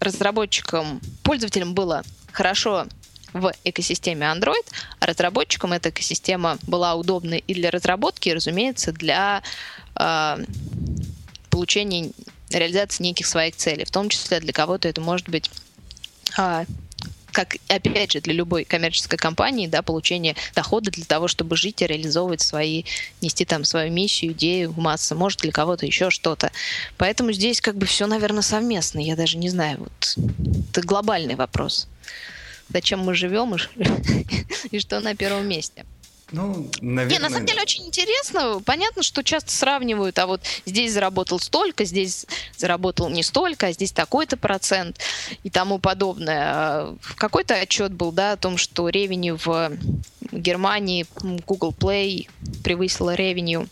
разработчикам, 0.00 1.00
пользователям 1.22 1.74
было 1.74 2.02
хорошо 2.32 2.86
в 3.32 3.52
экосистеме 3.64 4.26
Android, 4.26 4.66
а 5.00 5.06
разработчикам 5.06 5.72
эта 5.72 5.90
экосистема 5.90 6.58
была 6.66 6.94
удобна 6.94 7.34
и 7.34 7.54
для 7.54 7.70
разработки, 7.70 8.28
и, 8.28 8.34
разумеется, 8.34 8.92
для 8.92 9.42
э, 9.96 10.36
получения, 11.50 12.10
реализации 12.50 13.02
неких 13.02 13.26
своих 13.26 13.56
целей. 13.56 13.84
В 13.84 13.90
том 13.90 14.08
числе 14.08 14.40
для 14.40 14.52
кого-то 14.52 14.88
это 14.88 15.00
может 15.00 15.28
быть 15.28 15.50
э, 16.38 16.64
как, 17.32 17.56
опять 17.68 18.12
же, 18.12 18.20
для 18.20 18.34
любой 18.34 18.64
коммерческой 18.64 19.16
компании, 19.16 19.66
да, 19.66 19.82
получение 19.82 20.36
дохода 20.54 20.90
для 20.90 21.04
того, 21.04 21.28
чтобы 21.28 21.56
жить 21.56 21.82
и 21.82 21.86
реализовывать 21.86 22.42
свои, 22.42 22.84
нести 23.20 23.44
там 23.44 23.64
свою 23.64 23.90
миссию, 23.90 24.32
идею 24.32 24.70
в 24.70 24.78
массы, 24.78 25.14
может 25.14 25.40
для 25.40 25.50
кого-то 25.50 25.86
еще 25.86 26.10
что-то. 26.10 26.52
Поэтому 26.98 27.32
здесь 27.32 27.60
как 27.60 27.76
бы 27.76 27.86
все, 27.86 28.06
наверное, 28.06 28.42
совместно. 28.42 28.98
Я 28.98 29.16
даже 29.16 29.38
не 29.38 29.48
знаю, 29.48 29.78
вот 29.78 30.18
это 30.70 30.86
глобальный 30.86 31.34
вопрос 31.34 31.88
зачем 32.68 33.00
мы 33.00 33.14
живем 33.14 33.54
и, 34.70 34.78
что 34.78 35.00
на 35.00 35.14
первом 35.14 35.46
месте. 35.48 35.84
Ну, 36.32 36.66
наверное... 36.80 37.18
Не, 37.18 37.22
на 37.22 37.30
самом 37.30 37.46
деле 37.46 37.60
очень 37.60 37.86
интересно. 37.86 38.62
Понятно, 38.64 39.02
что 39.02 39.22
часто 39.22 39.50
сравнивают, 39.50 40.18
а 40.18 40.26
вот 40.26 40.40
здесь 40.64 40.92
заработал 40.92 41.38
столько, 41.38 41.84
здесь 41.84 42.26
заработал 42.56 43.10
не 43.10 43.22
столько, 43.22 43.66
а 43.66 43.72
здесь 43.72 43.92
такой-то 43.92 44.38
процент 44.38 44.98
и 45.44 45.50
тому 45.50 45.78
подобное. 45.78 46.40
А 46.42 46.96
какой-то 47.16 47.54
отчет 47.54 47.92
был, 47.92 48.12
да, 48.12 48.32
о 48.32 48.36
том, 48.38 48.56
что 48.56 48.88
ревеню 48.88 49.38
в 49.44 49.72
Германии 50.32 51.06
Google 51.46 51.74
Play 51.78 52.30
превысила 52.64 53.14
ревеню 53.14 53.68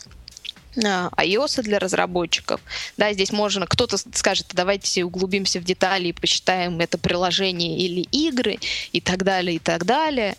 iOS 0.76 1.62
для 1.62 1.78
разработчиков. 1.78 2.60
Да, 2.96 3.12
здесь 3.12 3.32
можно, 3.32 3.66
кто-то 3.66 3.96
скажет, 3.96 4.46
давайте 4.52 5.04
углубимся 5.04 5.60
в 5.60 5.64
детали 5.64 6.08
и 6.08 6.12
посчитаем 6.12 6.80
это 6.80 6.98
приложение 6.98 7.78
или 7.78 8.02
игры 8.12 8.58
и 8.92 9.00
так 9.00 9.24
далее, 9.24 9.56
и 9.56 9.58
так 9.58 9.84
далее. 9.84 10.36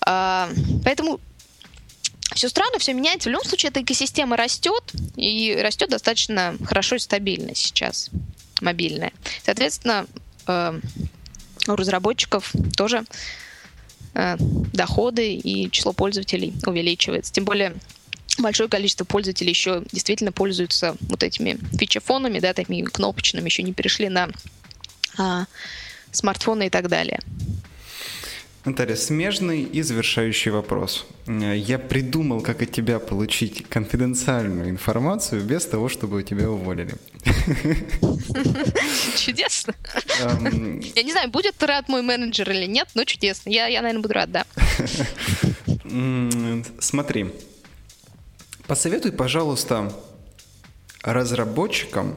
А, 0.00 0.50
поэтому 0.84 1.20
все 2.34 2.48
странно, 2.48 2.78
все 2.78 2.92
меняется. 2.92 3.28
В 3.28 3.32
любом 3.32 3.44
случае, 3.44 3.70
эта 3.70 3.82
экосистема 3.82 4.36
растет, 4.36 4.92
и 5.16 5.56
растет 5.60 5.90
достаточно 5.90 6.56
хорошо 6.64 6.96
и 6.96 6.98
стабильно 6.98 7.54
сейчас, 7.54 8.10
мобильная. 8.60 9.12
Соответственно, 9.42 10.06
э, 10.46 10.80
у 11.66 11.76
разработчиков 11.76 12.52
тоже 12.76 13.04
э, 14.14 14.36
доходы 14.38 15.34
и 15.34 15.70
число 15.70 15.92
пользователей 15.92 16.54
увеличивается. 16.66 17.32
Тем 17.32 17.44
более 17.44 17.74
большое 18.42 18.68
количество 18.68 19.04
пользователей 19.04 19.50
еще 19.50 19.82
действительно 19.92 20.32
пользуются 20.32 20.96
вот 21.00 21.22
этими 21.22 21.58
фичефонами, 21.78 22.40
да, 22.40 22.54
такими 22.54 22.82
кнопочными, 22.82 23.46
еще 23.46 23.62
не 23.62 23.72
перешли 23.72 24.08
на 24.08 24.28
а, 25.16 25.46
смартфоны 26.12 26.66
и 26.66 26.70
так 26.70 26.88
далее. 26.88 27.20
Наталья, 28.64 28.96
смежный 28.96 29.62
и 29.62 29.82
завершающий 29.82 30.50
вопрос. 30.50 31.06
Я 31.26 31.78
придумал, 31.78 32.42
как 32.42 32.60
от 32.60 32.70
тебя 32.70 32.98
получить 32.98 33.66
конфиденциальную 33.68 34.68
информацию 34.68 35.42
без 35.42 35.64
того, 35.64 35.88
чтобы 35.88 36.22
тебя 36.22 36.50
уволили. 36.50 36.94
Чудесно. 39.16 39.74
Я 40.18 41.02
не 41.02 41.12
знаю, 41.12 41.30
будет 41.30 41.62
рад 41.62 41.88
мой 41.88 42.02
менеджер 42.02 42.50
или 42.50 42.66
нет, 42.66 42.88
но 42.94 43.04
чудесно. 43.04 43.48
Я, 43.48 43.68
я 43.68 43.80
наверное, 43.80 44.02
буду 44.02 44.14
рад, 44.14 44.30
да. 44.32 44.44
Смотри, 46.80 47.30
Посоветуй, 48.68 49.12
пожалуйста, 49.12 49.90
разработчикам, 51.00 52.14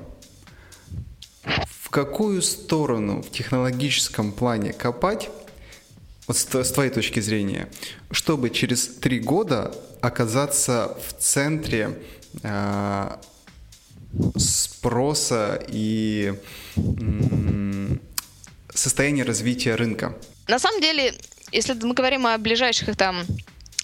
в 1.46 1.90
какую 1.90 2.42
сторону 2.42 3.22
в 3.22 3.32
технологическом 3.32 4.34
плане 4.34 4.74
копать, 4.74 5.30
вот 6.28 6.36
с, 6.36 6.72
твоей 6.74 6.92
точки 6.92 7.22
зрения, 7.22 7.70
чтобы 8.12 8.50
через 8.50 8.86
три 8.86 9.22
года 9.22 9.74
оказаться 10.02 10.98
в 11.08 11.14
центре 11.22 11.98
э, 12.44 13.16
спроса 14.36 15.58
и 15.70 16.34
э, 16.76 17.98
состояния 18.74 19.24
развития 19.24 19.76
рынка? 19.76 20.18
На 20.50 20.60
самом 20.60 20.82
деле, 20.82 21.16
если 21.54 21.72
мы 21.76 21.94
говорим 21.94 22.28
о 22.28 22.38
ближайших 22.38 22.98
там 22.98 23.26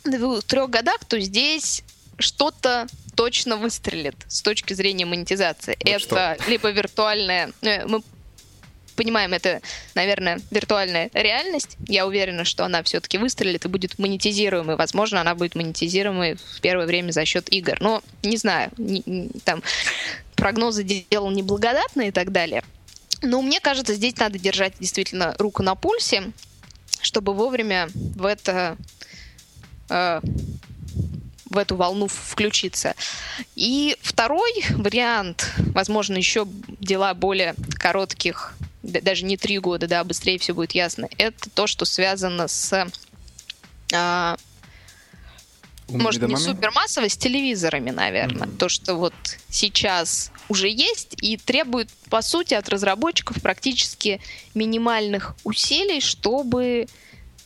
двух-трех 0.03 0.69
годах, 0.69 1.05
то 1.05 1.17
здесь 1.17 1.81
что-то 2.17 2.87
точно 3.15 3.57
выстрелит 3.57 4.15
с 4.27 4.41
точки 4.41 4.73
зрения 4.73 5.05
монетизации. 5.05 5.77
Вот 5.79 5.89
это 5.89 5.99
что? 5.99 6.37
либо 6.49 6.69
виртуальная... 6.69 7.51
Ну, 7.61 7.87
мы 7.87 8.03
понимаем, 8.95 9.33
это, 9.33 9.61
наверное, 9.95 10.39
виртуальная 10.51 11.09
реальность. 11.13 11.77
Я 11.87 12.05
уверена, 12.05 12.43
что 12.43 12.65
она 12.65 12.83
все-таки 12.83 13.17
выстрелит 13.17 13.65
и 13.65 13.69
будет 13.69 13.97
монетизируемой. 13.99 14.75
Возможно, 14.75 15.21
она 15.21 15.35
будет 15.35 15.55
монетизируемой 15.55 16.35
в 16.35 16.61
первое 16.61 16.85
время 16.85 17.11
за 17.11 17.23
счет 17.23 17.51
игр. 17.51 17.77
Но 17.79 18.03
не 18.23 18.37
знаю, 18.37 18.71
не, 18.77 19.03
не, 19.05 19.29
там 19.45 19.63
прогнозы 20.35 20.83
делал 20.83 21.29
неблагодатные 21.29 22.09
и 22.09 22.11
так 22.11 22.31
далее. 22.31 22.63
Но 23.21 23.41
мне 23.41 23.59
кажется, 23.59 23.93
здесь 23.93 24.17
надо 24.17 24.37
держать 24.37 24.73
действительно 24.79 25.35
руку 25.39 25.63
на 25.63 25.75
пульсе, 25.75 26.31
чтобы 27.01 27.33
вовремя 27.33 27.89
в 27.93 28.25
это 28.25 28.77
э, 29.89 30.21
в 31.49 31.57
эту 31.57 31.75
волну 31.75 32.07
включиться. 32.07 32.95
И 33.55 33.95
второй 34.01 34.51
вариант, 34.71 35.51
возможно, 35.57 36.17
еще 36.17 36.47
дела 36.79 37.13
более 37.13 37.55
коротких, 37.79 38.53
даже 38.83 39.25
не 39.25 39.37
три 39.37 39.59
года, 39.59 39.87
да, 39.87 40.03
быстрее 40.03 40.39
все 40.39 40.53
будет 40.53 40.71
ясно, 40.71 41.07
это 41.17 41.49
то, 41.49 41.67
что 41.67 41.85
связано 41.85 42.47
с 42.47 42.87
а, 43.93 44.37
может, 45.89 46.21
не 46.21 46.35
супермассово, 46.35 47.07
с 47.07 47.17
телевизорами, 47.17 47.91
наверное. 47.91 48.47
Mm-hmm. 48.47 48.57
То, 48.57 48.69
что 48.69 48.95
вот 48.95 49.13
сейчас 49.49 50.31
уже 50.49 50.69
есть 50.69 51.15
и 51.21 51.37
требует, 51.37 51.89
по 52.09 52.21
сути, 52.21 52.53
от 52.53 52.67
разработчиков 52.69 53.41
практически 53.41 54.19
минимальных 54.53 55.35
усилий, 55.43 56.01
чтобы 56.01 56.87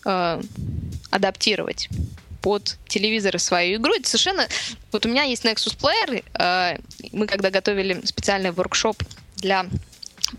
э, 0.05 0.41
адаптировать 1.11 1.89
под 2.41 2.77
телевизоры 2.87 3.39
свою 3.39 3.77
игру. 3.79 3.93
Это 3.93 4.07
совершенно... 4.07 4.47
Вот 4.91 5.05
у 5.05 5.09
меня 5.09 5.23
есть 5.23 5.45
Nexus 5.45 5.77
Player. 5.77 6.23
Э, 6.33 6.77
мы 7.11 7.27
когда 7.27 7.49
готовили 7.49 8.01
специальный 8.05 8.51
воркшоп 8.51 8.97
для 9.37 9.65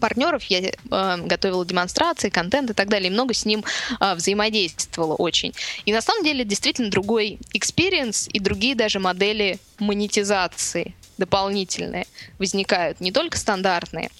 партнеров, 0.01 0.45
я 0.45 0.61
э, 0.61 1.17
готовила 1.25 1.65
демонстрации, 1.65 2.31
контент 2.31 2.71
и 2.71 2.75
так 2.75 2.89
далее, 2.89 3.09
и 3.09 3.13
много 3.13 3.35
с 3.35 3.45
ним 3.45 3.65
э, 4.01 4.15
взаимодействовала 4.15 5.15
очень. 5.15 5.55
И 5.85 5.93
на 5.93 6.01
самом 6.01 6.25
деле 6.25 6.45
действительно 6.45 6.91
другой 6.91 7.39
experience 7.55 8.29
и 8.31 8.41
другие 8.41 8.75
даже 8.75 8.99
модели 8.99 9.59
монетизации 9.79 10.95
дополнительные 11.19 12.07
возникают, 12.39 13.01
не 13.01 13.13
только 13.13 13.39
стандартные, 13.39 14.11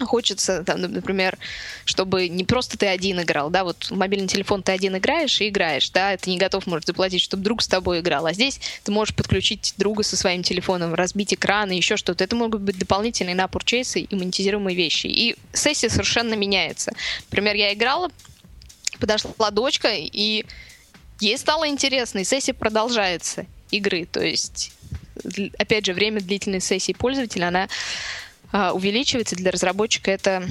Хочется, 0.00 0.62
там, 0.64 0.80
например, 0.80 1.38
чтобы 1.84 2.28
не 2.28 2.44
просто 2.44 2.78
ты 2.78 2.86
один 2.86 3.20
играл, 3.20 3.50
да, 3.50 3.64
вот 3.64 3.90
мобильный 3.90 4.28
телефон 4.28 4.62
ты 4.62 4.72
один 4.72 4.96
играешь 4.96 5.40
и 5.40 5.48
играешь, 5.48 5.90
да, 5.90 6.16
ты 6.16 6.30
не 6.30 6.38
готов, 6.38 6.66
может, 6.66 6.86
заплатить, 6.86 7.20
чтобы 7.20 7.42
друг 7.42 7.62
с 7.62 7.68
тобой 7.68 8.00
играл, 8.00 8.26
а 8.26 8.32
здесь 8.32 8.60
ты 8.84 8.92
можешь 8.92 9.14
подключить 9.14 9.74
друга 9.76 10.02
со 10.02 10.16
своим 10.16 10.42
телефоном, 10.42 10.94
разбить 10.94 11.34
экран 11.34 11.70
и 11.70 11.76
еще 11.76 11.96
что-то. 11.96 12.24
Это 12.24 12.36
могут 12.36 12.62
быть 12.62 12.78
дополнительные 12.78 13.34
на 13.34 13.48
пурчейсы 13.48 14.00
и 14.00 14.14
монетизируемые 14.14 14.76
вещи. 14.76 15.06
И 15.06 15.36
сессия 15.52 15.88
совершенно 15.88 16.34
меняется. 16.34 16.92
Например, 17.30 17.54
я 17.54 17.74
играла, 17.74 18.10
подошла 19.00 19.50
дочка, 19.50 19.90
и 19.94 20.44
ей 21.20 21.38
стало 21.38 21.68
интересно, 21.68 22.20
и 22.20 22.24
сессия 22.24 22.54
продолжается 22.54 23.46
игры, 23.70 24.06
то 24.06 24.20
есть 24.20 24.72
опять 25.58 25.86
же, 25.86 25.92
время 25.92 26.20
длительной 26.20 26.60
сессии 26.60 26.92
пользователя, 26.92 27.48
она 27.48 27.68
увеличивается 28.52 29.36
для 29.36 29.50
разработчика, 29.50 30.10
это 30.10 30.46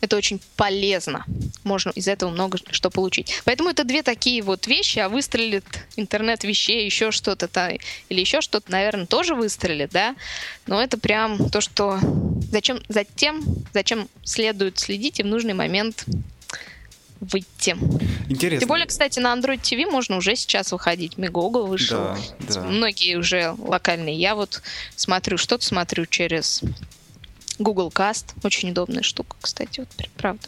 это 0.00 0.16
очень 0.16 0.40
полезно. 0.56 1.24
Можно 1.62 1.90
из 1.90 2.08
этого 2.08 2.30
много 2.30 2.58
что 2.70 2.90
получить. 2.90 3.42
Поэтому 3.44 3.68
это 3.68 3.84
две 3.84 4.02
такие 4.02 4.42
вот 4.42 4.66
вещи, 4.66 4.98
а 4.98 5.08
выстрелит 5.08 5.64
интернет 5.96 6.42
вещей, 6.42 6.84
еще 6.84 7.10
что-то 7.10 7.48
то 7.48 7.78
или 8.08 8.20
еще 8.20 8.40
что-то, 8.40 8.72
наверное, 8.72 9.06
тоже 9.06 9.34
выстрелит, 9.34 9.90
да. 9.90 10.16
Но 10.66 10.82
это 10.82 10.98
прям 10.98 11.50
то, 11.50 11.60
что 11.60 12.00
зачем, 12.50 12.80
затем, 12.88 13.42
зачем 13.72 14.08
следует 14.24 14.78
следить 14.78 15.20
и 15.20 15.22
в 15.22 15.26
нужный 15.26 15.54
момент 15.54 16.06
выйти. 17.20 17.76
Интересно. 18.28 18.60
Тем 18.60 18.68
более, 18.68 18.86
кстати, 18.86 19.18
на 19.18 19.34
Android 19.34 19.60
TV 19.60 19.90
можно 19.90 20.16
уже 20.16 20.36
сейчас 20.36 20.72
выходить. 20.72 21.18
Мегого 21.18 21.66
вышел. 21.66 21.98
Да, 21.98 22.18
да. 22.54 22.62
Многие 22.62 23.16
уже 23.16 23.54
локальные. 23.58 24.16
Я 24.16 24.34
вот 24.34 24.62
смотрю, 24.96 25.36
что-то 25.36 25.64
смотрю 25.64 26.06
через 26.06 26.62
Google 27.58 27.92
Cast. 27.94 28.34
Очень 28.42 28.70
удобная 28.70 29.02
штука, 29.02 29.36
кстати, 29.40 29.80
вот 29.80 29.88
правда. 30.16 30.42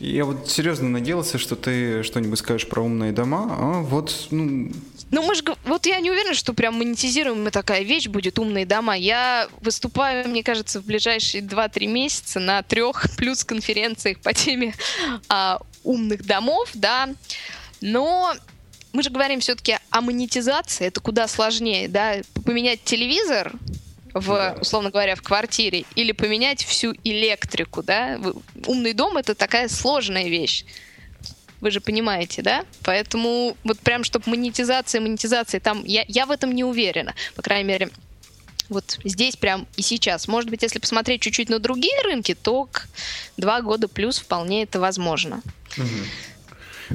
Я 0.00 0.24
вот 0.24 0.50
серьезно 0.50 0.88
надеялся, 0.88 1.38
что 1.38 1.54
ты 1.54 2.02
что-нибудь 2.02 2.38
скажешь 2.38 2.68
про 2.68 2.82
умные 2.82 3.12
дома, 3.12 3.46
а 3.50 3.82
вот, 3.82 4.28
ну... 4.30 4.72
Ну, 5.12 5.20
мы 5.22 5.34
же... 5.34 5.44
Вот 5.64 5.84
я 5.84 6.00
не 6.00 6.10
уверена, 6.10 6.34
что 6.34 6.54
прям 6.54 6.78
монетизируемая 6.78 7.50
такая 7.50 7.82
вещь 7.82 8.08
будет 8.08 8.38
умные 8.38 8.64
дома. 8.64 8.96
Я 8.96 9.46
выступаю, 9.60 10.26
мне 10.26 10.42
кажется, 10.42 10.80
в 10.80 10.86
ближайшие 10.86 11.42
2-3 11.42 11.86
месяца 11.86 12.40
на 12.40 12.62
трех 12.62 13.04
плюс 13.18 13.44
конференциях 13.44 14.18
по 14.20 14.32
теме 14.32 14.74
а, 15.28 15.60
умных 15.84 16.24
домов, 16.24 16.70
да. 16.72 17.10
Но 17.82 18.34
мы 18.94 19.02
же 19.02 19.10
говорим 19.10 19.40
все-таки 19.40 19.76
о 19.90 20.00
монетизации, 20.00 20.86
это 20.86 21.00
куда 21.00 21.28
сложнее, 21.28 21.88
да, 21.88 22.16
поменять 22.46 22.82
телевизор 22.82 23.52
в, 24.14 24.56
условно 24.60 24.90
говоря, 24.90 25.14
в 25.14 25.22
квартире 25.22 25.84
или 25.94 26.12
поменять 26.12 26.64
всю 26.64 26.94
электрику, 27.04 27.82
да. 27.82 28.18
Умный 28.66 28.94
дом 28.94 29.18
это 29.18 29.34
такая 29.34 29.68
сложная 29.68 30.28
вещь. 30.28 30.64
Вы 31.62 31.70
же 31.70 31.80
понимаете, 31.80 32.42
да? 32.42 32.64
Поэтому 32.82 33.56
вот 33.62 33.78
прям, 33.78 34.02
чтобы 34.02 34.28
монетизация, 34.28 35.00
монетизация, 35.00 35.60
там 35.60 35.84
я, 35.84 36.04
я 36.08 36.26
в 36.26 36.32
этом 36.32 36.52
не 36.52 36.64
уверена. 36.64 37.14
По 37.36 37.42
крайней 37.42 37.68
мере, 37.68 37.90
вот 38.68 38.98
здесь 39.04 39.36
прям 39.36 39.68
и 39.76 39.82
сейчас. 39.82 40.26
Может 40.26 40.50
быть, 40.50 40.62
если 40.62 40.80
посмотреть 40.80 41.22
чуть-чуть 41.22 41.48
на 41.48 41.60
другие 41.60 42.02
рынки, 42.02 42.34
то 42.34 42.64
к 42.64 42.88
два 43.36 43.60
года 43.60 43.86
плюс 43.86 44.18
вполне 44.18 44.64
это 44.64 44.80
возможно. 44.80 45.40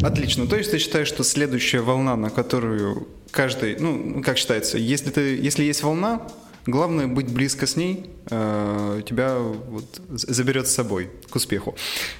Отлично. 0.03 0.47
То 0.47 0.57
есть 0.57 0.69
ты 0.69 0.79
считаешь, 0.79 1.07
что 1.07 1.23
следующая 1.23 1.79
волна, 1.79 2.17
на 2.17 2.29
которую 2.29 3.07
каждый, 3.31 3.79
ну, 3.79 4.21
как 4.21 4.37
считается, 4.37 4.77
если, 4.77 5.11
ты, 5.11 5.37
если 5.37 5.63
есть 5.63 5.81
волна, 5.81 6.27
Главное 6.67 7.07
быть 7.07 7.29
близко 7.29 7.65
с 7.65 7.77
ней, 7.77 8.09
э, 8.29 9.01
тебя 9.07 9.37
вот 9.37 10.01
заберет 10.09 10.67
с 10.67 10.75
собой 10.75 11.09
к 11.29 11.35
успеху. 11.35 11.75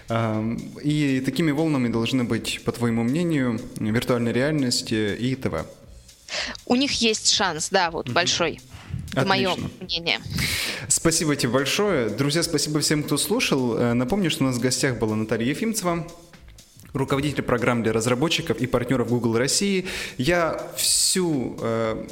Э, 0.08 0.56
и 0.82 1.20
такими 1.20 1.52
волнами 1.52 1.90
должны 1.90 2.24
быть, 2.24 2.62
по 2.64 2.72
твоему 2.72 3.04
мнению, 3.04 3.60
виртуальная 3.76 4.32
реальность 4.32 4.94
и 4.94 5.36
ТВ. 5.36 5.66
У 6.66 6.76
них 6.76 6.94
есть 7.02 7.34
шанс, 7.34 7.68
да, 7.70 7.92
вот 7.92 8.08
mm 8.08 8.14
большой. 8.14 8.62
Это 9.12 9.28
мое 9.28 9.56
мнение. 9.82 10.20
Спасибо 10.88 11.36
тебе 11.36 11.52
большое. 11.52 12.10
Друзья, 12.10 12.42
спасибо 12.42 12.80
всем, 12.80 13.04
кто 13.04 13.18
слушал. 13.18 13.78
Э, 13.78 13.94
напомню, 13.94 14.32
что 14.32 14.46
у 14.46 14.48
нас 14.48 14.56
в 14.56 14.62
гостях 14.62 14.98
была 14.98 15.18
Наталья 15.18 15.50
Ефимцева, 15.50 16.08
руководитель 16.94 17.44
программ 17.44 17.84
для 17.84 17.92
разработчиков 17.92 18.60
и 18.60 18.68
партнеров 18.68 19.10
Google 19.10 19.38
России. 19.38 19.88
Я 20.18 20.72
всю 20.78 21.58
э, 21.60 22.08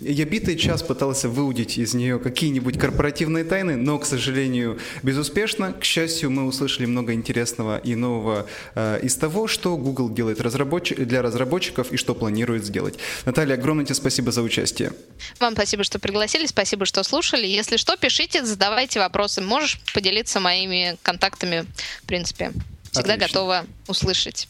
я 0.00 0.24
битый 0.24 0.56
час 0.56 0.82
пытался 0.82 1.28
выудить 1.28 1.78
из 1.78 1.94
нее 1.94 2.18
какие-нибудь 2.18 2.78
корпоративные 2.78 3.44
тайны, 3.44 3.76
но, 3.76 3.98
к 3.98 4.06
сожалению, 4.06 4.78
безуспешно. 5.02 5.72
К 5.72 5.84
счастью, 5.84 6.30
мы 6.30 6.46
услышали 6.46 6.86
много 6.86 7.12
интересного 7.12 7.78
и 7.78 7.94
нового 7.94 8.46
э, 8.74 9.00
из 9.02 9.16
того, 9.16 9.48
что 9.48 9.76
Google 9.76 10.10
делает 10.10 10.40
разработч... 10.40 10.92
для 10.94 11.22
разработчиков 11.22 11.92
и 11.92 11.96
что 11.96 12.14
планирует 12.14 12.64
сделать. 12.64 12.98
Наталья, 13.24 13.54
огромное 13.54 13.84
тебе 13.84 13.94
спасибо 13.94 14.32
за 14.32 14.42
участие. 14.42 14.92
Вам 15.40 15.54
спасибо, 15.54 15.84
что 15.84 15.98
пригласили, 15.98 16.46
спасибо, 16.46 16.86
что 16.86 17.02
слушали. 17.02 17.46
Если 17.46 17.76
что, 17.76 17.96
пишите, 17.96 18.44
задавайте 18.44 19.00
вопросы. 19.00 19.40
Можешь 19.40 19.80
поделиться 19.92 20.40
моими 20.40 20.96
контактами, 21.02 21.66
в 22.02 22.06
принципе. 22.06 22.52
Всегда 22.90 23.14
Отлично. 23.14 23.26
готова 23.26 23.66
услышать 23.88 24.48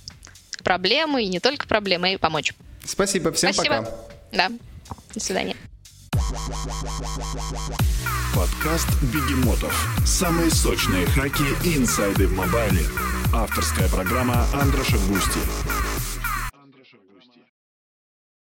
проблемы, 0.63 1.23
и 1.23 1.29
не 1.29 1.41
только 1.41 1.67
проблемы, 1.67 2.15
и 2.15 2.17
помочь. 2.17 2.53
Спасибо, 2.85 3.33
всем 3.33 3.53
спасибо. 3.53 3.83
пока. 3.83 3.97
Да. 4.33 4.51
До 5.15 5.21
свидания. 5.21 5.57
Подкаст 8.35 8.89
Бегемотов. 9.03 9.73
Самые 10.05 10.51
сочные 10.51 11.07
хаки 11.07 11.45
и 11.65 11.77
инсайды 11.77 12.27
в 12.27 12.33
мобайле. 12.33 12.85
Авторская 13.33 13.89
программа 13.89 14.47
Андроша 14.53 14.97
Густи. 15.09 15.41